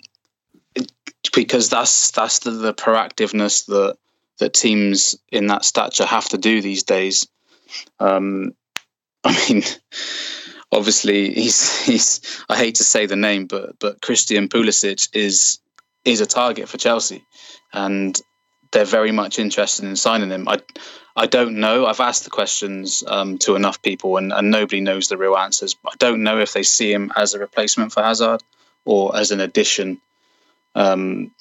[1.34, 3.98] because that's that's the, the proactiveness that
[4.40, 7.28] that teams in that stature have to do these days.
[8.00, 8.56] Um,
[9.24, 9.64] I mean,
[10.72, 12.44] obviously, he's he's.
[12.50, 15.60] I hate to say the name, but but Christian Pulisic is
[16.06, 17.24] is a target for Chelsea,
[17.72, 18.20] and
[18.72, 20.48] they're very much interested in signing him.
[20.48, 20.60] I
[21.16, 21.86] I don't know.
[21.86, 25.76] I've asked the questions um, to enough people, and, and nobody knows the real answers.
[25.86, 28.42] I don't know if they see him as a replacement for Hazard
[28.86, 30.00] or as an addition.
[30.76, 31.32] Um,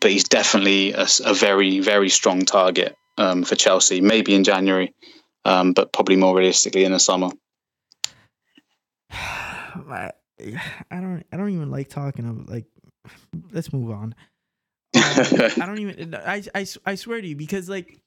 [0.00, 4.00] but he's definitely a very, very strong target um, for Chelsea.
[4.00, 4.94] Maybe in January,
[5.44, 7.30] um, but probably more realistically in the summer.
[9.10, 10.12] I,
[10.90, 12.66] I don't I don't even like talking of like
[13.52, 14.14] let's move on.
[15.10, 18.00] Um, I don't even I, I I swear to you because like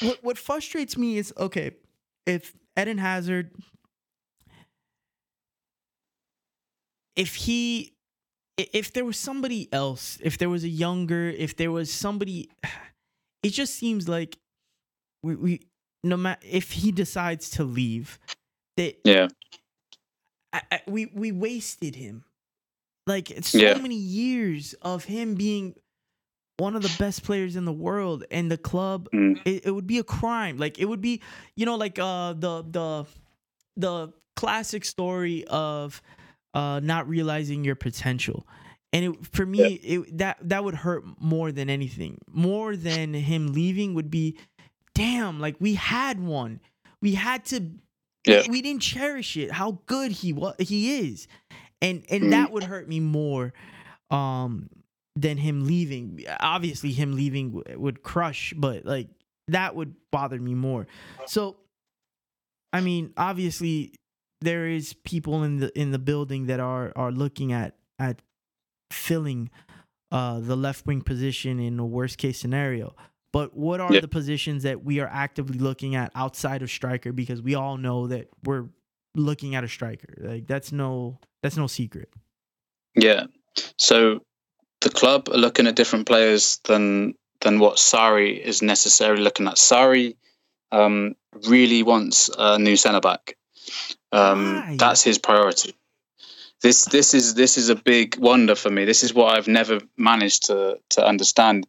[0.00, 1.72] what what frustrates me is okay
[2.26, 3.50] if Eden Hazard
[7.16, 7.95] if he
[8.58, 12.48] if there was somebody else if there was a younger if there was somebody
[13.42, 14.38] it just seems like
[15.22, 15.60] we, we
[16.04, 18.18] no matter if he decides to leave
[18.76, 19.28] that Yeah,
[20.52, 22.24] I, I, we we wasted him.
[23.06, 23.78] Like it's so Yeah.
[23.78, 25.74] many years of him being
[26.58, 29.08] one of the best players in the world, and the club.
[29.14, 29.40] Mm.
[29.44, 30.58] It, it would be a crime.
[30.58, 31.22] Like it would be,
[31.56, 33.06] you know, like uh the the
[33.76, 36.02] the classic story of
[36.56, 38.46] uh not realizing your potential.
[38.92, 42.18] And it, for me, it, that that would hurt more than anything.
[42.32, 44.38] More than him leaving would be,
[44.94, 46.60] damn, like we had one.
[47.02, 47.60] We had to
[48.26, 48.42] Yeah.
[48.48, 51.28] we didn't cherish it how good he was he is
[51.82, 52.30] and and Mhm.
[52.30, 53.52] that would hurt me more
[54.10, 54.68] um
[55.14, 59.08] than him leaving obviously him leaving w- would crush but like
[59.48, 60.86] that would bother me more
[61.26, 61.56] so
[62.72, 63.92] i mean obviously
[64.48, 68.16] there is people in the in the building that are are looking at at
[68.92, 69.50] filling
[70.12, 72.94] uh the left wing position in a worst case scenario
[73.32, 74.00] but what are Yeah.
[74.00, 78.06] the positions that we are actively looking at outside of striker because we all know
[78.06, 78.66] that we're
[79.28, 82.08] looking at a striker like that's no that's no secret
[83.06, 83.26] yeah.
[83.78, 83.98] So
[84.80, 89.56] the club are looking at different players than than what Sarri is necessarily looking at.
[89.56, 90.16] Sarri
[90.72, 91.14] um,
[91.48, 93.36] really wants a new centre back.
[94.12, 95.74] Um, that's his priority.
[96.62, 98.84] This this is this is a big wonder for me.
[98.84, 101.66] This is what I've never managed to to understand.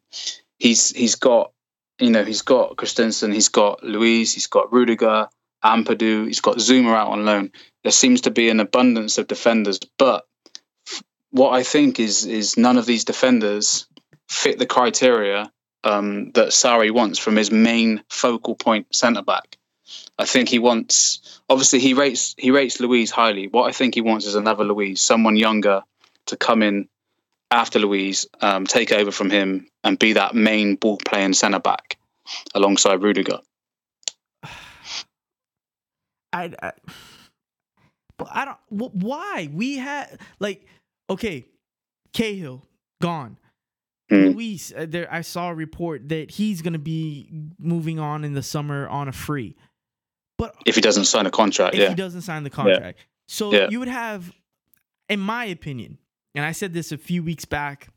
[0.60, 1.52] He's he's got
[2.00, 5.28] you know he's got Christensen, he's got Luiz, he's got Rudiger,
[5.64, 7.52] Ampadu, he's got Zouma out on loan.
[7.84, 10.26] There seems to be an abundance of defenders, but
[11.32, 13.88] what I think is is none of these defenders
[14.30, 15.52] fit the criteria
[15.84, 19.57] um, that Sarri wants from his main focal point centre back.
[20.19, 23.48] I think he wants obviously he rates he rates Luiz highly.
[23.48, 25.84] What I think he wants is another Luiz, someone younger
[26.27, 26.88] to come in
[27.52, 31.98] after Luiz, um, take over from him and be that main ball playing centre back
[32.53, 33.39] alongside Rudiger.
[36.34, 36.72] I, I
[38.18, 38.57] but I don't.
[38.69, 40.65] wh- Why we had like
[41.10, 41.45] okay,
[42.14, 42.64] Cahill
[43.02, 43.38] gone.
[44.11, 44.34] Mm.
[44.35, 47.30] Luiz, uh, there I saw a report that he's gonna be
[47.60, 49.56] moving on in the summer on a free.
[50.38, 53.00] But if he doesn't sign a contract, if yeah, he doesn't sign the contract.
[53.28, 53.70] So Yeah.
[53.70, 54.32] you would have,
[55.10, 55.98] in my opinion,
[56.36, 57.88] and I said this a few weeks back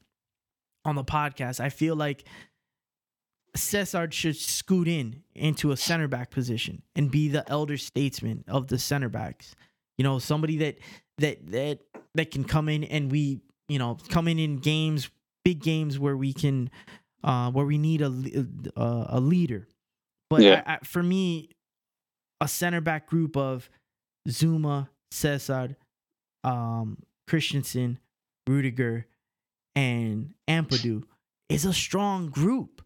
[0.84, 2.24] on the podcast, I feel like
[3.56, 8.68] Cesar should scoot in into a center back position and be the elder statesman of
[8.68, 9.54] the center backs.
[9.98, 10.78] You know, somebody that
[11.18, 11.80] that that
[12.14, 15.10] that can come in and we, you know, come in in games,
[15.44, 16.70] big games where we can,
[17.24, 18.46] uh, where we need a le-
[18.76, 19.68] uh, a leader.
[20.30, 20.62] But Yeah.
[20.64, 21.50] I, I, for me,
[22.40, 23.68] a center back group of
[24.28, 25.76] Zouma, Cesar,
[26.44, 26.98] um,
[27.28, 27.98] Christensen,
[28.48, 29.06] Rudiger,
[29.76, 31.04] and Ampadu
[31.48, 32.82] is a strong group.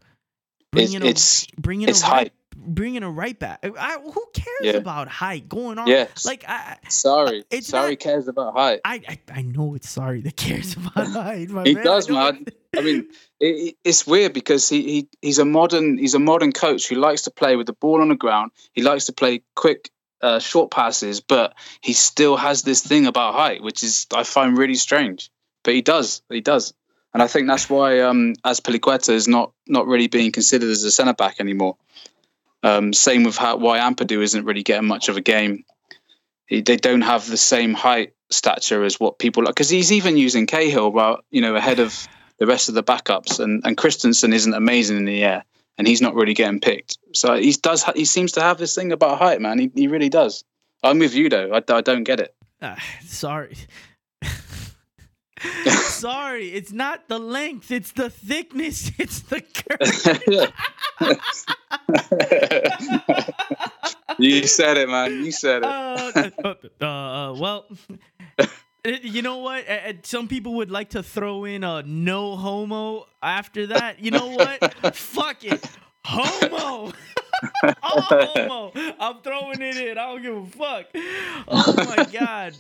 [0.73, 3.61] it's Bringing a, it's bringing it's a right, bringing a right back.
[3.79, 4.73] I, who cares Yeah.
[4.73, 5.87] about height going on?
[5.87, 6.07] yeah.
[6.25, 8.81] Like I, sorry, it's Sarri not- cares about height.
[8.85, 11.49] I, I, I know it's Sarri that cares about height.
[11.51, 11.85] my He man.
[11.85, 12.45] does, man.
[12.77, 13.09] I mean,
[13.41, 16.97] it, it- it's weird because he, he he's a modern he's a modern coach who
[16.97, 18.51] likes to play with the ball on the ground.
[18.73, 19.91] He likes to play quick,
[20.23, 24.57] uh, short passes, but he still has this thing about height, which is I find
[24.57, 25.31] really strange.
[25.63, 26.75] But he does, he does,
[27.13, 30.91] and I think that's why um, Azpilicueta is not not really being considered as a
[30.91, 31.77] centre back anymore.
[32.63, 35.65] Um, same with how why Ampadu isn't really getting much of a game.
[36.47, 40.17] He, they don't have the same height stature as what people like because he's even
[40.17, 42.07] using Cahill, well, you know, ahead of
[42.39, 45.45] the rest of the backups, and and Christensen isn't amazing in the air,
[45.79, 46.99] and he's not really getting picked.
[47.13, 47.83] So he does.
[47.83, 49.59] ha- He seems to have this thing about height, man.
[49.59, 50.45] He, he really does.
[50.83, 51.53] I'm with you though.
[51.53, 52.35] I, I don't get it.
[52.63, 53.57] Ah, sorry.
[55.89, 60.51] sorry, it's not the length, it's the thickness, it's the curve.
[64.19, 65.25] you said it, man.
[65.25, 65.65] You said it.
[65.65, 66.55] uh, uh,
[66.85, 67.67] uh, well,
[68.85, 69.69] you know what?
[69.69, 74.01] Uh, uh, Some people would like to throw in a no homo after that.
[74.01, 74.75] You know what?
[74.97, 75.65] Fuck it.
[76.05, 76.93] Homo.
[77.83, 78.73] Homo.
[79.01, 79.99] I'm throwing it in.
[79.99, 80.87] I don't give a fuck.
[81.49, 82.55] Oh my god.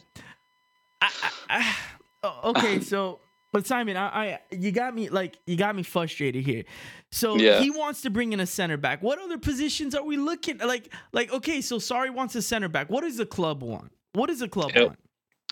[1.01, 1.76] I, I, I,
[2.22, 3.20] oh, okay, so
[3.52, 6.64] but Simon, I, I you got me like you got me frustrated here.
[7.12, 7.60] So Yeah.
[7.60, 9.02] he wants to bring in a center back.
[9.02, 10.92] What other positions are we looking like?
[11.12, 12.90] Like okay, so Sarri wants a center back.
[12.90, 13.92] What does the club want?
[14.12, 14.98] What does the club want?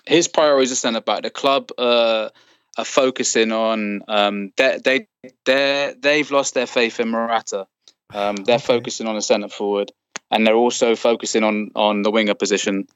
[0.05, 1.23] His priorities are centre back.
[1.23, 2.29] The club uh,
[2.77, 5.07] are focusing on um, they they
[5.45, 7.67] they they've lost their faith in Morata.
[8.13, 8.65] Um, they're Okay.
[8.65, 9.91] focusing on the centre forward,
[10.29, 12.87] and they're also focusing on on the winger position.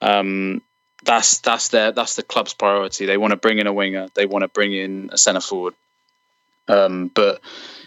[0.00, 0.62] Um,
[1.04, 3.06] that's that's their that's the club's priority.
[3.06, 4.08] They want to bring in a winger.
[4.14, 5.74] They want to bring in a centre forward.
[6.68, 7.40] Um, but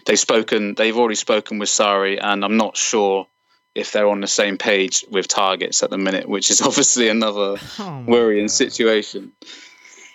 [0.04, 0.74] they've spoken.
[0.74, 3.26] They've already spoken with Sarri, and I'm not sure
[3.76, 7.56] if they're on the same page with targets at the minute, which is obviously another
[7.78, 8.50] Oh worrying God.
[8.50, 9.32] situation.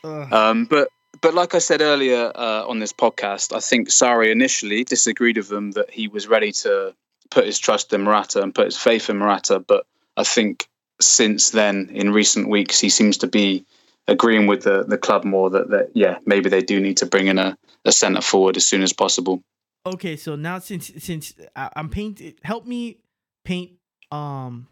[0.03, 0.89] Um, but
[1.21, 5.49] but like I said earlier uh, on this podcast, I think Sarri initially disagreed with
[5.49, 6.95] them that he was ready to
[7.29, 9.59] put his trust in Morata and put his faith in Morata.
[9.59, 9.85] But
[10.17, 10.67] I think
[10.99, 13.65] since then, in recent weeks, he seems to be
[14.07, 17.27] agreeing with the, the club more that, that yeah maybe they do need to bring
[17.27, 17.55] in a,
[17.85, 19.41] a centre forward as soon as possible.
[19.85, 22.97] okay, so now since since I- I'm painting, help me
[23.43, 23.72] paint
[24.11, 24.68] um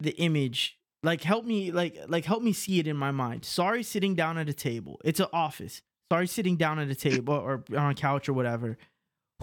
[0.00, 0.78] the image.
[1.02, 3.42] Like help me like like help me see it in my mind.
[3.42, 5.00] Sarri, sitting down at a table.
[5.04, 5.82] It's an office.
[6.12, 8.76] Sarri, sitting down at a table or on a couch or whatever.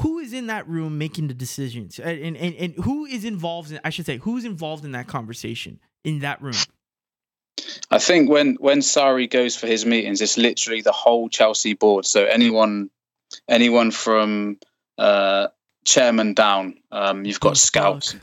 [0.01, 1.99] Who is in that room making the decisions?
[1.99, 5.79] And and, and, who is involved in I should say who's involved in that conversation
[6.03, 6.55] in that room?
[7.89, 12.05] I think when when Sarri goes for his meetings, it's literally the whole Chelsea board.
[12.05, 12.89] So anyone
[13.47, 14.59] anyone from
[14.97, 15.47] uh,
[15.85, 18.13] chairman down, um, you've got Bruce scouts.
[18.13, 18.21] Buck.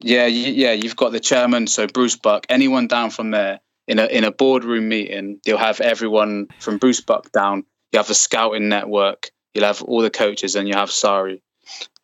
[0.00, 2.44] Yeah, yeah, you've got the chairman, so Bruce Buck.
[2.48, 7.00] Anyone down from there in a in a boardroom meeting, you'll have everyone from Bruce
[7.00, 7.64] Buck down.
[7.92, 9.30] You have a scouting network.
[9.54, 11.40] You'll have all the coaches, and you have Sarri.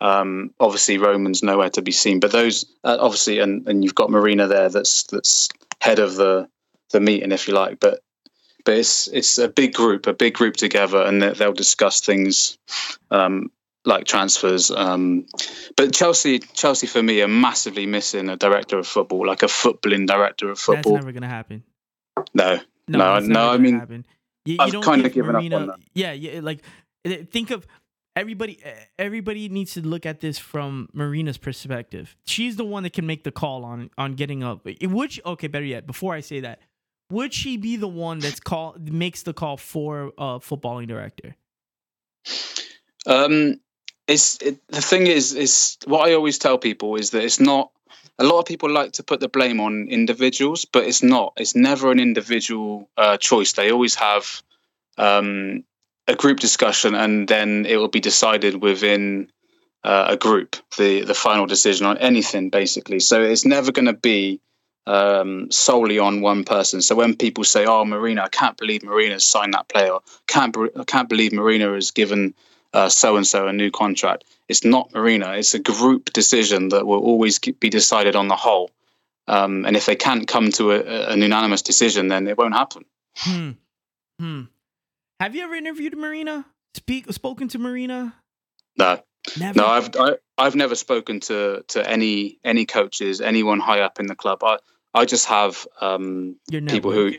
[0.01, 4.11] Um, obviously, Roman's nowhere to be seen, but those uh, obviously, and, and you've got
[4.11, 4.69] Marina there.
[4.69, 5.49] That's that's
[5.81, 6.49] head of the
[6.93, 7.81] the meeting, if you like.
[7.81, 8.01] But
[8.65, 12.59] but it's it's a big group, a big group together, and they- they'll discuss things
[13.11, 13.51] um,
[13.85, 14.71] like transfers.
[14.71, 15.27] Um,
[15.77, 20.07] but Chelsea, Chelsea for me are massively missing a director of football, like a footballing
[20.07, 20.95] director of football.
[20.95, 21.63] That's never gonna happen.
[22.35, 24.07] no, No, that's no, I mean, happen.
[24.45, 25.79] You, you I've kinda give given up on that.
[25.95, 26.41] Yeah, yeah.
[26.41, 26.63] Like,
[27.05, 27.67] eh, think of
[28.17, 28.59] everybody.
[28.65, 32.17] eh, Everybody needs to look at this from Marina's perspective.
[32.27, 34.67] She's the one that can make the call on on getting up.
[34.83, 36.61] Would she, okay, better yet, before I say that,
[37.11, 41.37] would she be the one that's call makes the call for a footballing director?
[43.07, 43.61] Um,
[44.09, 47.71] it's it, the thing is is what I always tell people is that it's not.
[48.21, 51.35] A lot of people like to put the blame on individuals, but it's not.
[51.37, 53.53] It's never an individual uh, choice.
[53.53, 54.43] They always have
[54.97, 55.63] um,
[56.09, 59.31] a group discussion, and then it will be decided within
[59.85, 62.99] uh, a group the the final decision on anything basically.
[62.99, 64.41] So it's never going to be
[64.89, 66.83] um, solely on one person.
[66.83, 70.85] So when people say, "Oh, Marina, I can't believe Marina's signed that player," can't I
[70.85, 72.35] can't believe Marina has given
[72.87, 74.25] so and so a new contract.
[74.49, 75.33] It's not Marina.
[75.33, 78.71] It's a group decision that will always be decided on the whole.
[79.27, 82.85] Um, and if they can't come to a, an unanimous decision, then it won't happen.
[83.17, 83.51] Hmm.
[84.21, 84.43] Hmm.
[85.21, 86.47] Have you ever interviewed Marina?
[86.75, 88.15] Speak spoken to Marina?
[88.77, 89.03] No.
[89.39, 89.59] Never.
[89.59, 93.81] No, I've I, have i have never spoken to to any any coaches, anyone high
[93.81, 94.43] up in the club.
[94.45, 94.59] I
[94.95, 97.13] I just have um, people who,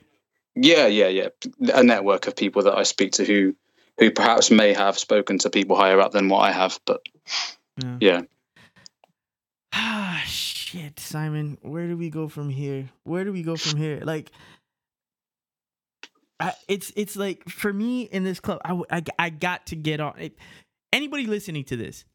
[0.56, 1.28] yeah, yeah, yeah,
[1.74, 3.56] a network of people that I speak to who
[4.00, 7.02] who perhaps may have spoken to people higher up than what I have, but
[7.78, 7.98] yeah.
[8.00, 8.22] yeah.
[9.74, 11.58] Ah, shit, Simon.
[11.62, 12.90] Where do we go from here?
[13.04, 14.02] Where do we go from here?
[14.04, 14.32] Like,
[16.40, 20.00] I, it's it's like for me in this club, I, I, I got to get
[20.00, 20.14] on.
[20.18, 20.38] It,
[20.94, 22.06] anybody listening to this,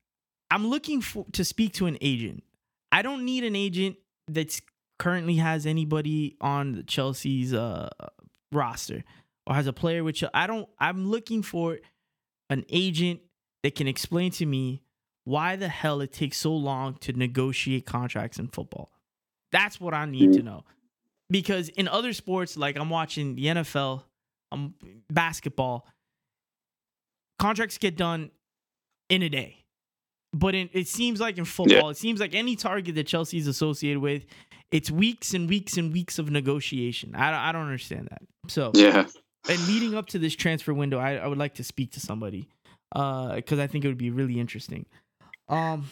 [0.51, 2.43] I'm looking for to speak to an agent.
[2.91, 3.97] I don't need an agent
[4.29, 4.63] that's
[4.99, 7.91] currently has anybody on Chelsea's uh,
[8.53, 9.05] roster
[9.47, 10.69] or has a player which I don't.
[10.79, 11.79] I'm looking for
[12.51, 13.21] an agent
[13.63, 14.83] that can explain to me
[15.25, 18.91] why the hell it takes so long to negotiate contracts in football.
[19.53, 20.65] That's what I need to know.
[21.31, 24.03] Because in other sports, like I'm watching the NFL,
[24.53, 24.75] um,
[25.11, 25.87] basketball,
[27.39, 28.31] contracts get done
[29.09, 29.65] in a day.
[30.35, 31.91] But in, it seems like in football, yeah.
[31.91, 34.27] it seems like any target that Chelsea is associated with,
[34.71, 37.15] it's weeks and weeks and weeks of negotiation.
[37.15, 38.23] I, I don't understand that.
[38.49, 39.07] So yeah,
[39.49, 42.49] and leading up to this transfer window, I, I would like to speak to somebody
[42.93, 44.87] because uh, I think it would be really interesting.
[45.49, 45.91] Um,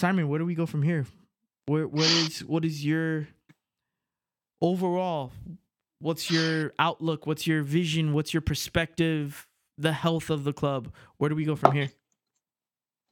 [0.00, 1.06] Simon, where do we go from here?
[1.66, 3.28] Where what is what is your
[4.60, 5.32] overall?
[6.00, 7.26] What's your outlook?
[7.26, 8.14] What's your vision?
[8.14, 9.46] What's your perspective?
[9.76, 10.92] The health of the club.
[11.18, 11.90] Where do we go from here?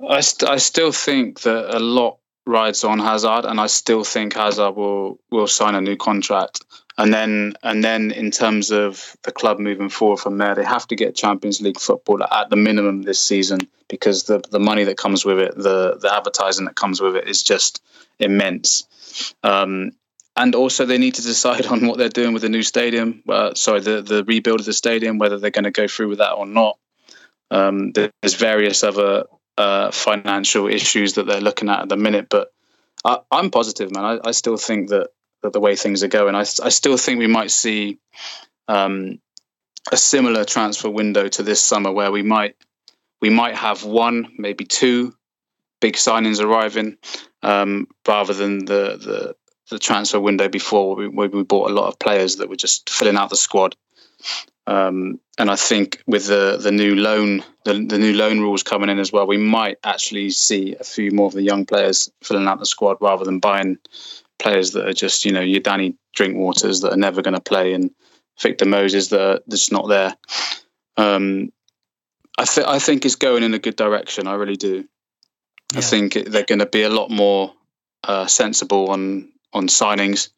[0.07, 2.19] I st- I still think that a lot
[2.49, 6.65] rides on Hazard, and I still think Hazard will will sign a new contract.
[6.97, 10.89] And then and then in terms of the club moving forward from there, they have
[10.89, 14.97] to get Champions League football at the minimum this season because the the money that
[14.97, 17.83] comes with it, the the advertising that comes with it, is just
[18.19, 19.35] immense.
[19.45, 19.93] Um,
[20.37, 23.23] and also, they need to decide on what they're doing with the new stadium.
[23.29, 26.19] Uh, sorry, the the rebuild of the stadium, whether they're going to go through with
[26.19, 26.79] that or not.
[27.51, 29.25] Um, there's various other
[29.59, 32.29] uh, financial issues that they're looking at at the minute.
[32.31, 32.53] But
[33.05, 34.05] I, am positive, man.
[34.05, 35.09] I, I, still think that,
[35.43, 37.99] that the way things are going, I, I still think we might see
[38.69, 39.19] um,
[39.91, 42.55] a similar transfer window to this summer, where we might
[43.21, 45.13] we might have one, maybe two
[45.81, 46.97] big signings arriving,
[47.43, 49.37] um, rather than the, the
[49.71, 52.57] the transfer window before, where we, where we bought a lot of players that were
[52.57, 53.75] just filling out the squad.
[54.69, 58.91] Um, and I think with the the new loan the, the new loan rules coming
[58.91, 62.47] in as well, we might actually see a few more of the young players filling
[62.47, 63.79] out the squad rather than buying
[64.39, 67.73] players that are just you know your Danny Drinkwaters that are never going to play
[67.73, 67.91] and
[68.43, 70.15] Victor Moses that are just not there.
[70.99, 71.51] Um,
[72.37, 74.27] I think I think it's going in a good direction.
[74.27, 74.87] I really do.
[75.73, 75.79] Yeah.
[75.79, 77.55] I think they're going to be a lot more
[78.05, 80.29] uh, sensible on on signings.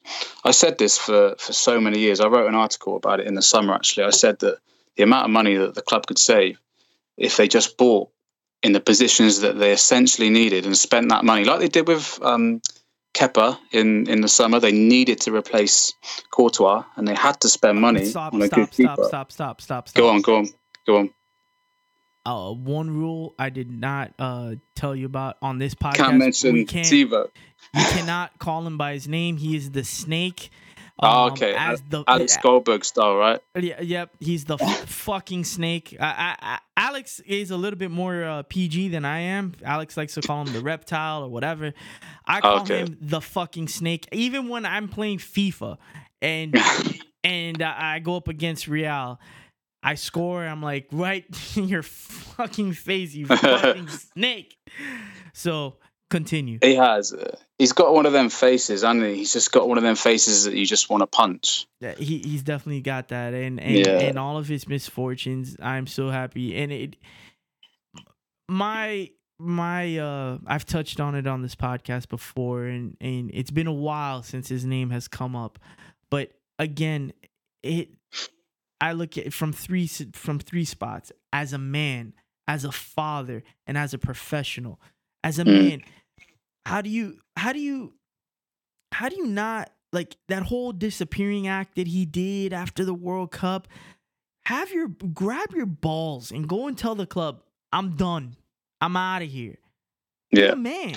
[0.45, 2.21] I said this for, for so many years.
[2.21, 4.05] I wrote an article about it in the summer, actually.
[4.05, 4.59] I said that
[4.97, 6.59] the amount of money that the club could save
[7.17, 8.09] if they just bought
[8.63, 12.19] in the positions that they essentially needed and spent that money, like they did with
[12.23, 12.61] um,
[13.15, 14.61] Kepa in, in the summer.
[14.61, 15.93] They needed to replace
[16.31, 19.09] Courtois and they had to spend money stop, on a stop, good stop, keeper.
[19.09, 20.01] Stop, stop, stop, stop.
[20.01, 20.49] Go on, go on,
[20.87, 21.11] go on.
[22.27, 25.97] Uh, one rule I did not uh, tell you about on this podcast.
[25.97, 27.33] Can't mention can't, Thibaut.
[27.75, 29.37] You cannot call him by his name.
[29.37, 30.51] He is the snake.
[31.03, 31.55] Um, oh, okay.
[31.57, 33.41] As the, Alex Goldberg style, right?
[33.59, 34.11] Yeah, yep.
[34.21, 35.97] He's the f- fucking snake.
[35.99, 39.55] I, I, I, Alex is a little bit more uh, PG than I am.
[39.65, 41.73] Alex likes to call him the reptile or whatever.
[42.27, 42.81] I call okay.
[42.81, 44.09] him the fucking snake.
[44.13, 45.79] Even when I'm playing FIFA
[46.21, 46.55] and
[47.25, 49.19] and uh, I go up against Real,
[49.83, 50.45] I score.
[50.45, 51.25] I'm like right
[51.57, 54.57] in your fucking face, you fucking snake.
[55.33, 55.77] So
[56.11, 56.59] continue.
[56.63, 57.13] He has.
[57.13, 59.17] Uh, he's got one of them faces, and he?
[59.17, 61.67] He's just got one of them faces that you just want to punch.
[61.81, 63.99] Yeah, he he's definitely got that, and and, yeah.
[64.01, 65.57] and all of his misfortunes.
[65.63, 66.97] I'm so happy, and it.
[68.49, 73.67] My my uh I've touched on it on this podcast before and and it's been
[73.67, 75.59] a while since his name has come up
[76.11, 77.13] but again
[77.63, 77.89] it
[78.81, 82.15] I look at it from three from three spots as a man
[82.49, 84.81] as a father and as a professional
[85.23, 85.69] as a mm.
[85.69, 85.83] man
[86.67, 87.95] how do you how do you
[88.93, 93.31] how do you not like that whole disappearing act that he did after the World
[93.31, 93.69] Cup?
[94.45, 97.43] Have your grab your balls and go and tell the club,
[97.73, 98.37] I'm done.
[98.81, 99.59] I'm out of here.
[100.31, 100.53] Yeah.
[100.53, 100.97] a man,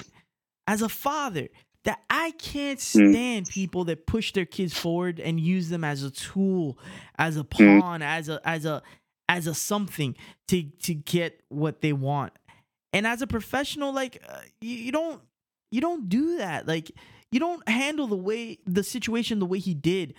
[0.67, 1.49] as a father,
[1.85, 3.11] that I can't Mm.
[3.11, 6.77] stand people that push their kids forward and use them as a tool,
[7.17, 7.49] as a Mm.
[7.79, 8.81] pawn, as a as a
[9.29, 10.15] as a something
[10.47, 12.33] to to get what they want.
[12.93, 15.21] And as a professional, like uh, you, you don't
[15.71, 16.67] you don't do that.
[16.67, 16.91] Like
[17.31, 20.13] you don't handle the way the situation the way he did.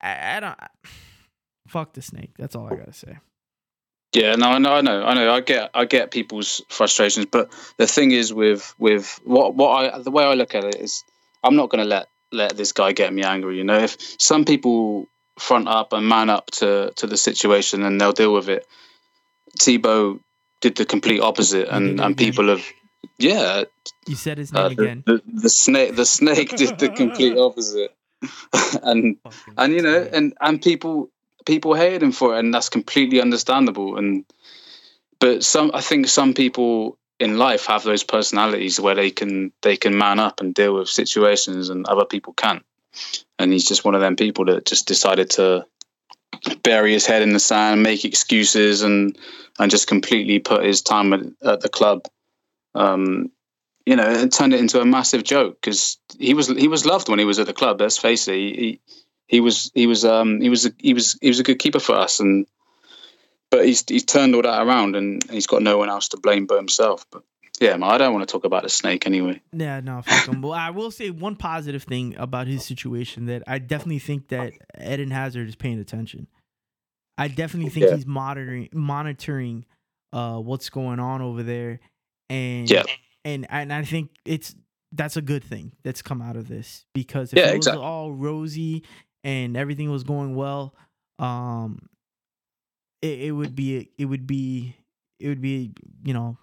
[0.00, 0.58] I, I don't.
[1.68, 2.30] Fuck the snake.
[2.38, 3.18] That's all I gotta say.
[4.14, 5.32] Yeah, no, I know, I know, I know.
[5.32, 9.98] I get, I get people's frustrations, but the thing is, with with what what I
[10.02, 11.02] the way I look at it is,
[11.42, 13.56] I'm not going to let let this guy get me angry.
[13.56, 15.06] You know, if some people
[15.38, 18.66] front up and man up to to the situation and they'll deal with it,
[19.58, 20.20] Thibaut
[20.60, 22.64] did the complete opposite, and and people have,
[23.18, 23.64] yeah,
[24.06, 25.02] You said his name uh, again.
[25.06, 27.96] the, the the snake the snake did the complete opposite,
[28.82, 31.08] and Fucking and you know and and people
[31.46, 34.24] people hated him for it and that's completely understandable and
[35.18, 39.76] but some i think some people in life have those personalities where they can they
[39.76, 42.64] can man up and deal with situations and other people can't.
[43.38, 45.64] And he's just one of them people that just decided to
[46.64, 49.16] bury his head in the sand make excuses and
[49.60, 52.06] and just completely put his time at, at the club.
[52.74, 53.30] Um
[53.86, 57.08] you know and turned it into a massive joke because he was he was loved
[57.08, 58.34] when he was at the club let's face it.
[58.34, 58.80] He,
[59.32, 61.80] he was he was um he was a, he was he was a good keeper
[61.80, 62.46] for us and
[63.50, 66.46] but he's he's turned all that around and he's got no one else to blame
[66.46, 67.22] but himself but
[67.60, 70.02] yeah man, I don't want to talk about the snake anyway Yeah, no.
[70.28, 74.52] Well, I will say one positive thing about his situation that I definitely think that
[74.80, 76.28] Eden Hazard is paying attention.
[77.18, 77.96] I definitely think Yeah.
[77.96, 79.64] he's monitoring monitoring
[80.12, 81.80] uh what's going on over there,
[82.28, 82.84] and Yeah.
[83.24, 84.54] and and I think it's
[84.92, 87.82] that's a good thing that's come out of this because if Yeah, it was exactly.
[87.84, 88.82] all rosy
[89.24, 90.74] and everything was going well,
[91.18, 91.88] um,
[93.00, 94.76] it, it would be it would be
[95.20, 95.72] it would be
[96.04, 96.38] you know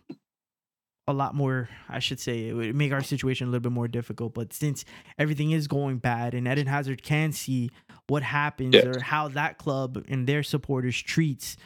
[1.07, 3.87] a lot more i should say it would make our situation a little bit more
[3.87, 4.85] difficult but since
[5.17, 7.71] everything is going bad and eden hazard can see
[8.07, 8.85] what happens Yeah.
[8.89, 11.57] or how that club and their supporters treats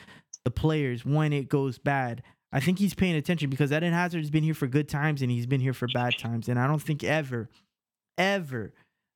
[0.46, 2.24] the players when it goes bad
[2.54, 5.30] i think he's paying attention because eden hazard has been here for good times and
[5.30, 7.50] he's been here for bad times and i don't think ever
[8.18, 8.74] ever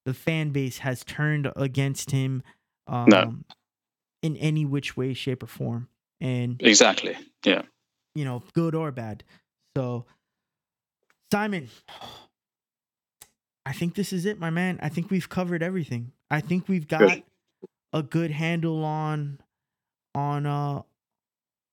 [0.07, 2.41] the fan base has turned against him
[2.87, 3.33] um, No.
[4.23, 5.89] in any which way shape or form
[6.21, 7.15] and exactly
[7.45, 7.61] yeah
[8.15, 9.23] you know, good or bad.
[9.77, 10.05] So,
[11.31, 11.69] Simon,
[13.63, 14.79] I think this is it, my man.
[14.81, 16.13] I think we've covered everything.
[16.31, 17.23] I think we've got Good.
[17.93, 19.39] a good handle on
[20.15, 20.81] on uh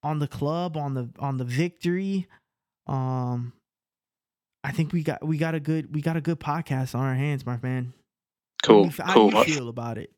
[0.02, 2.27] on the club, on the on the victory.
[2.86, 3.55] Um
[4.62, 7.15] I think we got we got a good we got a good podcast on our
[7.15, 7.94] hands, my man.
[8.65, 10.11] Cool How cool do you feel about it?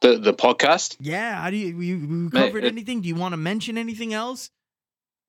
[0.00, 3.00] the the podcast Yeah, how do you we, we Mate, covered it- anything?
[3.02, 4.50] Do you want to mention anything else?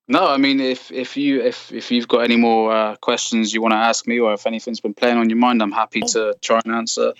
[0.07, 3.61] no I mean if if you if if you've got any more uh, questions you
[3.61, 6.07] want to ask me or if anything's been playing on your mind I'm happy Oh.
[6.15, 7.13] to try and answer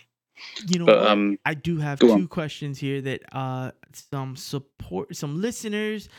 [0.68, 2.28] You know but um I do have two on.
[2.28, 3.72] questions here that uh
[4.12, 6.10] some support some listeners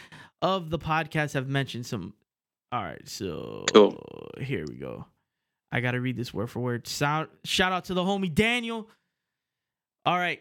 [0.42, 2.14] of the podcast have mentioned some
[2.72, 3.94] all right, so Cool.
[4.40, 5.06] here we go.
[5.72, 6.86] I gotta read this word for word.
[6.86, 8.88] Sound shout out to the homie Daniel.
[10.04, 10.40] All right.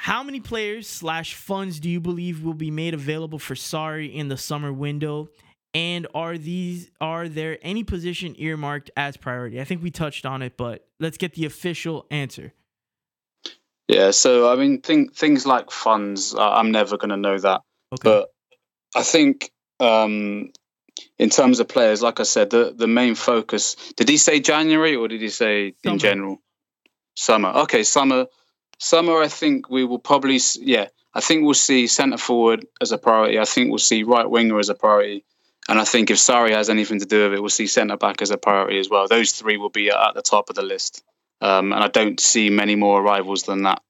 [0.00, 4.28] How many players slash funds do you believe will be made available for Sarri in
[4.28, 5.28] the summer window?
[5.74, 9.60] And are these are there any position earmarked as priority?
[9.60, 12.52] I think we touched on it, but let's get the official answer.
[13.88, 17.60] yeah so I mean thing, things like funds uh, I'm never going to know that
[17.92, 18.02] Okay.
[18.04, 18.28] but
[18.94, 19.50] I think
[19.80, 20.50] um,
[21.18, 23.76] in terms of players, like I said, the the main focus.
[23.96, 25.92] Did he say January or did he say Summer.
[25.92, 26.42] in general?
[27.14, 27.48] Summer.
[27.50, 28.26] Okay, summer.
[28.78, 29.18] Summer.
[29.20, 30.38] I think we will probably.
[30.60, 33.38] Yeah, I think we'll see centre forward as a priority.
[33.38, 35.24] I think we'll see right winger as a priority.
[35.68, 38.22] And I think if Sarri has anything to do with it, we'll see centre back
[38.22, 39.06] as a priority as well.
[39.06, 41.04] Those three will be at the top of the list.
[41.42, 43.82] Um, and I don't see many more arrivals than that.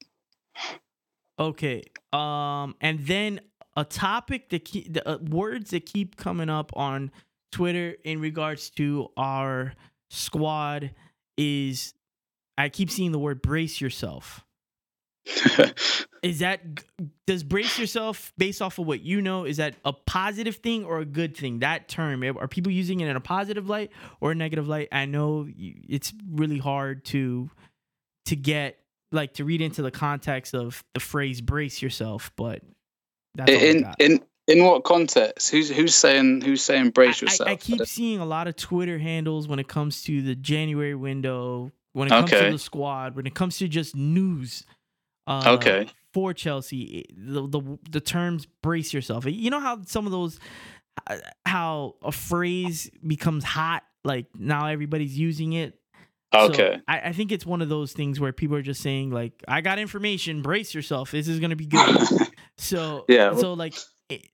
[1.39, 1.83] Okay.
[2.11, 3.39] Um, and then
[3.79, 7.11] a topic that keep the uh, words that keep coming up on
[7.53, 9.73] Twitter in regards to our
[10.09, 10.91] squad
[11.37, 11.93] is
[12.57, 14.45] I keep seeing the word brace yourself.
[16.21, 16.59] Is that
[17.25, 19.45] does brace yourself based off of what you know?
[19.45, 21.59] Is that a positive thing or a good thing?
[21.59, 24.89] That term are people using it in a positive light or a negative light?
[24.91, 27.49] I know it's really hard to
[28.25, 28.79] to get
[29.13, 32.61] like to read into the context of the phrase "brace yourself," but
[33.35, 35.51] that's in in in what context?
[35.51, 37.49] Who's who's saying who's saying brace I- I- yourself?
[37.49, 41.71] I, keep seeing a lot of Twitter handles when it comes to the January window,
[41.93, 42.45] when it comes Okay.
[42.47, 44.65] to the squad, when it comes to just news.
[45.27, 45.87] Uh, Okay.
[46.11, 47.61] For Chelsea, the, the
[47.91, 50.39] the terms "brace yourself." You know how some of those,
[51.45, 55.79] how a phrase becomes hot Like now everybody's using it.
[56.33, 56.79] So Okay.
[56.87, 59.61] I, I think it's one of those things where people are just saying like, "I
[59.61, 60.41] got information.
[60.41, 61.11] Brace yourself.
[61.11, 61.97] This is gonna be good."
[62.57, 63.73] So Yeah, So like,
[64.09, 64.27] it,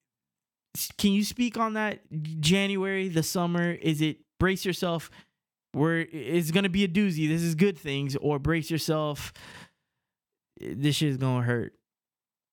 [0.97, 2.01] can you speak on that?
[2.39, 3.71] January, the summer.
[3.71, 5.11] Is it brace yourself?
[5.73, 7.27] Where it's gonna be a doozy.
[7.27, 9.31] This is good things, or brace yourself.
[10.59, 11.73] This shit is gonna hurt.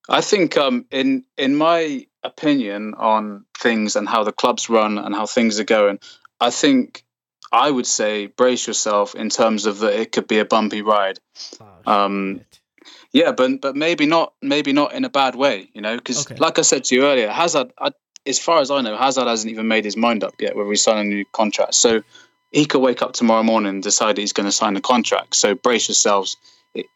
[0.09, 5.15] I think, um, in in my opinion on things and how the clubs run and
[5.15, 6.01] how things are going,
[6.41, 7.05] I think
[7.53, 11.19] I would say brace yourself in terms of that it could be a bumpy ride.
[11.87, 12.41] Um.
[13.13, 16.37] Yeah, but but maybe not maybe not in a bad way, you know, because Okay.
[16.37, 17.91] like I said to you earlier, Hazard, I,
[18.27, 20.83] as far as I know, Hazard hasn't even made his mind up yet whether he's
[20.83, 21.75] signing a new contract.
[21.75, 22.03] So
[22.53, 25.37] he could wake up tomorrow morning and decide he's going to sign the contract.
[25.37, 26.37] So brace yourselves.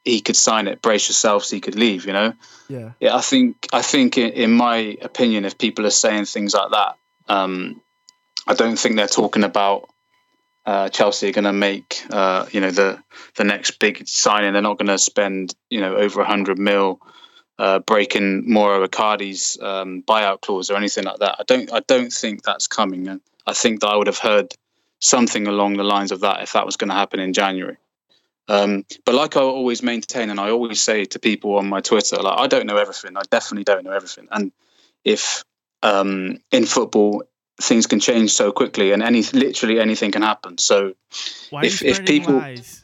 [0.05, 0.81] He- could sign it.
[0.81, 1.51] Brace yourselves.
[1.51, 2.07] He could leave.
[2.07, 2.33] You know.
[2.69, 2.93] yeah.
[2.99, 6.71] Yeah, I think I think in, in my opinion, if people are saying things like
[6.71, 6.97] that,
[7.29, 7.83] um,
[8.47, 9.91] I don't think they're talking about
[10.67, 13.03] uh, Chelsea are going to make uh, you know the
[13.37, 14.53] the next big signing.
[14.53, 17.01] They're not going to spend you know over hundred mil
[17.59, 21.37] uh, breaking Mauro Icardi's um, buyout clause or anything like that.
[21.39, 23.09] I don't I don't think that's coming.
[23.09, 24.53] And I think that I would have heard
[25.01, 27.77] something along the lines of that if that was going to happen in January.
[28.49, 32.17] Um, but like I always maintain, and I always say to people on my Twitter,
[32.17, 33.17] like I don't know everything.
[33.17, 34.29] I definitely don't know everything.
[34.31, 34.53] And
[35.05, 35.45] if
[35.83, 37.25] um, in football
[37.61, 40.59] things can change so quickly, and any literally anything can happen.
[40.59, 40.95] So
[41.51, 42.83] Why if- if people- lies?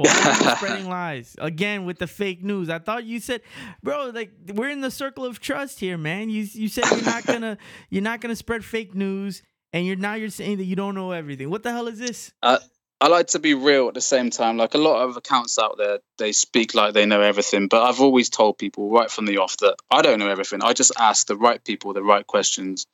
[0.56, 2.70] Spreading lies again with the fake news?
[2.70, 3.42] I thought you said,
[3.82, 6.30] bro, like we're in the circle of trust here, man.
[6.30, 7.58] You you said you're not gonna
[7.90, 9.42] you're not gonna spread fake news,
[9.74, 11.50] and you're now you're saying that you don't know everything.
[11.50, 12.32] What the hell is this?
[12.42, 14.56] I like to be real at the same time.
[14.56, 17.68] Like a lot of accounts out there, they speak like they know everything.
[17.68, 20.62] But I've always told people right from the off that I don't know everything.
[20.62, 22.86] I just ask the right people the right questions,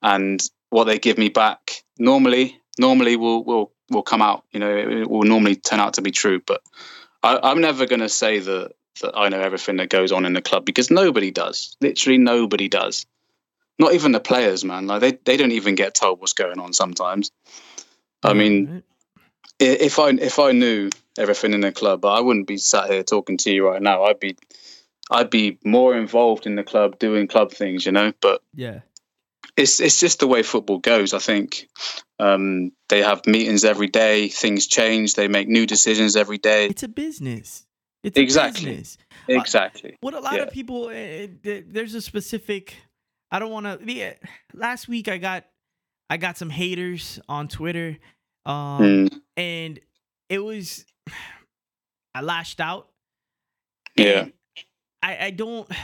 [0.00, 0.40] and
[0.72, 4.44] what they give me back normally normally will will will come out.
[4.52, 6.40] You know, it, will normally turn out to be true.
[6.40, 6.62] But
[7.22, 8.72] I, I'm never going to say that
[9.02, 11.76] that I know everything that goes on in the club because nobody does.
[11.80, 13.06] Literally nobody does.
[13.78, 14.86] Not even the players, man.
[14.86, 17.30] Like they, they don't even get told what's going on sometimes.
[18.22, 18.84] I mean, Right?
[19.58, 23.36] If I if I knew everything in the club, I wouldn't be sat here talking
[23.38, 24.04] to you right now.
[24.04, 24.36] I'd be
[25.10, 28.12] I'd be more involved in the club, doing club things, you know.
[28.20, 28.80] But yeah,
[29.56, 31.14] it's it's just the way football goes.
[31.14, 31.68] I think
[32.18, 34.28] um, they have meetings every day.
[34.28, 35.14] Things change.
[35.14, 36.66] They make new decisions every day.
[36.66, 37.64] it's a business.
[38.02, 38.70] It's a Exactly.
[38.70, 38.98] business.
[39.28, 39.96] Exactly.
[40.00, 40.42] What a lot Yeah.
[40.42, 40.88] of people.
[40.90, 42.74] eh, eh, there's a specific.
[43.30, 43.78] I don't want to.
[43.84, 44.16] The
[44.54, 45.44] last week I got,
[46.10, 47.98] I got some haters on Twitter,
[48.44, 49.80] um, Mm, and
[50.28, 50.84] it was,
[52.14, 52.88] I lashed out.
[53.96, 54.26] yeah.
[55.02, 55.68] I I don't.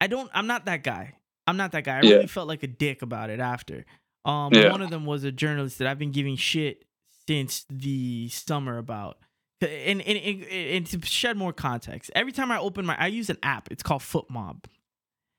[0.00, 0.30] I don't.
[0.32, 1.14] I'm not that guy.
[1.50, 1.98] I'm not that guy.
[1.98, 2.14] I Yeah.
[2.14, 3.84] really felt like a dick about it after.
[4.24, 4.70] Um, Yeah.
[4.70, 6.84] one of them was a journalist that I've been giving shit
[7.26, 9.18] since the summer about.
[9.60, 13.28] And, and, and, and to shed more context, every time I open my, I use
[13.28, 13.70] an app.
[13.70, 14.64] It's called FotMob.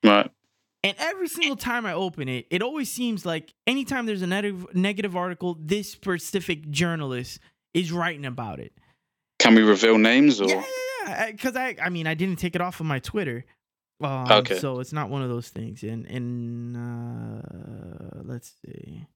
[0.04, 0.30] Right.
[0.84, 4.66] And every single time I open it, it always seems like anytime there's a negative
[4.74, 7.38] negative article, this specific journalist
[7.74, 8.72] is writing about it.
[9.38, 10.48] Can we reveal names or?
[10.48, 10.64] Yeah,
[11.06, 13.44] yeah, Because I, I mean, I didn't take it off of my Twitter.
[14.04, 14.58] Um, Okay.
[14.58, 15.82] So it's not one of those things.
[15.82, 19.06] And and uh, let's see.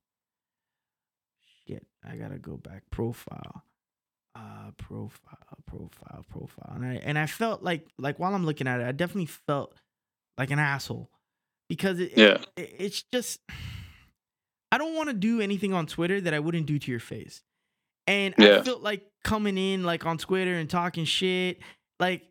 [1.67, 2.83] Shit, I gotta go back.
[2.91, 3.63] Profile,
[4.35, 6.73] uh, profile, profile, profile.
[6.77, 9.75] And I and I felt like like while I'm looking at it, I definitely felt
[10.39, 11.11] like an asshole
[11.69, 12.39] because it, Yeah.
[12.57, 13.41] it it's just
[14.73, 17.43] I don't want to do anything on Twitter that I wouldn't do to your face.
[18.09, 21.59] And I felt like coming in like on Twitter and talking shit.
[21.99, 22.23] Like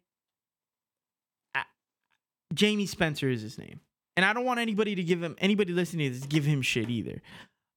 [2.53, 3.79] Jamie Spencer is his name.
[4.17, 6.89] And I don't want anybody to give him anybody listening to this give him shit
[6.89, 7.21] either.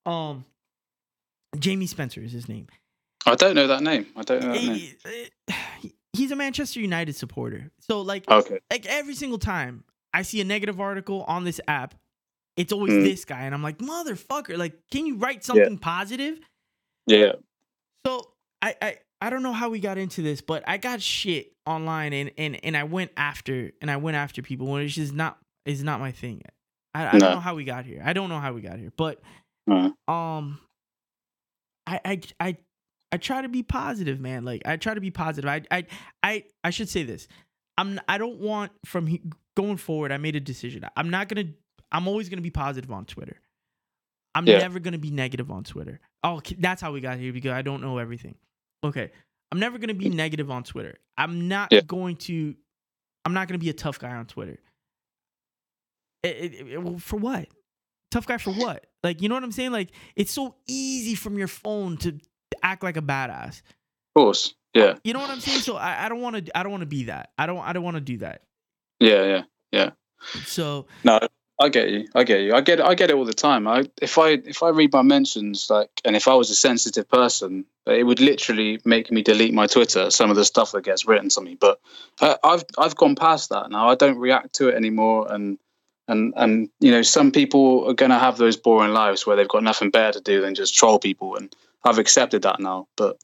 [0.06, 0.44] Um
[1.58, 2.66] Jamie Spencer is his name.
[3.26, 4.06] I don't know that name.
[4.16, 4.74] I don't know that name.
[4.74, 4.94] He-
[5.80, 7.70] he- he's a Manchester United supporter.
[7.80, 8.58] So like Okay.
[8.70, 9.84] like every single time
[10.14, 11.94] I see a negative article on this app,
[12.56, 13.04] it's always Mm.
[13.04, 16.40] this guy, and I'm like, motherfucker, like, can you write something positive?
[17.06, 17.32] Yeah.
[18.06, 18.32] So
[18.62, 22.12] I, I I don't know how we got into this, but I got shit online,
[22.12, 25.38] and and and I went after and I went after people, when it's just not
[25.66, 26.42] is not my thing.
[26.94, 27.18] I, I No.
[27.26, 28.02] don't know how we got here.
[28.04, 29.20] I don't know how we got here, but
[29.70, 30.60] Uh, um,
[31.86, 32.56] I I I
[33.12, 34.44] I try to be positive, man.
[34.44, 35.48] Like I try to be positive.
[35.48, 35.86] I I
[36.22, 37.26] I I should say this.
[37.76, 39.22] I'm I don't want from he,
[39.56, 40.12] going forward.
[40.12, 40.84] I made a decision.
[40.96, 41.44] I'm not gonna.
[41.90, 43.40] I'm always gonna be positive on Twitter.
[44.34, 44.58] I'm Yeah.
[44.58, 46.00] never gonna be negative on Twitter.
[46.22, 48.36] Oh, that's how we got here because I don't know everything.
[48.84, 49.10] Okay,
[49.52, 50.98] I'm never gonna be negative on Twitter.
[51.16, 51.80] I'm not Yeah.
[51.80, 52.54] going to.
[53.24, 54.58] I'm not gonna be a tough guy on Twitter.
[56.22, 57.48] It- it- it- for what?
[58.10, 58.86] tough guy for what?
[59.02, 59.70] Like, you know what I'm saying?
[59.70, 62.18] Like, it's so easy from your phone to
[62.62, 63.58] act like a badass.
[63.60, 63.64] Of
[64.16, 64.54] course.
[64.72, 64.82] Yeah.
[64.84, 65.60] Uh, you know what I'm saying?
[65.60, 66.56] So I, I don't want to.
[66.58, 67.32] I don't want to be that.
[67.36, 67.58] I don't.
[67.58, 68.42] I don't want to do that.
[68.98, 69.24] Yeah.
[69.24, 69.42] Yeah.
[69.72, 69.90] Yeah.
[70.46, 71.20] So No,
[71.60, 72.06] I get you.
[72.14, 72.54] I get you.
[72.54, 72.80] I get.
[72.80, 73.66] I get it all the time.
[73.66, 77.08] I if I if I read my mentions like, and if I was a sensitive
[77.08, 80.10] person, it would literally make me delete my Twitter.
[80.10, 81.80] Some of the stuff that gets written to me, but
[82.20, 83.88] uh, I've I've gone past that now.
[83.88, 85.58] I don't react to it anymore, and
[86.06, 89.48] and and you know, some people are going to have those boring lives where they've
[89.48, 91.54] got nothing better to do than just troll people, and
[91.84, 92.86] I've accepted that now.
[92.96, 93.18] But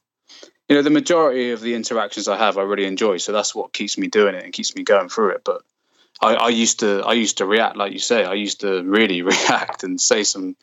[0.67, 3.17] you know, the majority of the interactions I have, I really enjoy.
[3.17, 5.43] So that's what keeps me doing it and keeps me going through it.
[5.45, 5.61] But
[6.21, 8.23] I, I used to, I used to react like you say.
[8.23, 10.55] I used to really react and say some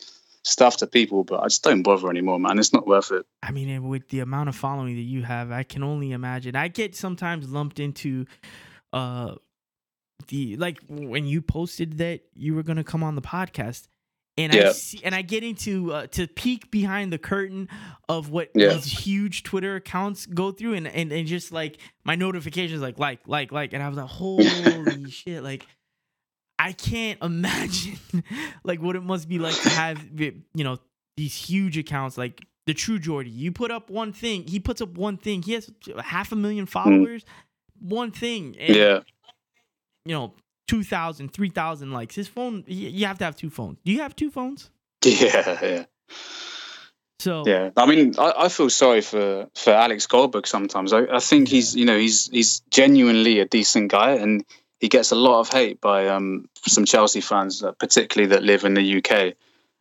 [0.45, 2.59] stuff to people, but I just don't bother anymore, man.
[2.59, 3.25] It's not worth it.
[3.43, 6.57] I mean, with the amount of following that you have, I can only imagine.
[6.57, 8.27] I get sometimes lumped into,
[8.93, 9.35] uh,
[10.29, 13.89] the like when you posted that you were gonna come on the podcast,
[14.39, 17.69] and I see, and I get into uh, to peek behind the curtain
[18.09, 18.75] of what Yeah.
[18.75, 23.21] these huge Twitter accounts go through, and and and just like my notifications, like like
[23.27, 25.67] like like, and I was like, holy shit, like.
[26.59, 27.99] I can't imagine
[28.63, 30.79] like what it must be like to have you know
[31.17, 33.31] these huge accounts like the True Geordie.
[33.31, 35.43] You put up one thing, he puts up one thing.
[35.43, 35.69] He has
[36.05, 37.25] half a million followers,
[37.81, 39.01] one thing, and Yeah.
[40.05, 40.35] you know
[40.69, 42.15] 2,000, 3,000 likes.
[42.15, 43.79] His phone, you have to have two phones.
[43.85, 44.71] Do you have two phones?
[45.05, 45.59] Yeah.
[45.63, 45.85] Yeah.
[47.23, 50.93] So Yeah, I mean, I, I feel sorry for for Alex Goldberg sometimes.
[50.93, 54.45] I, I think he's you know he's he's genuinely a decent guy, and
[54.81, 58.65] he gets a lot of hate by um some Chelsea fans, uh, particularly that live
[58.65, 59.35] in the UK.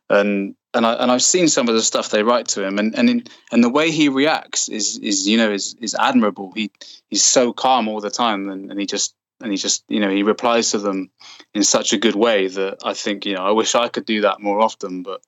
[0.08, 2.96] And and I and I've seen some of the stuff they write to him, and
[2.96, 6.52] and in, and the way he reacts is is you know is is admirable.
[6.54, 6.70] He
[7.10, 10.10] he's so calm all the time, and, and he just and he just you know
[10.10, 11.10] he replies to them
[11.54, 14.22] in such a good way that I think you know I wish I could do
[14.22, 15.20] that more often, but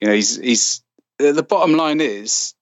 [0.00, 0.82] you know he's he's
[1.18, 2.54] the bottom line is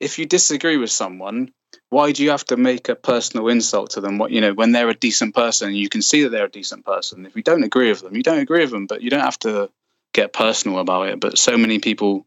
[0.00, 1.52] if you disagree with someone
[1.90, 4.18] why do you have to make a personal insult to them?
[4.18, 6.84] What you know when they're a decent person you can see that they're a decent
[6.84, 7.26] person.
[7.26, 9.38] If you don't agree with them you don't agree with them but you don't have
[9.40, 9.70] to
[10.12, 11.20] get personal about it.
[11.20, 12.26] But so many people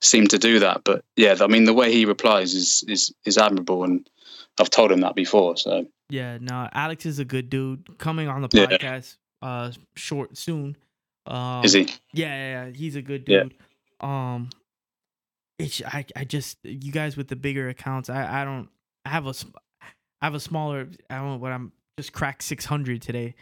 [0.00, 0.82] seem to do that.
[0.84, 4.08] But yeah i mean the way he replies is is is admirable and
[4.58, 7.98] i've told him that before so yeah, no, Alex is a good dude.
[7.98, 8.66] Coming on the Yeah.
[8.66, 10.76] podcast, uh, short soon.
[11.26, 11.82] Um, is he
[12.12, 13.42] Yeah, yeah, yeah, he's a good Yeah.
[13.44, 13.54] dude.
[14.00, 14.50] Um,
[15.58, 18.08] it's I, I just you guys with the bigger accounts.
[18.08, 18.68] I, I don't.
[19.04, 19.34] I have a
[19.82, 20.88] I have a smaller.
[21.10, 23.34] I don't know what I'm just cracked six hundred today.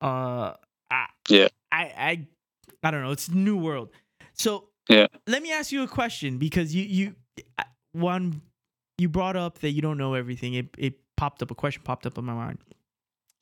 [0.00, 0.54] Uh,
[0.90, 1.48] I, Yeah.
[1.70, 2.26] I, I,
[2.82, 3.10] I don't know.
[3.12, 3.90] It's new world.
[4.34, 5.06] So Yeah.
[5.26, 7.14] let me ask you a question because you you
[7.92, 8.42] one
[8.98, 10.54] you brought up that you don't know everything.
[10.54, 12.58] It it popped up a question popped up in my mind.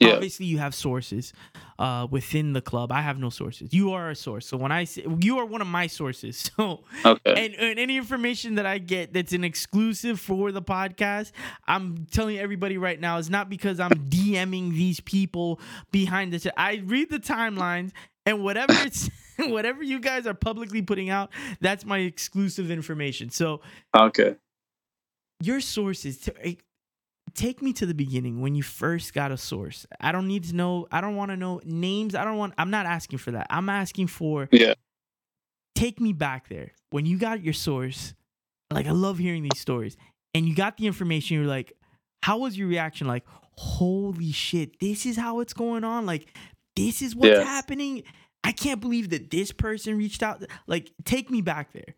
[0.00, 0.14] Yeah.
[0.14, 1.34] Obviously, you have sources
[1.78, 2.90] uh, within the club.
[2.90, 3.74] I have no sources.
[3.74, 4.46] You are a source.
[4.46, 6.50] So when I say you are one of my sources.
[6.60, 11.32] So okay and, and any information that I get that's an exclusive for the podcast,
[11.66, 15.60] I'm telling everybody right now, it's not because I'm DMing these people
[15.90, 16.52] behind the.
[16.58, 17.92] I read the timelines
[18.24, 21.30] and whatever it's whatever you guys are publicly putting out,
[21.60, 23.28] that's my exclusive information.
[23.28, 23.60] So
[23.94, 24.36] okay
[25.40, 26.54] your sources t- eh,
[27.34, 29.86] take me to the beginning when you first got a source.
[30.00, 32.70] I don't need to know i don't want to know names i don't want i'm
[32.70, 33.46] not asking for that.
[33.50, 34.74] I'm asking for Yeah.
[35.74, 36.72] take me back there.
[36.90, 38.14] When you got your source
[38.70, 39.96] like i love hearing these stories
[40.34, 41.72] and you got the information you're like
[42.22, 43.06] how was your reaction?
[43.06, 43.24] Like
[43.56, 46.06] holy shit this is how it's going on.
[46.06, 46.32] Like
[46.76, 47.44] this is what's Yeah.
[47.44, 48.04] happening.
[48.42, 50.42] I can't believe that this person reached out.
[50.66, 51.94] Like take me back there.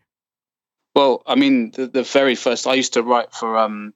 [0.95, 3.95] Well, I mean, the, the very first, I used to write for um,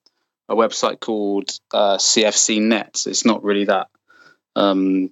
[0.49, 3.03] a website called uh, CFC Net.
[3.07, 3.89] It's not really that
[4.55, 5.11] um,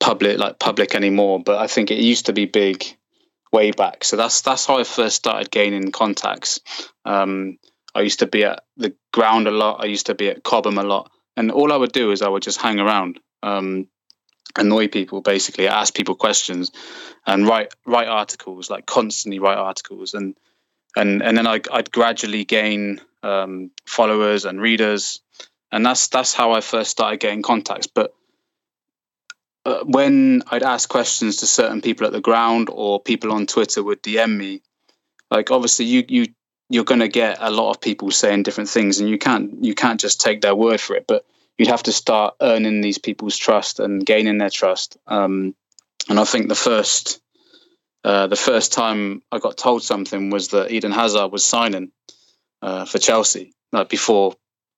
[0.00, 2.84] public, like public anymore, but I think it used to be big
[3.52, 4.04] way back.
[4.04, 6.60] So that's that's how I first started gaining contacts.
[7.04, 7.58] Um,
[7.94, 9.82] I used to be at the ground a lot.
[9.82, 12.28] I used to be at Cobham a lot, and all I would do is I
[12.28, 13.20] would just hang around.
[13.42, 13.88] Um,
[14.58, 16.70] annoy people basically ask people questions
[17.26, 20.36] and write write articles like constantly write articles and
[20.96, 25.20] and and then I, I'd gradually gain um, followers and readers,
[25.70, 27.86] and that's that's how I first started getting contacts.
[27.86, 28.14] But
[29.64, 33.82] uh, when I'd ask questions to certain people at the ground or people on Twitter
[33.82, 34.62] would DM me,
[35.30, 36.26] like obviously you you
[36.68, 39.74] you're going to get a lot of people saying different things, and you can't you
[39.74, 41.06] can't just take their word for it.
[41.06, 41.26] But
[41.58, 44.96] you'd have to start earning these people's trust and gaining their trust.
[45.06, 45.54] Um,
[46.08, 47.20] and I think the first
[48.06, 51.90] uh, the first time I got told something was that Eden Hazard was signing
[52.62, 54.34] uh, for Chelsea, like before,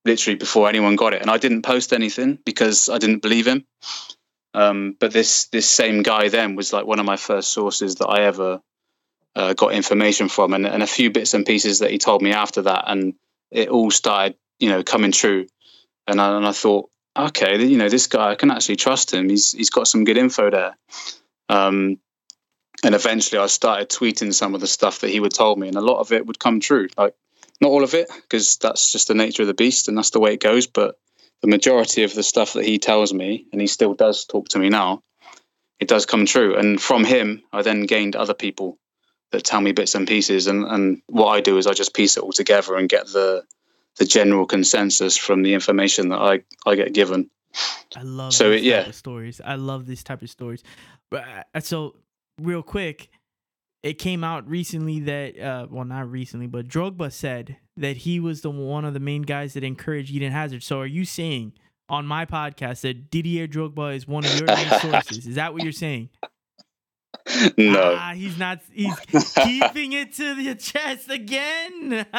[0.06, 1.20] literally before anyone got it.
[1.20, 3.66] And I didn't post anything because I didn't believe him.
[4.54, 8.06] Um, but this this same guy then was like one of my first sources that
[8.06, 8.62] I ever
[9.36, 12.32] uh, got information from, and, and a few bits and pieces that he told me
[12.32, 13.12] after that, and
[13.50, 15.46] it all started, you know, coming true.
[16.06, 19.28] And I, and I thought, okay, you know, this guy I can actually trust him.
[19.28, 20.78] He's he's got some good info there.
[21.50, 21.98] Um,
[22.84, 25.76] and eventually, I started tweeting some of the stuff that he would told me, and
[25.76, 26.88] a lot of it would come true.
[26.96, 27.14] Like
[27.60, 30.20] not all of it, because that's just the nature of the beast, and that's the
[30.20, 30.66] way it goes.
[30.66, 30.96] But
[31.40, 34.58] the majority of the stuff that he tells me, and he still does talk to
[34.58, 35.02] me now,
[35.80, 36.56] it does come true.
[36.56, 38.78] And from him, I then gained other people
[39.30, 42.16] that tell me bits and pieces, and and what I do is I just piece
[42.16, 43.44] it all together and get the
[43.96, 47.28] the general consensus from the information that I I get given.
[47.96, 48.90] I love So, yeah.
[48.90, 49.40] stories.
[49.44, 50.62] I love these type of stories.
[51.10, 51.24] But
[51.54, 51.96] uh, so
[52.40, 53.08] real quick,
[53.82, 58.40] it came out recently that uh well not recently, but Drogba said that he was
[58.40, 60.62] the one of the main guys that encouraged Eden Hazard.
[60.62, 61.52] So are you saying
[61.88, 65.26] on my podcast that Didier Drogba is one of your main sources?
[65.26, 66.10] Is that what you're saying?
[67.56, 68.60] no, Ah, he's not.
[68.72, 68.98] He's
[69.42, 72.06] keeping it to the chest again.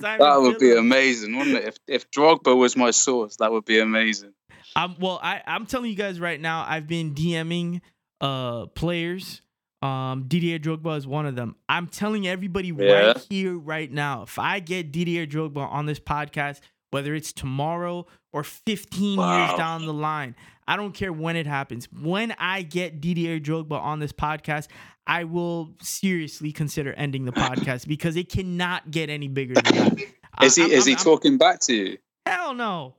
[0.00, 1.64] That would be amazing, wouldn't it?
[1.64, 4.32] If if Drogba was my source, that would be amazing.
[4.76, 7.80] Um, well, I, I'm telling you guys right now, I've been DMing
[8.20, 9.40] uh players.
[9.82, 11.56] Um, Didier Drogba is one of them.
[11.68, 12.92] I'm telling everybody Yeah.
[13.08, 16.60] right here, right now, if I get Didier Drogba on this podcast,
[16.90, 19.46] whether it's tomorrow or 15 Wow.
[19.46, 20.36] years down the line,
[20.66, 21.86] I don't care when it happens.
[21.92, 24.68] When I get Didier Drogba on this podcast,
[25.06, 29.98] I will seriously consider ending the podcast because it cannot get any bigger than that.
[30.42, 31.98] Is he I'm- is he I'm- I'm- talking back to you?
[32.26, 32.94] Hell no.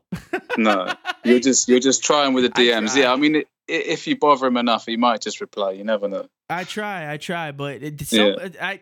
[0.57, 0.93] No,
[1.25, 2.95] you're just you're just trying with the DMs.
[2.95, 5.71] yeah, I mean, i if you bother him enough, he might just reply.
[5.71, 6.27] You never know.
[6.49, 8.81] I try, I try, but it, so I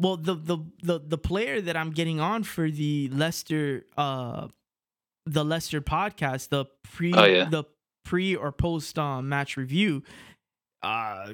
[0.00, 4.48] well the, the the the player that I'm getting on for the Leicester uh
[5.26, 7.44] the Leicester podcast, the pre Oh, yeah.
[7.44, 7.64] the
[8.04, 10.02] pre or post um, match review,
[10.82, 11.32] uh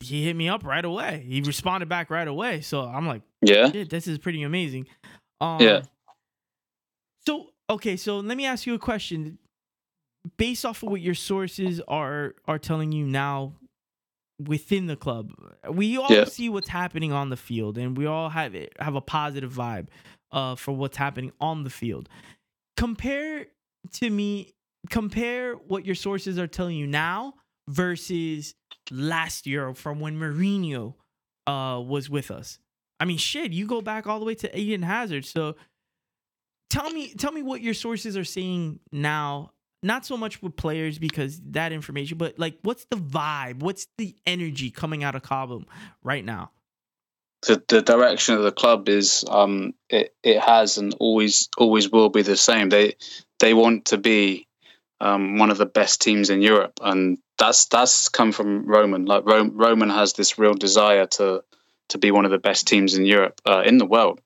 [0.00, 1.24] he hit me up right away.
[1.28, 2.60] He responded back right away.
[2.60, 4.86] So I'm like, Yeah, this is pretty amazing.
[5.40, 5.82] Um, Yeah.
[7.26, 9.38] So okay, so let me ask you a question.
[10.36, 13.54] Based off of what your sources are are telling you now
[14.38, 15.32] within the club,
[15.70, 16.24] we all Yeah.
[16.24, 19.88] see what's happening on the field, and we all have it, have a positive vibe
[20.30, 22.08] uh, for what's happening on the field.
[22.76, 23.46] Compare
[23.94, 24.52] to me,
[24.90, 27.34] compare what your sources are telling you now
[27.68, 28.54] versus
[28.90, 30.94] last year from when Mourinho
[31.46, 32.58] uh, was with us.
[33.00, 35.24] I mean, shit, you go back all the way to Eden Hazard.
[35.24, 35.56] So
[36.70, 39.50] tell me, tell me what your sources are saying now.
[39.82, 43.60] Not so much with players because that information, but like, what's the vibe?
[43.60, 45.66] What's the energy coming out of Cobham
[46.02, 46.50] right now?
[47.46, 52.08] the, the direction of the club is um it, it has and always always will
[52.08, 52.68] be the same.
[52.68, 52.94] They
[53.40, 54.46] they want to be
[55.00, 59.04] um, one of the best teams in Europe, and that's that's come from Roman.
[59.04, 61.42] Like Ro- Roman has this real desire to
[61.88, 64.20] to be one of the best teams in Europe uh, in the world.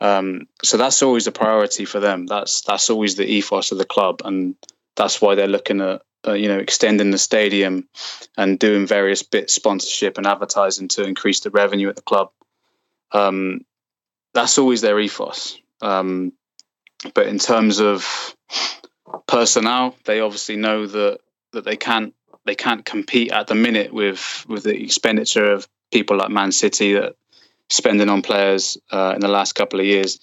[0.00, 2.26] Um, so that's always a priority for them.
[2.26, 4.54] That's that's always the ethos of the club, and
[4.98, 7.88] that's why they're looking at uh, you know extending the stadium
[8.36, 12.30] and doing various bits sponsorship and advertising to increase the revenue at the club.
[13.12, 13.64] Um,
[14.34, 15.58] that's always their ethos.
[15.80, 16.32] Um,
[17.14, 18.34] but in terms of
[19.26, 21.20] personnel, they obviously know that
[21.52, 22.14] that they can't
[22.44, 26.94] they can't compete at the minute with with the expenditure of people like Man City
[26.94, 27.14] that
[27.70, 30.18] spending on players uh, in the last couple of years.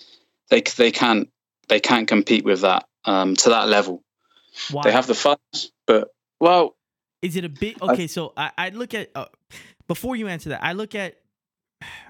[0.49, 1.29] They they can't
[1.69, 4.03] they can't compete with that um, to that level.
[4.71, 4.83] Why?
[4.83, 6.09] They have the funds, but
[6.39, 6.75] well,
[7.21, 8.07] Is it a bit okay?
[8.07, 9.25] So I, I look at uh,
[9.87, 10.63] before you answer that.
[10.63, 11.15] I look at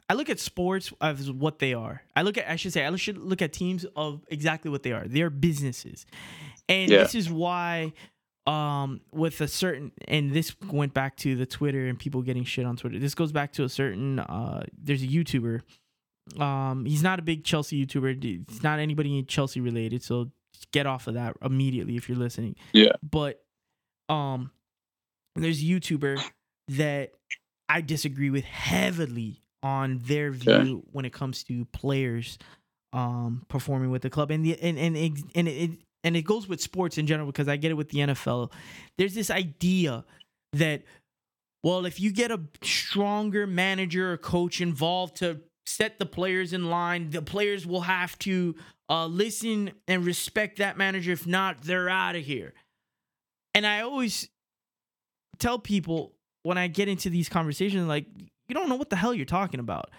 [0.09, 2.01] I look at sports as what they are.
[2.15, 4.91] I look at I should say I should look at teams of exactly what they
[4.91, 5.07] are.
[5.07, 6.05] They're businesses,
[6.69, 6.99] and Yeah.
[6.99, 7.93] this is why
[8.47, 12.65] um with a certain and this went back to the Twitter and people getting shit
[12.65, 12.99] on Twitter.
[12.99, 15.61] This goes back to a certain uh there's a YouTuber.
[16.39, 18.43] Um he's not a big Chelsea YouTuber.
[18.47, 20.29] It's not anybody Chelsea related, so
[20.71, 22.55] get off of that immediately if you're listening.
[22.73, 22.93] Yeah.
[23.03, 23.43] But
[24.09, 24.51] um
[25.35, 26.21] there's a YouTuber
[26.69, 27.11] that
[27.67, 30.71] I disagree with heavily on their view Okay.
[30.91, 32.37] when it comes to players
[32.93, 35.71] um performing with the club and the and and ex- and it
[36.03, 38.51] and it goes with sports in general because I get it with the NFL.
[38.97, 40.05] There's this idea
[40.53, 40.83] that
[41.63, 46.69] well, if you get a stronger manager or coach involved to set the players in
[46.69, 48.55] line, the players will have to
[48.89, 51.11] uh, listen and respect that manager.
[51.11, 52.53] If not, they're out of here.
[53.53, 54.29] And I always
[55.39, 56.13] tell people
[56.43, 58.05] when I get into these conversations, like,
[58.47, 59.89] you don't know what the hell you're talking about.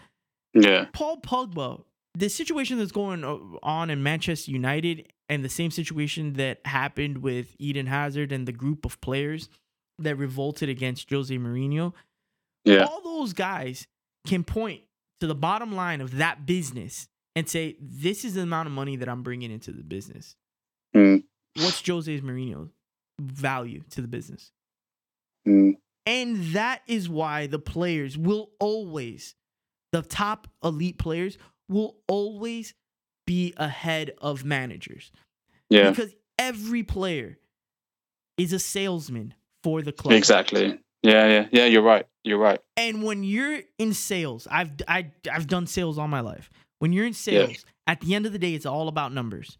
[0.55, 1.82] yeah, Paul Pogba,
[2.14, 3.24] the situation that's going
[3.62, 8.52] on in Manchester United and the same situation that happened with Eden Hazard and the
[8.52, 9.48] group of players
[9.98, 11.93] that revolted against Jose Mourinho,
[12.64, 12.84] Yeah.
[12.84, 13.86] all those guys
[14.26, 14.82] can point
[15.20, 18.97] to the bottom line of that business and say, "This is the amount of money
[18.97, 20.36] that I'm bringing into the business."
[20.94, 21.24] Mm,
[21.56, 22.70] What's Jose Mourinho's
[23.20, 24.52] value to the business?
[25.47, 29.34] mm, And that is why the players will always,
[29.93, 31.38] the top elite players
[31.68, 32.74] will always
[33.26, 35.10] be ahead of managers.
[35.70, 35.90] yeah.
[35.90, 37.38] Because every player
[38.38, 39.34] is a salesman
[39.64, 40.12] for the club.
[40.14, 40.78] Exactly.
[41.02, 41.27] Yeah.
[41.27, 41.47] Yeah.
[41.52, 41.66] Yeah.
[41.66, 42.06] You're right.
[42.24, 42.60] You're right.
[42.77, 46.51] And when you're in sales, I've I, I've done sales all my life.
[46.78, 49.59] When you're in sales, at the end of the day, it's all about numbers.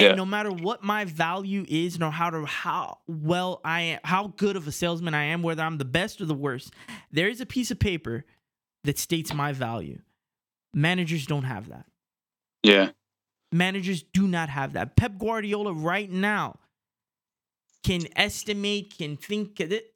[0.00, 0.08] Yeah.
[0.08, 4.28] And no matter what my value is, no how to how well I am, how
[4.36, 6.72] good of a salesman I am, whether I'm the best or the worst,
[7.10, 8.24] there is a piece of paper
[8.84, 10.00] that states my value.
[10.72, 11.86] Managers don't have that.
[12.62, 12.90] Yeah.
[13.50, 14.94] Managers do not have that.
[14.96, 16.58] Pep Guardiola right now
[17.82, 19.94] can estimate, can think of it.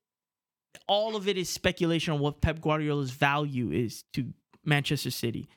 [0.89, 4.33] All of it is speculation on what Pep Guardiola's value is to
[4.65, 5.49] Manchester City.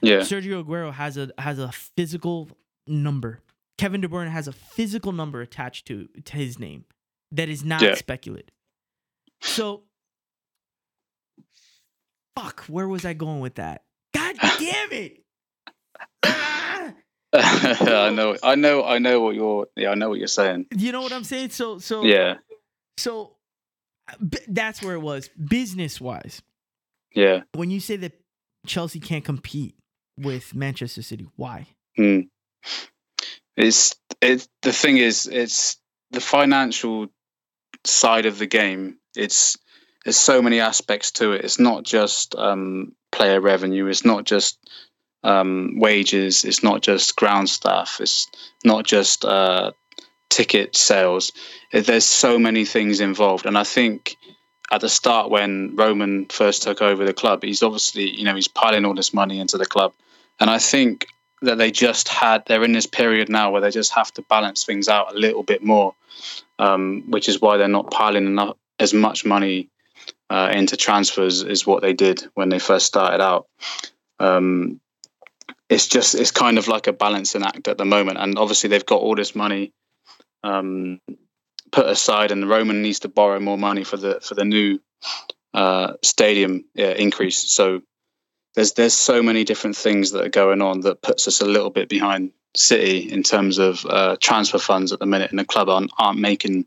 [0.00, 0.18] Yeah.
[0.18, 2.48] Sergio Aguero has a has a physical
[2.86, 3.40] number.
[3.78, 6.84] Kevin De Bruyne has a physical number attached to, to his name
[7.32, 7.94] that is not Yeah.
[7.94, 8.52] speculated.
[9.40, 9.82] So,
[12.36, 13.82] fuck, where was I going with that?
[14.14, 15.18] God damn it!
[16.24, 16.92] Ah!
[17.34, 18.36] I know.
[18.42, 18.84] I know.
[18.84, 19.66] I know what you're.
[19.74, 19.90] Yeah.
[19.90, 20.66] I know what you're saying.
[20.76, 21.50] You know what I'm saying?
[21.50, 22.34] So, so, Yeah.
[22.98, 23.36] so
[24.48, 26.42] that's where it was business wise.
[27.14, 27.42] Yeah.
[27.54, 28.12] When you say that
[28.66, 29.74] Chelsea can't compete
[30.18, 31.66] with Manchester City, why?
[31.98, 32.28] Mm.
[33.56, 35.76] It's it's the thing is it's
[36.10, 37.08] the financial
[37.84, 38.98] side of the game.
[39.16, 39.58] It's
[40.04, 41.44] there's so many aspects to it.
[41.44, 43.86] It's not just um, player revenue.
[43.86, 44.58] It's not just
[45.22, 46.44] um, wages.
[46.44, 47.98] It's not just ground staff.
[48.00, 48.26] It's
[48.64, 49.72] not just uh,
[50.32, 51.32] ticket sales.
[51.72, 54.16] There's so many things involved, and I think
[54.70, 58.48] at the start when Roman first took over the club, he's obviously you know he's
[58.48, 59.92] piling all this money into the club,
[60.40, 61.06] and I think
[61.42, 64.64] that they just had they're in this period now where they just have to balance
[64.64, 65.94] things out a little bit more,
[66.58, 69.68] um, which is why they're not piling enough as much money
[70.30, 73.46] uh, into transfers as what they did when they first started out.
[74.18, 74.80] Um,
[75.68, 78.86] it's just it's kind of like a balancing act at the moment, and obviously they've
[78.86, 79.72] got all this money
[80.42, 81.00] um,
[81.70, 84.80] put aside, and the Roman needs to borrow more money for the for the new
[85.54, 87.38] uh, stadium uh, increase.
[87.38, 87.82] So
[88.54, 91.70] there's there's so many different things that are going on that puts us a little
[91.70, 95.68] bit behind City in terms of uh, transfer funds at the minute, and the club
[95.68, 96.66] aren't, aren't making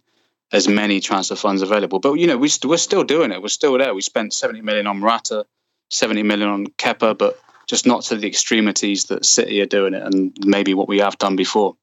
[0.52, 1.99] as many transfer funds available.
[1.99, 3.41] But you know, we st- we're still doing it.
[3.41, 3.93] We're still there.
[3.93, 5.45] We spent 70 million on Morata,
[5.91, 10.02] 70 million on Kepa, but just not to the extremities that City are doing it,
[10.02, 11.76] and maybe what we have done before.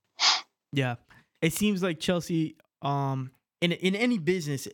[0.73, 0.97] Yeah.
[1.43, 4.67] It seems like Chelsea um in in any business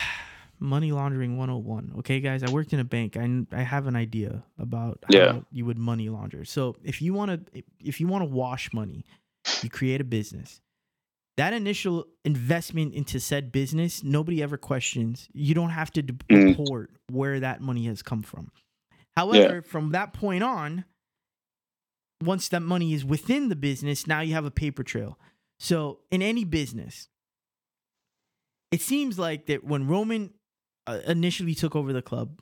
[0.58, 1.94] money laundering 101.
[1.98, 3.16] Okay guys, I worked in a bank.
[3.16, 5.40] I I have an idea about how Yeah.
[5.50, 6.44] you would money launder.
[6.44, 9.04] So, if you want to if you want to wash money,
[9.62, 10.60] you create a business.
[11.36, 15.28] That initial investment into said business, nobody ever questions.
[15.34, 16.58] You don't have to de- Mm.
[16.58, 18.50] report where that money has come from.
[19.16, 20.86] However, from that point on,
[22.22, 25.18] once that money is within the business, now you have a paper trail.
[25.58, 27.08] So in any business,
[28.70, 30.30] it seems like that when Roman
[30.86, 32.40] uh, initially took over the club,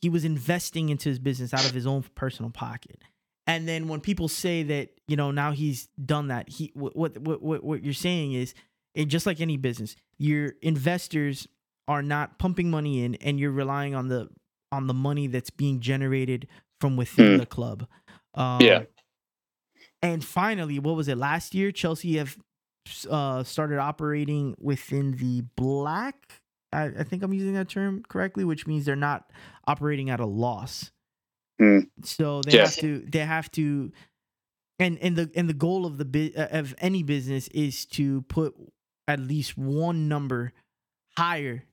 [0.00, 2.98] he was investing into his business out of his own personal pocket.
[3.46, 7.42] And then when people say that, you know, now he's done that, he what what
[7.42, 8.54] what, what you're saying is,
[8.94, 11.46] it, just like any business, your investors
[11.88, 14.28] are not pumping money in, and you're relying on the
[14.72, 16.46] on the money that's being generated
[16.80, 17.38] from within Hmm.
[17.38, 17.86] the club.
[18.34, 18.82] Um, Yeah.
[20.02, 21.72] And finally, what was it last year?
[21.72, 22.36] Chelsea have
[23.08, 26.40] uh, started operating within the black.
[26.72, 29.30] I, I think I'm using that term correctly, which means they're not
[29.66, 30.90] operating at a loss.
[31.58, 31.80] Hmm.
[32.04, 33.00] So they have to.
[33.00, 33.92] They have to.
[34.78, 38.54] And and the and the goal of the uh, of any business is to put
[39.06, 40.54] at least one number
[41.18, 41.64] higher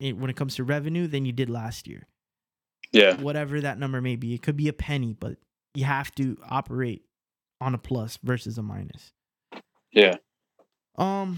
[0.00, 2.06] in, when it comes to revenue than you did last year
[2.92, 4.34] Yeah, whatever that number may be.
[4.34, 5.38] It could be a penny, but
[5.74, 7.02] you have to operate
[7.62, 9.12] on a plus versus a minus.
[9.92, 10.16] yeah.
[10.96, 11.36] Um,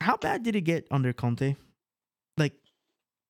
[0.00, 1.56] how bad did it get under Conte?
[2.36, 2.54] Like,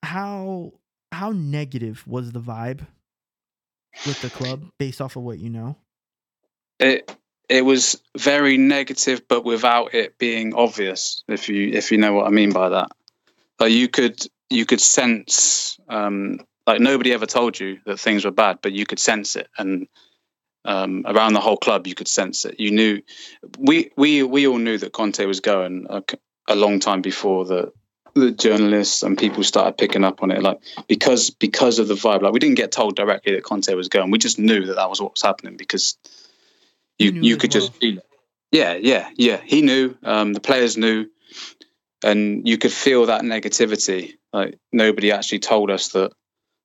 [0.03, 0.73] how
[1.13, 2.87] how negative was the vibe
[4.07, 5.77] with the club based off of what you know?
[6.79, 7.17] it
[7.49, 11.25] it was very negative, but without it being obvious.
[11.29, 12.91] If you if you know what I mean by that,
[13.59, 18.31] like you could you could sense um, like nobody ever told you that things were
[18.31, 19.87] bad, but you could sense it, and
[20.69, 22.61] um, around the whole club you could sense it.
[22.61, 23.03] You knew
[23.59, 25.87] we we we all knew that Conte was going.
[25.89, 26.03] Uh,
[26.49, 27.73] a long time before the
[28.15, 30.43] the journalists and people started picking up on it.
[30.43, 30.59] Like
[30.89, 34.11] because because of the vibe, like we didn't get told directly that Conte was going.
[34.11, 35.97] We just knew that that was what was happening because
[36.99, 37.61] you You you could well.
[37.61, 38.07] just feel it.
[38.51, 39.41] Yeah, yeah, yeah.
[39.45, 39.95] He knew.
[40.03, 41.07] Um, the players knew,
[42.03, 44.15] and you could feel that negativity.
[44.33, 46.13] Like nobody actually told us that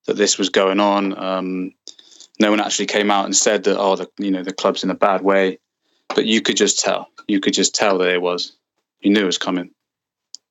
[0.07, 1.17] that this was going on.
[1.17, 1.71] Um,
[2.39, 4.89] no one actually came out and said that oh, the you know the club's in
[4.89, 5.59] a bad way,
[6.09, 7.09] but you could just tell.
[7.27, 8.53] You could just tell that it was.
[9.01, 9.71] You knew it was coming.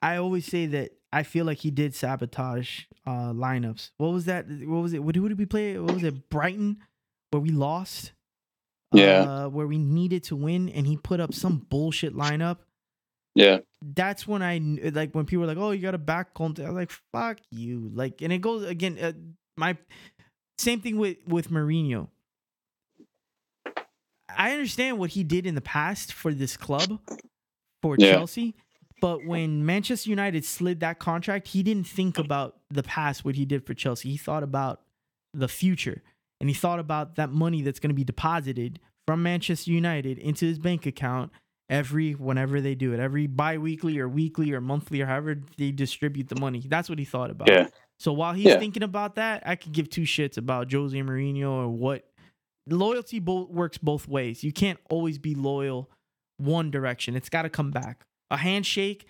[0.01, 3.91] I always say that I feel like he did sabotage uh lineups.
[3.99, 4.47] What was that?
[4.49, 5.03] What was it?
[5.03, 5.79] What who did we play?
[5.79, 6.29] What was it?
[6.31, 6.79] Brighton,
[7.31, 8.13] where we lost.
[8.93, 9.23] Yeah.
[9.23, 12.59] Uh, where we needed to win, and he put up some bullshit lineup.
[13.35, 14.59] Yeah, That's when I
[14.93, 17.39] like when people were like, "Oh, you got to back Conte." I was like, "Fuck
[17.51, 18.99] you!" Like, and it goes again.
[19.01, 19.13] Uh,
[19.57, 19.79] my
[20.59, 22.09] same thing with with Mourinho.
[24.35, 27.01] I understand what he did in the past for this club,
[27.83, 28.13] for Yeah.
[28.13, 28.55] Chelsea,
[29.01, 33.45] but when Manchester United slid that contract, he didn't think about the past, what he
[33.45, 34.11] did for Chelsea.
[34.11, 34.81] He thought about
[35.35, 36.03] the future,
[36.41, 40.47] and he thought about that money that's going to be deposited from Manchester United into
[40.47, 41.31] his bank account
[41.69, 46.29] every whenever they do it, every bi-weekly or weekly or monthly or however they distribute
[46.29, 46.65] the money.
[46.69, 47.51] That's what he thought about.
[47.51, 47.69] yeah,
[48.03, 48.59] So while he's Yeah.
[48.59, 52.05] thinking about that, I could give two shits about Jose Mourinho or what
[52.67, 54.43] loyalty both works both ways.
[54.43, 55.89] You can't always be loyal
[56.37, 57.15] one direction.
[57.15, 58.05] It's got to come back.
[58.29, 59.07] A handshake.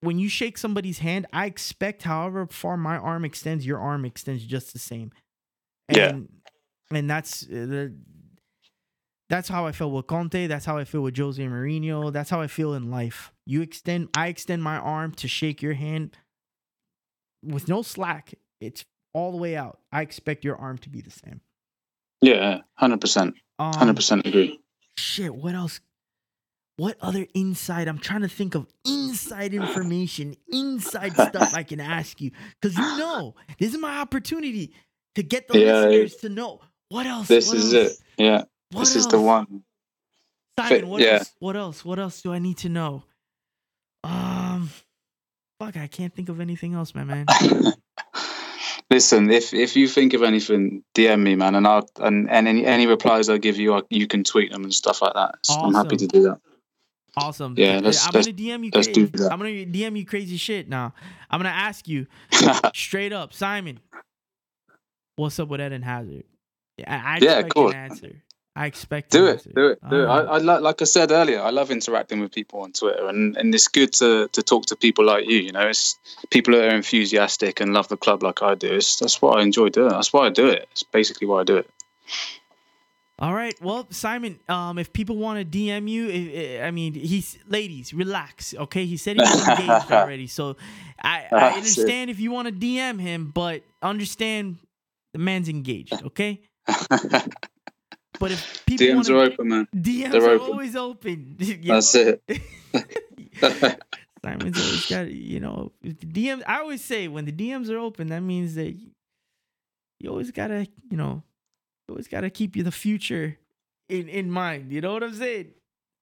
[0.00, 4.44] When you shake somebody's hand, I expect however far my arm extends, your arm extends
[4.44, 5.12] just the same.
[5.88, 6.08] Yeah.
[6.08, 6.28] And,
[6.90, 7.94] and that's uh, the
[9.28, 10.48] that's how I feel with Conte.
[10.48, 12.12] That's how I feel with Jose Mourinho.
[12.12, 13.32] That's how I feel in life.
[13.46, 16.16] You extend, I extend my arm to shake your hand
[17.42, 18.34] with no slack.
[18.60, 19.78] It's all the way out.
[19.92, 21.40] I expect your arm to be the same.
[22.20, 24.60] yeah, hundred percent, Um, hundred percent agree.
[24.96, 25.34] Shit.
[25.34, 25.80] What else?
[26.76, 27.86] What other inside?
[27.88, 32.82] I'm trying to think of inside information, inside stuff I can ask you because you
[32.98, 34.72] know this is my opportunity
[35.14, 37.28] to get the Yeah, listeners to know what else.
[37.28, 37.92] This what is else?
[37.92, 37.98] it.
[38.22, 39.64] Yeah, What this is the one.
[40.58, 41.14] Simon, what yeah.
[41.18, 41.32] else?
[41.40, 41.84] What else?
[41.84, 43.04] What else do I need to know?
[44.04, 44.51] Um,
[45.64, 47.26] fuck, I can't think of anything else, my man.
[48.90, 52.66] Listen, if if you think of anything, DM me, man, and I'll and, and any
[52.66, 55.36] any replies I give you, I, you can tweet them and stuff like that.
[55.50, 56.40] I'm happy to do that.
[57.16, 57.54] Awesome.
[57.56, 58.70] Yeah, let's- I'm let's- gonna DM you.
[58.74, 59.32] let's cra- do that.
[59.32, 60.92] I'm gonna DM you crazy shit now.
[61.30, 62.06] I'm gonna ask you
[62.74, 63.80] straight up, Simon.
[65.16, 66.24] What's up with Eden Hazard?
[66.78, 67.68] Yeah, I, I Yeah, expect cool.
[67.68, 68.22] an answer.
[68.54, 70.06] I expect do it, do it, do it.
[70.06, 70.18] I.
[70.24, 73.54] I lo- like I said earlier, I love interacting with people on Twitter, and, and
[73.54, 75.38] it's good to, to talk to people like you.
[75.38, 75.98] You know, it's
[76.28, 78.68] people that are enthusiastic and love the club like I do.
[78.74, 79.88] It's, that's what I enjoy doing.
[79.88, 80.68] That's why I do it.
[80.72, 81.70] It's basically why I do it.
[83.18, 83.54] All right.
[83.62, 88.52] Well, Simon, um, if people want to DM you, i mean, he's ladies, relax.
[88.52, 90.56] Okay, he said he's engaged already, so
[91.02, 91.56] I, Ah, I shit.
[91.58, 94.58] understand if you want to DM him, but understand
[95.12, 96.02] the man's engaged.
[96.02, 96.40] Okay.
[98.18, 99.68] But if people DMs are open, man.
[99.74, 100.50] DMs they're are open.
[100.50, 101.36] always open.
[101.64, 102.22] That's it.
[104.24, 106.42] Simon's always got you know if the DMs.
[106.46, 108.76] I always say when the DMs are open, that means that
[109.98, 111.22] you, always gotta you know
[111.88, 113.38] you always gotta keep you the future
[113.88, 114.72] in in mind.
[114.72, 115.52] You know what I'm saying?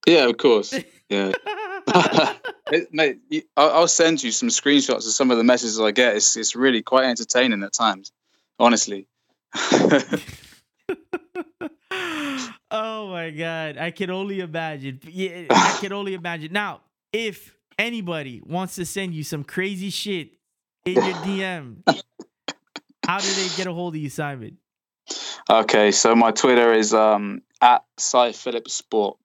[0.07, 0.75] yeah, of course.
[1.09, 1.33] Yeah.
[2.93, 3.19] Mate,
[3.57, 6.17] I'll, I'll send you some screenshots of some of the messages I get.
[6.17, 8.13] It's it's really quite entertaining at times,
[8.59, 9.07] honestly.
[12.71, 15.01] Oh my god, I can only imagine.
[15.05, 16.53] Yeah, I can only imagine.
[16.53, 16.83] Now,
[17.13, 20.31] if anybody wants to send you some crazy shit
[20.85, 21.83] in your DM,
[23.05, 24.59] how do they get a hold of you, Simon?
[25.49, 29.17] okay, so my Twitter is um at Si Phillips Sport.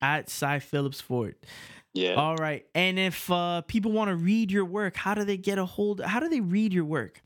[0.00, 1.34] At Cy Phillips Ford.
[1.94, 2.14] Yeah.
[2.14, 2.66] All right.
[2.74, 6.00] And if uh, people want to read your work, how do they get a hold?
[6.00, 7.22] How do they read your work?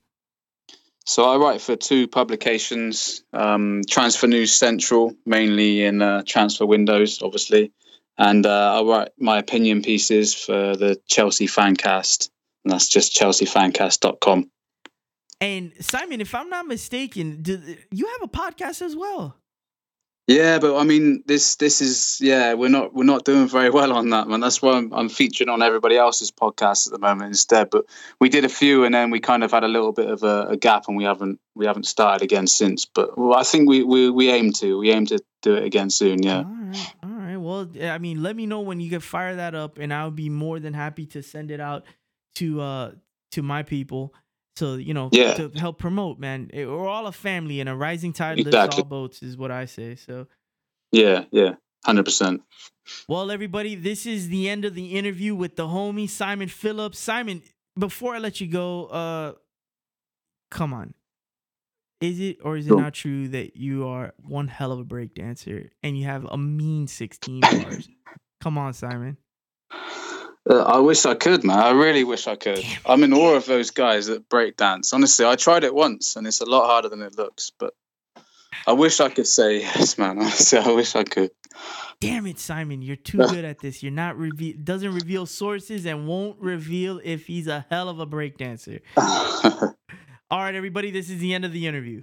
[1.08, 7.22] So I write for two publications, um, Transfer News Central, mainly in uh, transfer windows,
[7.22, 7.72] obviously,
[8.18, 12.28] and uh, I write my opinion pieces for the Chelsea Fancast,
[12.62, 14.50] and that's just chelseafancast.com.
[15.40, 17.58] And Simon, if I'm not mistaken, do,
[17.90, 19.37] you have a podcast as well.
[20.28, 23.94] Yeah, but I mean, this this is yeah, we're not we're not doing very well
[23.94, 24.40] on that, man.
[24.40, 27.70] That's why I'm, I'm featuring on everybody else's podcast at the moment instead.
[27.70, 27.86] But
[28.20, 30.48] we did a few, and then we kind of had a little bit of a,
[30.50, 32.84] a gap, and we haven't we haven't started again since.
[32.84, 35.88] But well, I think we, we we aim to we aim to do it again
[35.88, 36.22] soon.
[36.22, 36.40] Yeah.
[36.40, 36.94] All right.
[37.02, 37.36] All right.
[37.38, 40.28] Well, I mean, let me know when you can fire that up, and I'll be
[40.28, 41.86] more than happy to send it out
[42.34, 42.90] to uh
[43.32, 44.12] to my people.
[44.58, 45.34] So you know, Yeah.
[45.34, 46.50] to help promote, man.
[46.52, 49.66] Eh, We're all a family, and a rising tide lifts all boats, is what I
[49.66, 49.94] say.
[49.94, 50.26] So
[50.92, 51.54] Yeah, yeah.
[51.84, 52.42] hundred percent.
[53.06, 56.98] Well, everybody, this is the end of the interview with the homie Simon Phillips.
[56.98, 57.42] Simon,
[57.78, 59.32] before I let you go, uh,
[60.50, 60.94] come on.
[62.00, 65.14] Is it or is it not true that you are one hell of a break
[65.14, 67.88] dancer and you have a mean 16 bars?
[68.40, 69.16] Come on, Simon.
[70.48, 71.58] Uh, I wish I could, man.
[71.58, 72.64] I really wish I could.
[72.86, 74.92] I'm in awe of those guys that break dance.
[74.94, 77.52] Honestly, I tried it once, and it's a lot harder than it looks.
[77.58, 77.74] But
[78.66, 80.18] I wish I could say yes, man.
[80.18, 81.30] Honestly, I wish I could.
[82.00, 82.80] Damn it, Simon.
[82.80, 83.82] You're too good at this.
[83.82, 88.06] You're not reveal doesn't reveal sources and won't reveal if he's a hell of a
[88.06, 88.80] break dancer.
[88.96, 92.02] All right, everybody, this is the end of the interview.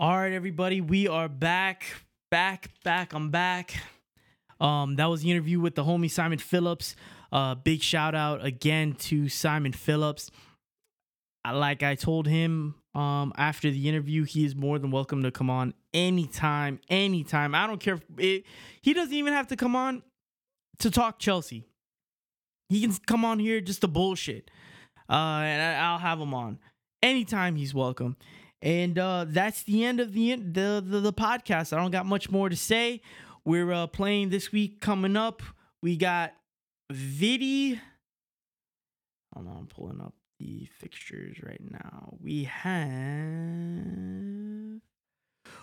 [0.00, 1.84] All right, everybody, we are back,
[2.30, 3.12] back, back.
[3.12, 3.74] I'm back.
[4.58, 6.96] Um, that was the interview with the homie Simon Phillips.
[7.30, 10.30] Uh, big shout out again to Simon Phillips.
[11.46, 15.50] Like I told him um after the interview, he is more than welcome to come
[15.50, 17.54] on anytime, anytime.
[17.54, 18.44] I don't care if it,
[18.80, 20.02] he doesn't even have to come on
[20.78, 21.66] to talk Chelsea.
[22.70, 24.50] He can come on here just to bullshit.
[25.10, 26.58] Uh, and I'll have him on
[27.02, 27.54] anytime.
[27.56, 28.16] He's welcome.
[28.62, 31.72] And uh, that's the end of the, the the the podcast.
[31.72, 33.00] I don't got much more to say.
[33.44, 35.42] We're uh, playing this week coming up.
[35.82, 36.34] We got
[36.90, 37.80] Vidi.
[39.34, 42.16] Hold on, I'm pulling up the fixtures right now.
[42.20, 42.80] We have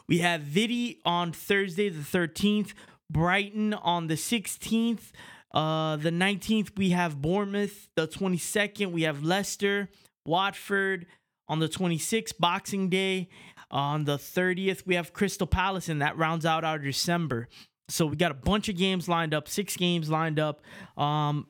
[0.07, 2.74] we have Vidi on Thursday the 13th,
[3.10, 5.11] Brighton on the 16th.
[5.53, 7.90] Uh, the 19th, we have Bournemouth.
[7.95, 9.90] The 22nd, we have Leicester,
[10.26, 11.07] Watford.
[11.49, 13.30] On the 26th, Boxing Day.
[13.69, 17.49] On the 30th, we have Crystal Palace, and that rounds out our December.
[17.90, 20.61] So we got a bunch of games lined up, six games lined up.
[20.98, 21.48] Um,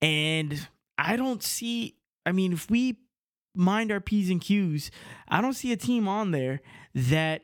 [0.00, 2.98] and I don't see, I mean, if we
[3.54, 4.90] mind our P's and Q's,
[5.28, 6.60] I don't see a team on there
[6.94, 7.42] that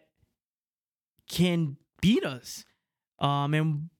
[1.28, 2.64] can beat us.
[3.18, 3.90] Um, and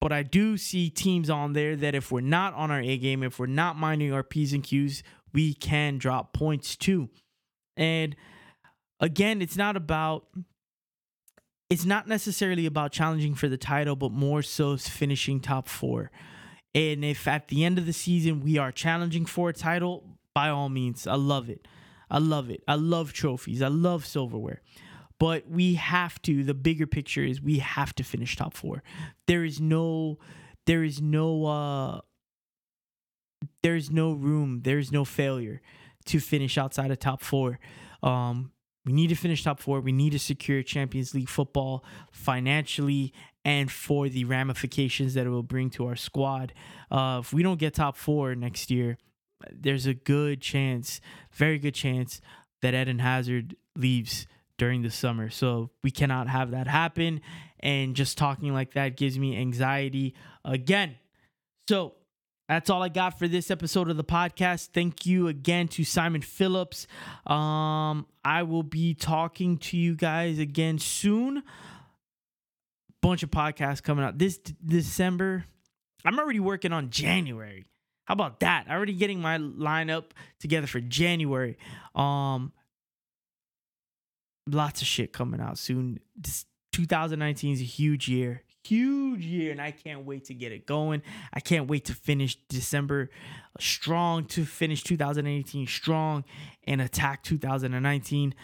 [0.00, 3.22] but I do see teams on there that if we're not on our A game,
[3.22, 5.02] if we're not minding our P's and Q's,
[5.32, 7.10] we can drop points too.
[7.78, 8.14] And
[9.00, 10.26] again, it's not about
[11.70, 16.10] it's not necessarily about challenging for the title, but more so finishing top four.
[16.74, 20.48] And if at the end of the season we are challenging for a title, by
[20.48, 21.68] all means, I love it.
[22.10, 22.62] I love it.
[22.66, 23.60] I love trophies.
[23.60, 24.62] I love silverware.
[25.18, 28.82] But we have to, the bigger picture is we have to finish top four.
[29.26, 30.18] There is no,
[30.64, 32.00] there is no, uh,
[33.62, 35.60] there is no room, there is no failure
[36.08, 37.58] to finish outside of top four.
[38.02, 38.52] Um,
[38.84, 39.80] we need to finish top four.
[39.80, 43.12] We need to secure Champions League football financially
[43.44, 46.52] and for the ramifications that it will bring to our squad.
[46.90, 48.96] Uh, if we don't get top four next year,
[49.52, 51.00] there's a good chance,
[51.32, 52.20] very good chance,
[52.62, 54.26] that Eden Hazard leaves
[54.56, 55.30] during the summer.
[55.30, 57.20] So we cannot have that happen.
[57.60, 60.14] And just talking like that gives me anxiety
[60.44, 60.96] again.
[61.68, 61.94] So
[62.48, 64.68] that's all I got for this episode of the podcast.
[64.68, 66.86] Thank you again to Simon Phillips.
[67.26, 71.42] Um, I will be talking to you guys again soon.
[73.02, 75.44] Bunch of podcasts coming out this d- December.
[76.04, 77.66] I'm already working on January.
[78.06, 78.64] How about that?
[78.66, 80.04] I'm already getting my lineup
[80.40, 81.58] together for January.
[81.94, 82.52] Um,
[84.48, 86.00] lots of shit coming out soon.
[86.16, 90.66] This 2019 is a huge year, huge year, and I can't wait to get it
[90.66, 91.02] going.
[91.32, 93.10] I can't wait to finish December
[93.58, 96.24] strong, to finish 2018 strong,
[96.64, 98.34] and attack 2019.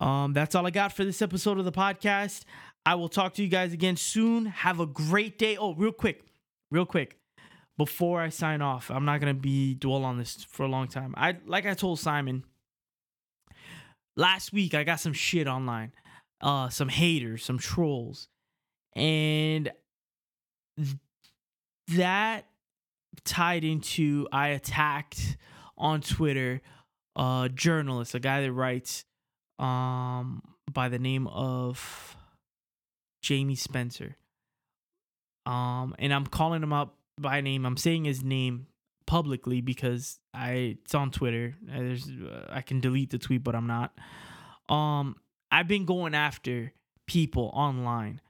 [0.00, 2.44] Um, that's all I got for this episode of the podcast.
[2.86, 4.46] I will talk to you guys again soon.
[4.46, 5.56] Have a great day.
[5.56, 6.24] Oh, real quick,
[6.70, 7.18] real quick
[7.78, 11.14] before I sign off, I'm not gonna be dwell on this for a long time.
[11.16, 12.44] I like I told Simon
[14.16, 14.74] last week.
[14.74, 15.92] I got some shit online,
[16.40, 18.28] uh, some haters, some trolls,
[18.94, 19.70] and
[20.76, 20.96] th-
[21.88, 22.46] that
[23.24, 25.36] tied into I attacked
[25.76, 26.60] on Twitter
[27.16, 29.04] a journalist, a guy that writes
[29.58, 30.42] um
[30.72, 32.16] by the name of
[33.22, 34.16] Jamie Spencer.
[35.46, 37.64] Um, and I'm calling him up by name.
[37.64, 38.66] I'm saying his name
[39.06, 41.56] publicly because I it's on Twitter.
[41.68, 43.92] Uh, There's uh, I can delete the tweet, but I'm not.
[44.68, 45.16] Um,
[45.50, 46.72] I've been going after
[47.06, 48.20] people online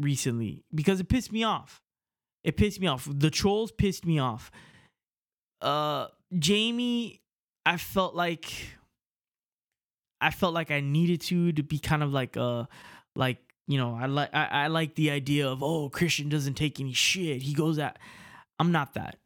[0.00, 1.82] recently because it pissed me off.
[2.44, 3.08] It pissed me off.
[3.10, 4.50] The trolls pissed me off.
[5.60, 6.06] Uh,
[6.38, 7.20] Jamie,
[7.64, 8.52] I felt like
[10.20, 12.64] I felt like I needed to to be kind of like uh
[13.14, 16.80] like you know I like I, I like the idea of oh Christian doesn't take
[16.80, 17.98] any shit he goes at
[18.58, 19.16] I'm not that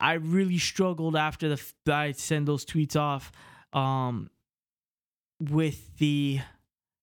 [0.00, 3.32] I really struggled after the I send those tweets off
[3.72, 4.30] um
[5.40, 6.40] with the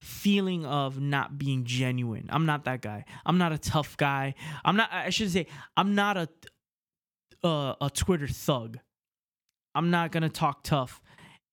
[0.02, 2.28] feeling of not being genuine.
[2.30, 3.06] I'm not that guy.
[3.26, 4.34] I'm not a tough guy.
[4.66, 5.48] I'm not I should say
[5.78, 6.30] I'm not a
[7.44, 8.80] uh, a Twitter thug.
[9.74, 11.02] I'm not going to talk tough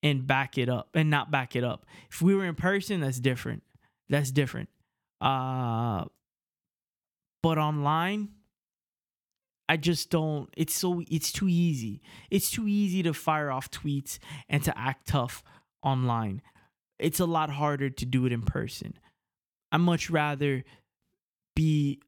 [0.03, 1.85] and back it up and not back it up.
[2.11, 3.63] If we were in person, that's different.
[4.09, 4.69] That's different.
[5.21, 6.05] Uh
[7.41, 8.29] but online
[9.67, 12.01] I just don't it's so it's too easy.
[12.31, 14.17] It's too easy to fire off tweets
[14.49, 15.43] and to act tough
[15.83, 16.41] online.
[16.99, 18.93] It's a lot harder to do it in person.
[19.71, 20.63] I much rather
[21.55, 22.01] be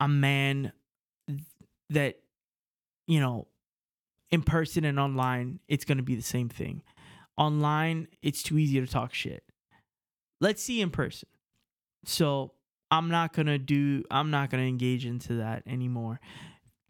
[0.00, 0.72] a man
[1.90, 2.20] that
[3.06, 3.46] you know
[4.30, 6.82] in person and online it's going to be the same thing.
[7.36, 9.44] Online it's too easy to talk shit.
[10.40, 11.28] Let's see in person.
[12.04, 12.52] So,
[12.90, 16.20] I'm not going to do I'm not going to engage into that anymore.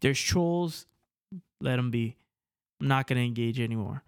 [0.01, 0.85] There's trolls,
[1.61, 2.17] let them be.
[2.79, 4.03] I'm not going to engage anymore.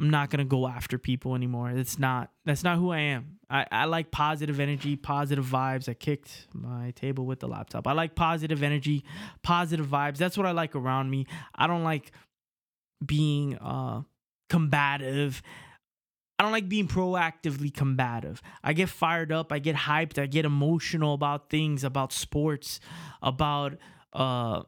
[0.00, 1.72] I'm not gonna go after people anymore.
[1.74, 3.38] That's not that's not who I am.
[3.50, 5.90] I, I like positive energy, positive vibes.
[5.90, 7.86] I kicked my table with the laptop.
[7.86, 9.04] I like positive energy,
[9.42, 10.16] positive vibes.
[10.16, 11.26] That's what I like around me.
[11.54, 12.12] I don't like
[13.04, 14.02] being uh
[14.48, 15.42] combative.
[16.38, 18.40] I don't like being proactively combative.
[18.64, 22.80] I get fired up, I get hyped, I get emotional about things, about sports,
[23.20, 23.76] about
[24.14, 24.62] uh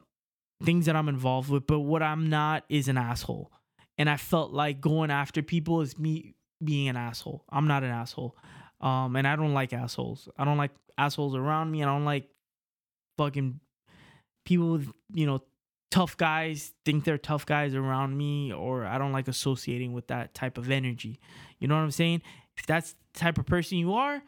[0.61, 3.51] things that I'm involved with, but what I'm not is an asshole
[3.97, 7.43] and I felt like going after people is me being an asshole.
[7.49, 8.35] I'm not an asshole.
[8.81, 10.27] Um, and I don't like assholes.
[10.37, 11.83] I don't like assholes around me.
[11.83, 12.27] I don't like
[13.17, 13.59] fucking
[14.45, 15.43] people with, you know,
[15.91, 20.33] tough guys think they're tough guys around me, or I don't like associating with that
[20.33, 21.19] type of energy.
[21.59, 22.23] You know what I'm saying?
[22.57, 24.23] If that's the type of person you are,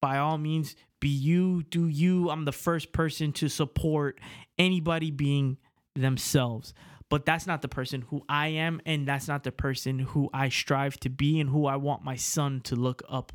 [0.00, 2.30] by all means, be you, do you.
[2.30, 4.20] I'm the first person to support
[4.58, 5.58] anybody being
[5.94, 6.74] themselves
[7.12, 10.48] but that's not the person who I am, and that's not the person who I
[10.48, 13.34] strive to be, and who I want my son to look up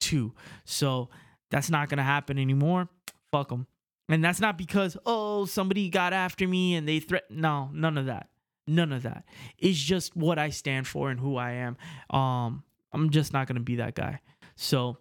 [0.00, 0.34] to.
[0.64, 1.08] So
[1.48, 2.88] that's not gonna happen anymore.
[3.30, 3.68] Fuck them.
[4.08, 7.40] And that's not because oh somebody got after me and they threatened.
[7.40, 8.28] No, none of that.
[8.66, 9.22] None of that.
[9.56, 11.76] It's just what I stand for and who I am.
[12.10, 14.18] Um, I'm just not gonna be that guy.
[14.56, 14.98] So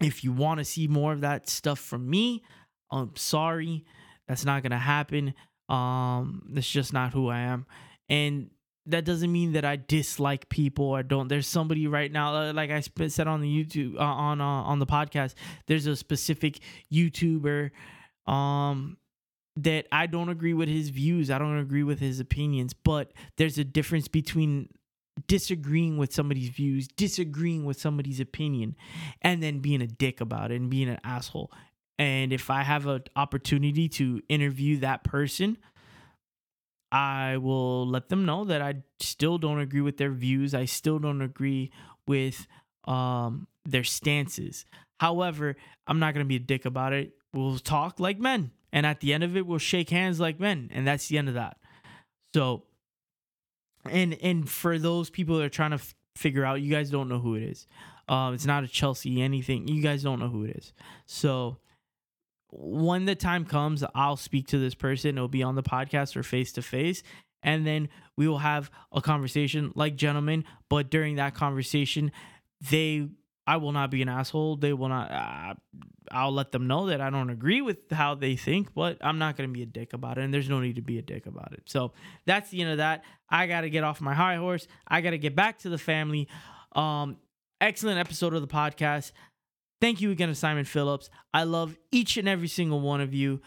[0.00, 2.42] if you want to see more of that stuff from me,
[2.90, 3.84] I'm sorry.
[4.26, 5.32] That's not gonna happen.
[5.68, 7.66] Um, it's just not who I am.
[8.08, 8.50] And
[8.86, 11.28] that doesn't mean that I dislike people or don't.
[11.28, 14.78] There's somebody right now, uh, like I said on the YouTube uh, on uh, on
[14.78, 15.34] the podcast.
[15.66, 16.60] There's a specific
[16.92, 17.70] YouTuber,
[18.26, 18.98] um,
[19.56, 21.30] that I don't agree with his views.
[21.30, 22.74] I don't agree with his opinions.
[22.74, 24.68] But there's a difference between
[25.28, 28.76] disagreeing with somebody's views, disagreeing with somebody's opinion,
[29.22, 31.50] and then being a dick about it and being an asshole.
[31.98, 35.58] And if I have an opportunity to interview that person,
[36.90, 40.54] I will let them know that I still don't agree with their views.
[40.54, 41.72] I still don't agree
[42.06, 42.46] with
[42.86, 44.64] um, their stances.
[45.00, 45.56] However,
[45.86, 47.12] I'm not going to be a dick about it.
[47.32, 48.52] We'll talk like men.
[48.72, 50.70] And at the end of it, we'll shake hands like men.
[50.72, 51.58] And that's the end of that.
[52.32, 52.64] So,
[53.88, 57.08] and and for those people that are trying to f- figure out, you guys don't
[57.08, 57.66] know who it is.
[58.08, 59.68] Um, it's not a Chelsea anything.
[59.68, 60.72] You guys don't know who it is.
[61.06, 61.58] So
[62.56, 65.16] when the time comes, I'll speak to this person.
[65.16, 67.02] It'll be on the podcast or face to face.
[67.42, 70.44] And then we will have a conversation like gentlemen.
[70.68, 72.12] But during that conversation,
[72.70, 73.08] they,
[73.46, 74.56] I will not be an asshole.
[74.56, 75.54] They will not, uh,
[76.10, 79.36] I'll let them know that I don't agree with how they think, but I'm not
[79.36, 80.24] going to be a dick about it.
[80.24, 81.64] And there's no need to be a dick about it.
[81.66, 81.92] So
[82.24, 83.04] that's the end of that.
[83.28, 84.66] I got to get off my high horse.
[84.86, 86.28] I got to get back to the family.
[86.72, 87.16] Um,
[87.60, 89.12] excellent episode of the podcast.
[89.80, 91.10] Thank you again to Simon Phillips.
[91.32, 93.40] I love each and every single one of you.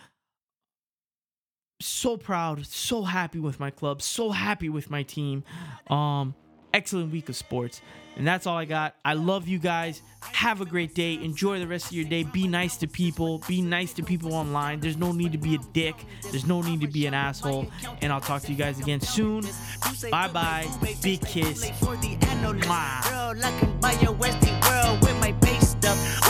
[1.80, 5.44] So proud, so happy with my club, so happy with my team.
[5.88, 6.34] Um,
[6.74, 7.82] excellent week of sports.
[8.18, 8.95] And that's all I got.
[9.06, 10.02] I love you guys.
[10.22, 11.14] Have a great day.
[11.14, 12.24] Enjoy the rest of your day.
[12.24, 13.44] Be nice to people.
[13.48, 14.80] Be nice to people online.
[14.80, 15.95] There's no need to be a dick.
[16.32, 17.68] There's no need to be an asshole.
[18.02, 19.44] And I'll talk to you guys again soon.
[20.10, 20.68] Bye bye.
[21.04, 21.70] Big kiss.
[22.68, 23.18] Mwah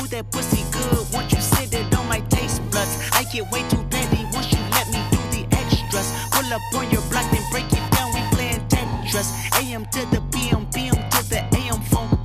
[0.10, 1.06] That pussy good.
[1.12, 4.60] Once you sit it on my taste buds, I get way too petty once you
[4.72, 6.08] let me do the extras.
[6.32, 8.14] Pull up on your block, then break it down.
[8.16, 9.28] We playing Tetris.
[9.60, 12.18] AM to the PM, PM to the AM phone.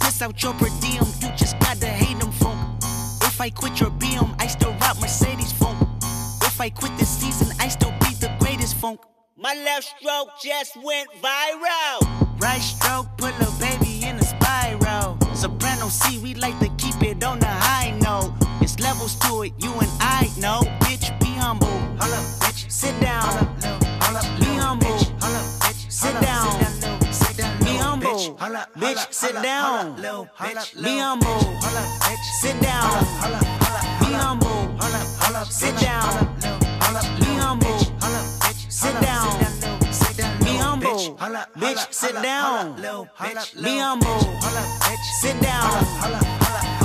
[0.00, 2.58] Piss out your per diem, you just gotta hate them funk.
[3.22, 5.76] If I quit your BM, I still rock Mercedes funk.
[6.42, 9.00] If I quit this season, I still be the greatest funk.
[9.36, 12.00] My left stroke just went viral.
[12.40, 13.85] Right stroke, put a baby
[19.06, 20.60] rules to it, you and I know.
[20.80, 21.68] Bitch, be humble.
[21.98, 22.70] Holla, bitch.
[22.70, 23.22] Sit down.
[23.22, 23.46] Holla,
[24.00, 24.98] holla, be humble.
[25.20, 25.90] Holla, bitch.
[25.90, 26.46] Sit down.
[27.64, 28.36] Be humble.
[28.76, 29.96] Bitch, sit down.
[29.96, 31.46] Be humble.
[35.50, 36.02] Sit down.
[37.20, 37.28] Be humble.
[37.30, 37.30] Sit down.
[37.30, 37.78] Be humble.
[39.92, 40.38] Sit down.
[40.44, 41.16] Be humble.
[41.56, 42.76] Bitch, sit down.
[43.62, 44.20] Be humble.
[45.20, 46.75] Sit down.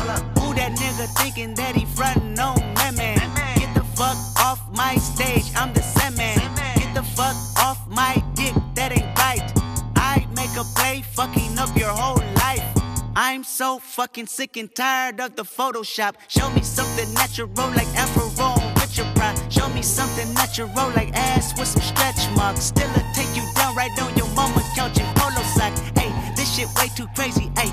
[0.61, 3.17] That nigga thinking that he frontin' on me, man?
[3.57, 6.37] Get the fuck off my stage, I'm the Sandman.
[6.75, 9.41] Get the fuck off my dick, that ain't right.
[9.95, 12.63] I make a play, fucking up your whole life.
[13.15, 16.13] I'm so fucking sick and tired of the Photoshop.
[16.27, 18.29] Show me something natural like Afro
[18.75, 19.41] with your pride.
[19.51, 22.65] Show me something natural like ass with some stretch marks.
[22.65, 25.73] Still take you down right on your mama couch in polo sock.
[25.97, 27.51] Hey, this shit way too crazy.
[27.57, 27.71] Hey,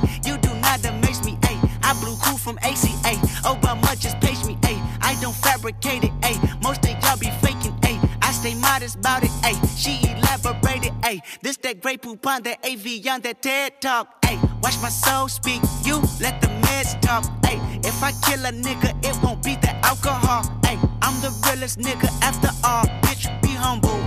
[2.49, 3.15] from ACA.
[3.45, 4.57] Obama just page me.
[4.65, 6.13] Hey, I don't fabricate it.
[6.25, 7.77] Hey, most of y'all be faking.
[7.85, 9.31] Hey, I stay modest about it.
[9.45, 10.95] Hey, she elaborated.
[11.05, 14.25] Hey, this that great poop on that AV on that TED talk.
[14.25, 15.61] Hey, watch my soul speak.
[15.85, 17.25] You let the meds talk.
[17.45, 20.43] Hey, if I kill a nigga, it won't be the alcohol.
[20.65, 22.87] Hey, I'm the realest nigga after all.
[23.03, 24.01] Bitch, be humble.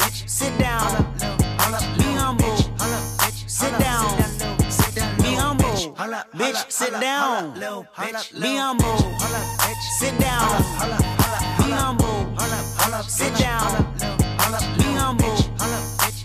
[0.00, 0.88] bitch, sit down.
[1.98, 2.56] Be humble.
[2.80, 4.23] Hullo, bitch, sit down.
[6.14, 6.38] Humble.
[6.38, 7.54] Bitch, sit down.
[7.54, 8.98] Be humble.
[9.98, 10.62] Sit down.
[11.58, 12.36] Be humble.
[13.08, 13.94] Sit down.
[14.78, 15.36] Be humble.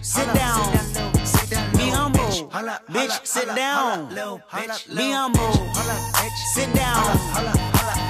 [0.04, 0.72] Sit down.
[1.74, 2.50] Be humble.
[2.90, 4.10] Bitch, sit down.
[4.96, 5.54] Be humble.
[6.54, 8.09] Sit down.